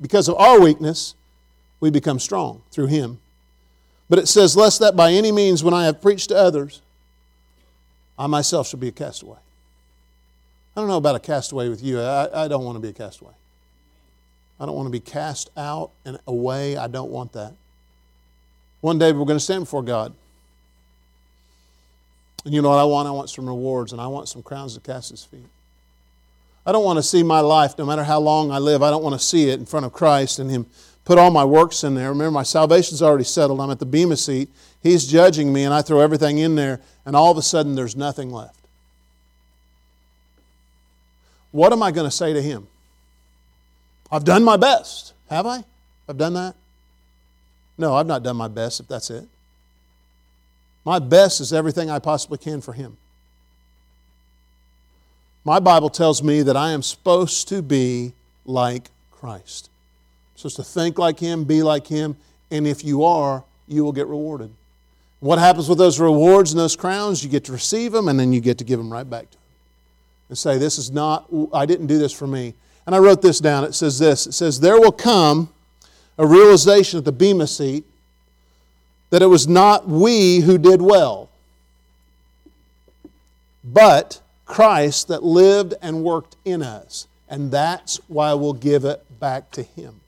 because 0.00 0.28
of 0.28 0.36
our 0.36 0.60
weakness, 0.60 1.14
we 1.80 1.90
become 1.90 2.18
strong 2.18 2.62
through 2.70 2.86
Him. 2.86 3.18
But 4.08 4.18
it 4.18 4.28
says, 4.28 4.56
Lest 4.56 4.80
that 4.80 4.96
by 4.96 5.12
any 5.12 5.30
means, 5.30 5.62
when 5.62 5.74
I 5.74 5.84
have 5.84 6.00
preached 6.02 6.30
to 6.30 6.36
others, 6.36 6.80
I 8.22 8.28
myself 8.28 8.68
shall 8.68 8.78
be 8.78 8.86
a 8.86 8.92
castaway. 8.92 9.38
I 10.76 10.80
don't 10.80 10.86
know 10.86 10.96
about 10.96 11.16
a 11.16 11.20
castaway 11.20 11.68
with 11.68 11.82
you. 11.82 12.00
I, 12.00 12.44
I 12.44 12.46
don't 12.46 12.64
want 12.64 12.76
to 12.76 12.80
be 12.80 12.90
a 12.90 12.92
castaway. 12.92 13.32
I 14.60 14.64
don't 14.64 14.76
want 14.76 14.86
to 14.86 14.92
be 14.92 15.00
cast 15.00 15.50
out 15.56 15.90
and 16.04 16.20
away. 16.28 16.76
I 16.76 16.86
don't 16.86 17.10
want 17.10 17.32
that. 17.32 17.52
One 18.80 18.96
day 18.96 19.10
we're 19.10 19.24
going 19.24 19.38
to 19.38 19.44
stand 19.44 19.62
before 19.62 19.82
God. 19.82 20.14
And 22.44 22.54
you 22.54 22.62
know 22.62 22.68
what 22.68 22.78
I 22.78 22.84
want? 22.84 23.08
I 23.08 23.10
want 23.10 23.28
some 23.28 23.48
rewards 23.48 23.90
and 23.90 24.00
I 24.00 24.06
want 24.06 24.28
some 24.28 24.40
crowns 24.40 24.74
to 24.74 24.80
cast 24.80 25.10
his 25.10 25.24
feet. 25.24 25.48
I 26.64 26.70
don't 26.70 26.84
want 26.84 26.98
to 26.98 27.02
see 27.02 27.24
my 27.24 27.40
life, 27.40 27.76
no 27.76 27.84
matter 27.84 28.04
how 28.04 28.20
long 28.20 28.52
I 28.52 28.60
live, 28.60 28.84
I 28.84 28.90
don't 28.90 29.02
want 29.02 29.18
to 29.18 29.26
see 29.26 29.48
it 29.48 29.58
in 29.58 29.66
front 29.66 29.84
of 29.84 29.92
Christ 29.92 30.38
and 30.38 30.48
Him 30.48 30.66
put 31.04 31.18
all 31.18 31.30
my 31.30 31.44
works 31.44 31.84
in 31.84 31.94
there. 31.94 32.08
Remember, 32.08 32.30
my 32.30 32.42
salvation's 32.42 33.02
already 33.02 33.24
settled. 33.24 33.60
I'm 33.60 33.70
at 33.70 33.78
the 33.78 33.86
Bema 33.86 34.16
seat. 34.16 34.48
He's 34.82 35.06
judging 35.06 35.52
me, 35.52 35.64
and 35.64 35.72
I 35.72 35.82
throw 35.82 36.00
everything 36.00 36.38
in 36.38 36.54
there, 36.54 36.80
and 37.04 37.14
all 37.14 37.30
of 37.30 37.36
a 37.36 37.42
sudden 37.42 37.74
there's 37.74 37.96
nothing 37.96 38.30
left. 38.30 38.58
What 41.50 41.72
am 41.72 41.82
I 41.82 41.90
going 41.90 42.08
to 42.08 42.16
say 42.16 42.32
to 42.32 42.42
Him? 42.42 42.66
I've 44.10 44.24
done 44.24 44.42
my 44.42 44.56
best. 44.56 45.12
Have 45.28 45.46
I? 45.46 45.64
I've 46.08 46.18
done 46.18 46.34
that? 46.34 46.54
No, 47.78 47.94
I've 47.94 48.06
not 48.06 48.22
done 48.22 48.36
my 48.36 48.48
best, 48.48 48.80
if 48.80 48.88
that's 48.88 49.10
it. 49.10 49.26
My 50.84 50.98
best 50.98 51.40
is 51.40 51.52
everything 51.52 51.90
I 51.90 51.98
possibly 51.98 52.38
can 52.38 52.60
for 52.60 52.72
Him. 52.72 52.96
My 55.44 55.58
Bible 55.58 55.90
tells 55.90 56.22
me 56.22 56.42
that 56.42 56.56
I 56.56 56.70
am 56.72 56.82
supposed 56.82 57.48
to 57.48 57.62
be 57.62 58.12
like 58.44 58.90
Christ. 59.10 59.70
I'm 60.44 60.50
supposed 60.50 60.68
to 60.68 60.80
think 60.80 60.98
like 60.98 61.20
Him, 61.20 61.44
be 61.44 61.62
like 61.62 61.86
Him, 61.86 62.16
and 62.50 62.66
if 62.66 62.84
you 62.84 63.04
are, 63.04 63.44
you 63.68 63.84
will 63.84 63.92
get 63.92 64.08
rewarded. 64.08 64.50
What 65.20 65.38
happens 65.38 65.68
with 65.68 65.78
those 65.78 66.00
rewards 66.00 66.50
and 66.50 66.58
those 66.58 66.74
crowns? 66.74 67.22
You 67.22 67.30
get 67.30 67.44
to 67.44 67.52
receive 67.52 67.92
them, 67.92 68.08
and 68.08 68.18
then 68.18 68.32
you 68.32 68.40
get 68.40 68.58
to 68.58 68.64
give 68.64 68.78
them 68.78 68.92
right 68.92 69.08
back 69.08 69.30
to 69.30 69.36
Him. 69.36 69.42
And 70.30 70.38
say, 70.38 70.58
This 70.58 70.78
is 70.78 70.90
not, 70.90 71.28
I 71.54 71.64
didn't 71.64 71.86
do 71.86 71.96
this 71.96 72.12
for 72.12 72.26
me. 72.26 72.54
And 72.86 72.94
I 72.94 72.98
wrote 72.98 73.22
this 73.22 73.38
down. 73.38 73.62
It 73.62 73.74
says 73.74 74.00
this 74.00 74.26
It 74.26 74.32
says, 74.32 74.58
There 74.58 74.80
will 74.80 74.90
come 74.90 75.48
a 76.18 76.26
realization 76.26 76.98
at 76.98 77.04
the 77.04 77.12
Bema 77.12 77.46
seat 77.46 77.84
that 79.10 79.22
it 79.22 79.26
was 79.26 79.46
not 79.46 79.86
we 79.86 80.40
who 80.40 80.58
did 80.58 80.82
well, 80.82 81.28
but 83.62 84.20
Christ 84.44 85.06
that 85.06 85.22
lived 85.22 85.74
and 85.80 86.02
worked 86.02 86.34
in 86.44 86.62
us. 86.62 87.06
And 87.28 87.52
that's 87.52 87.98
why 88.08 88.34
we'll 88.34 88.52
give 88.54 88.84
it 88.84 89.04
back 89.20 89.52
to 89.52 89.62
Him. 89.62 90.01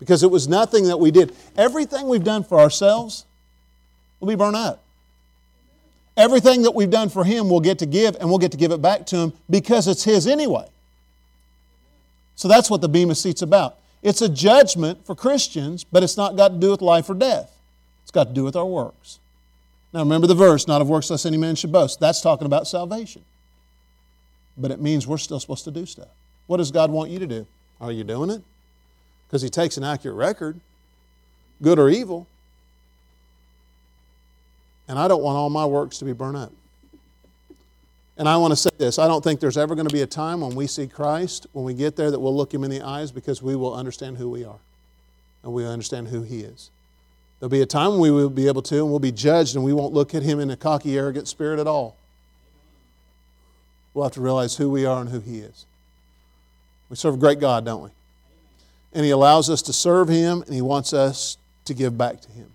Because 0.00 0.24
it 0.24 0.30
was 0.30 0.48
nothing 0.48 0.84
that 0.88 0.98
we 0.98 1.12
did. 1.12 1.36
Everything 1.56 2.08
we've 2.08 2.24
done 2.24 2.42
for 2.42 2.58
ourselves 2.58 3.26
will 4.18 4.28
be 4.28 4.34
burned 4.34 4.56
up. 4.56 4.82
Everything 6.16 6.62
that 6.62 6.74
we've 6.74 6.90
done 6.90 7.08
for 7.08 7.22
Him 7.22 7.48
we'll 7.48 7.60
get 7.60 7.78
to 7.78 7.86
give, 7.86 8.16
and 8.16 8.28
we'll 8.28 8.38
get 8.38 8.50
to 8.50 8.58
give 8.58 8.72
it 8.72 8.82
back 8.82 9.06
to 9.06 9.16
Him 9.16 9.32
because 9.48 9.86
it's 9.86 10.02
His 10.02 10.26
anyway. 10.26 10.66
So 12.34 12.48
that's 12.48 12.70
what 12.70 12.80
the 12.80 12.88
Bema 12.88 13.14
Seat's 13.14 13.42
about. 13.42 13.76
It's 14.02 14.22
a 14.22 14.28
judgment 14.28 15.04
for 15.06 15.14
Christians, 15.14 15.84
but 15.84 16.02
it's 16.02 16.16
not 16.16 16.36
got 16.36 16.48
to 16.48 16.58
do 16.58 16.70
with 16.70 16.80
life 16.80 17.08
or 17.10 17.14
death. 17.14 17.54
It's 18.02 18.10
got 18.10 18.28
to 18.28 18.34
do 18.34 18.44
with 18.44 18.56
our 18.56 18.64
works. 18.66 19.18
Now 19.92 20.00
remember 20.00 20.26
the 20.26 20.34
verse, 20.34 20.66
not 20.66 20.80
of 20.80 20.88
works 20.88 21.10
lest 21.10 21.26
any 21.26 21.36
man 21.36 21.54
should 21.54 21.72
boast. 21.72 22.00
That's 22.00 22.20
talking 22.20 22.46
about 22.46 22.66
salvation. 22.66 23.22
But 24.56 24.70
it 24.70 24.80
means 24.80 25.06
we're 25.06 25.18
still 25.18 25.40
supposed 25.40 25.64
to 25.64 25.70
do 25.70 25.84
stuff. 25.84 26.08
What 26.46 26.56
does 26.56 26.70
God 26.70 26.90
want 26.90 27.10
you 27.10 27.18
to 27.18 27.26
do? 27.26 27.46
Are 27.80 27.92
you 27.92 28.04
doing 28.04 28.30
it? 28.30 28.42
Because 29.30 29.42
He 29.42 29.48
takes 29.48 29.76
an 29.76 29.84
accurate 29.84 30.16
record, 30.16 30.58
good 31.62 31.78
or 31.78 31.88
evil. 31.88 32.26
And 34.88 34.98
I 34.98 35.06
don't 35.06 35.22
want 35.22 35.36
all 35.36 35.50
my 35.50 35.64
works 35.64 35.98
to 35.98 36.04
be 36.04 36.12
burned 36.12 36.36
up. 36.36 36.52
And 38.18 38.28
I 38.28 38.36
want 38.36 38.50
to 38.50 38.56
say 38.56 38.70
this 38.76 38.98
I 38.98 39.06
don't 39.06 39.22
think 39.22 39.38
there's 39.38 39.56
ever 39.56 39.76
going 39.76 39.86
to 39.86 39.94
be 39.94 40.02
a 40.02 40.06
time 40.06 40.40
when 40.40 40.54
we 40.54 40.66
see 40.66 40.86
Christ, 40.86 41.46
when 41.52 41.64
we 41.64 41.74
get 41.74 41.96
there, 41.96 42.10
that 42.10 42.18
we'll 42.18 42.36
look 42.36 42.52
Him 42.52 42.64
in 42.64 42.70
the 42.70 42.82
eyes 42.82 43.12
because 43.12 43.40
we 43.40 43.54
will 43.54 43.74
understand 43.74 44.18
who 44.18 44.28
we 44.28 44.44
are 44.44 44.58
and 45.42 45.52
we 45.52 45.64
understand 45.64 46.08
who 46.08 46.22
He 46.22 46.40
is. 46.40 46.70
There'll 47.40 47.50
be 47.50 47.62
a 47.62 47.66
time 47.66 47.92
when 47.92 48.00
we 48.00 48.10
will 48.10 48.28
be 48.28 48.48
able 48.48 48.60
to, 48.62 48.76
and 48.76 48.90
we'll 48.90 48.98
be 48.98 49.12
judged, 49.12 49.56
and 49.56 49.64
we 49.64 49.72
won't 49.72 49.94
look 49.94 50.14
at 50.14 50.22
him 50.22 50.40
in 50.40 50.50
a 50.50 50.56
cocky, 50.56 50.98
arrogant 50.98 51.26
spirit 51.26 51.58
at 51.58 51.66
all. 51.66 51.96
We'll 53.94 54.04
have 54.04 54.12
to 54.12 54.20
realize 54.20 54.58
who 54.58 54.68
we 54.68 54.84
are 54.84 55.00
and 55.00 55.08
who 55.08 55.20
he 55.20 55.38
is. 55.38 55.64
We 56.90 56.96
serve 56.96 57.14
a 57.14 57.16
great 57.16 57.40
God, 57.40 57.64
don't 57.64 57.84
we? 57.84 57.90
And 58.92 59.04
he 59.04 59.10
allows 59.10 59.48
us 59.48 59.62
to 59.62 59.72
serve 59.72 60.08
him, 60.08 60.42
and 60.42 60.54
he 60.54 60.62
wants 60.62 60.92
us 60.92 61.36
to 61.66 61.74
give 61.74 61.96
back 61.96 62.20
to 62.22 62.28
him. 62.30 62.52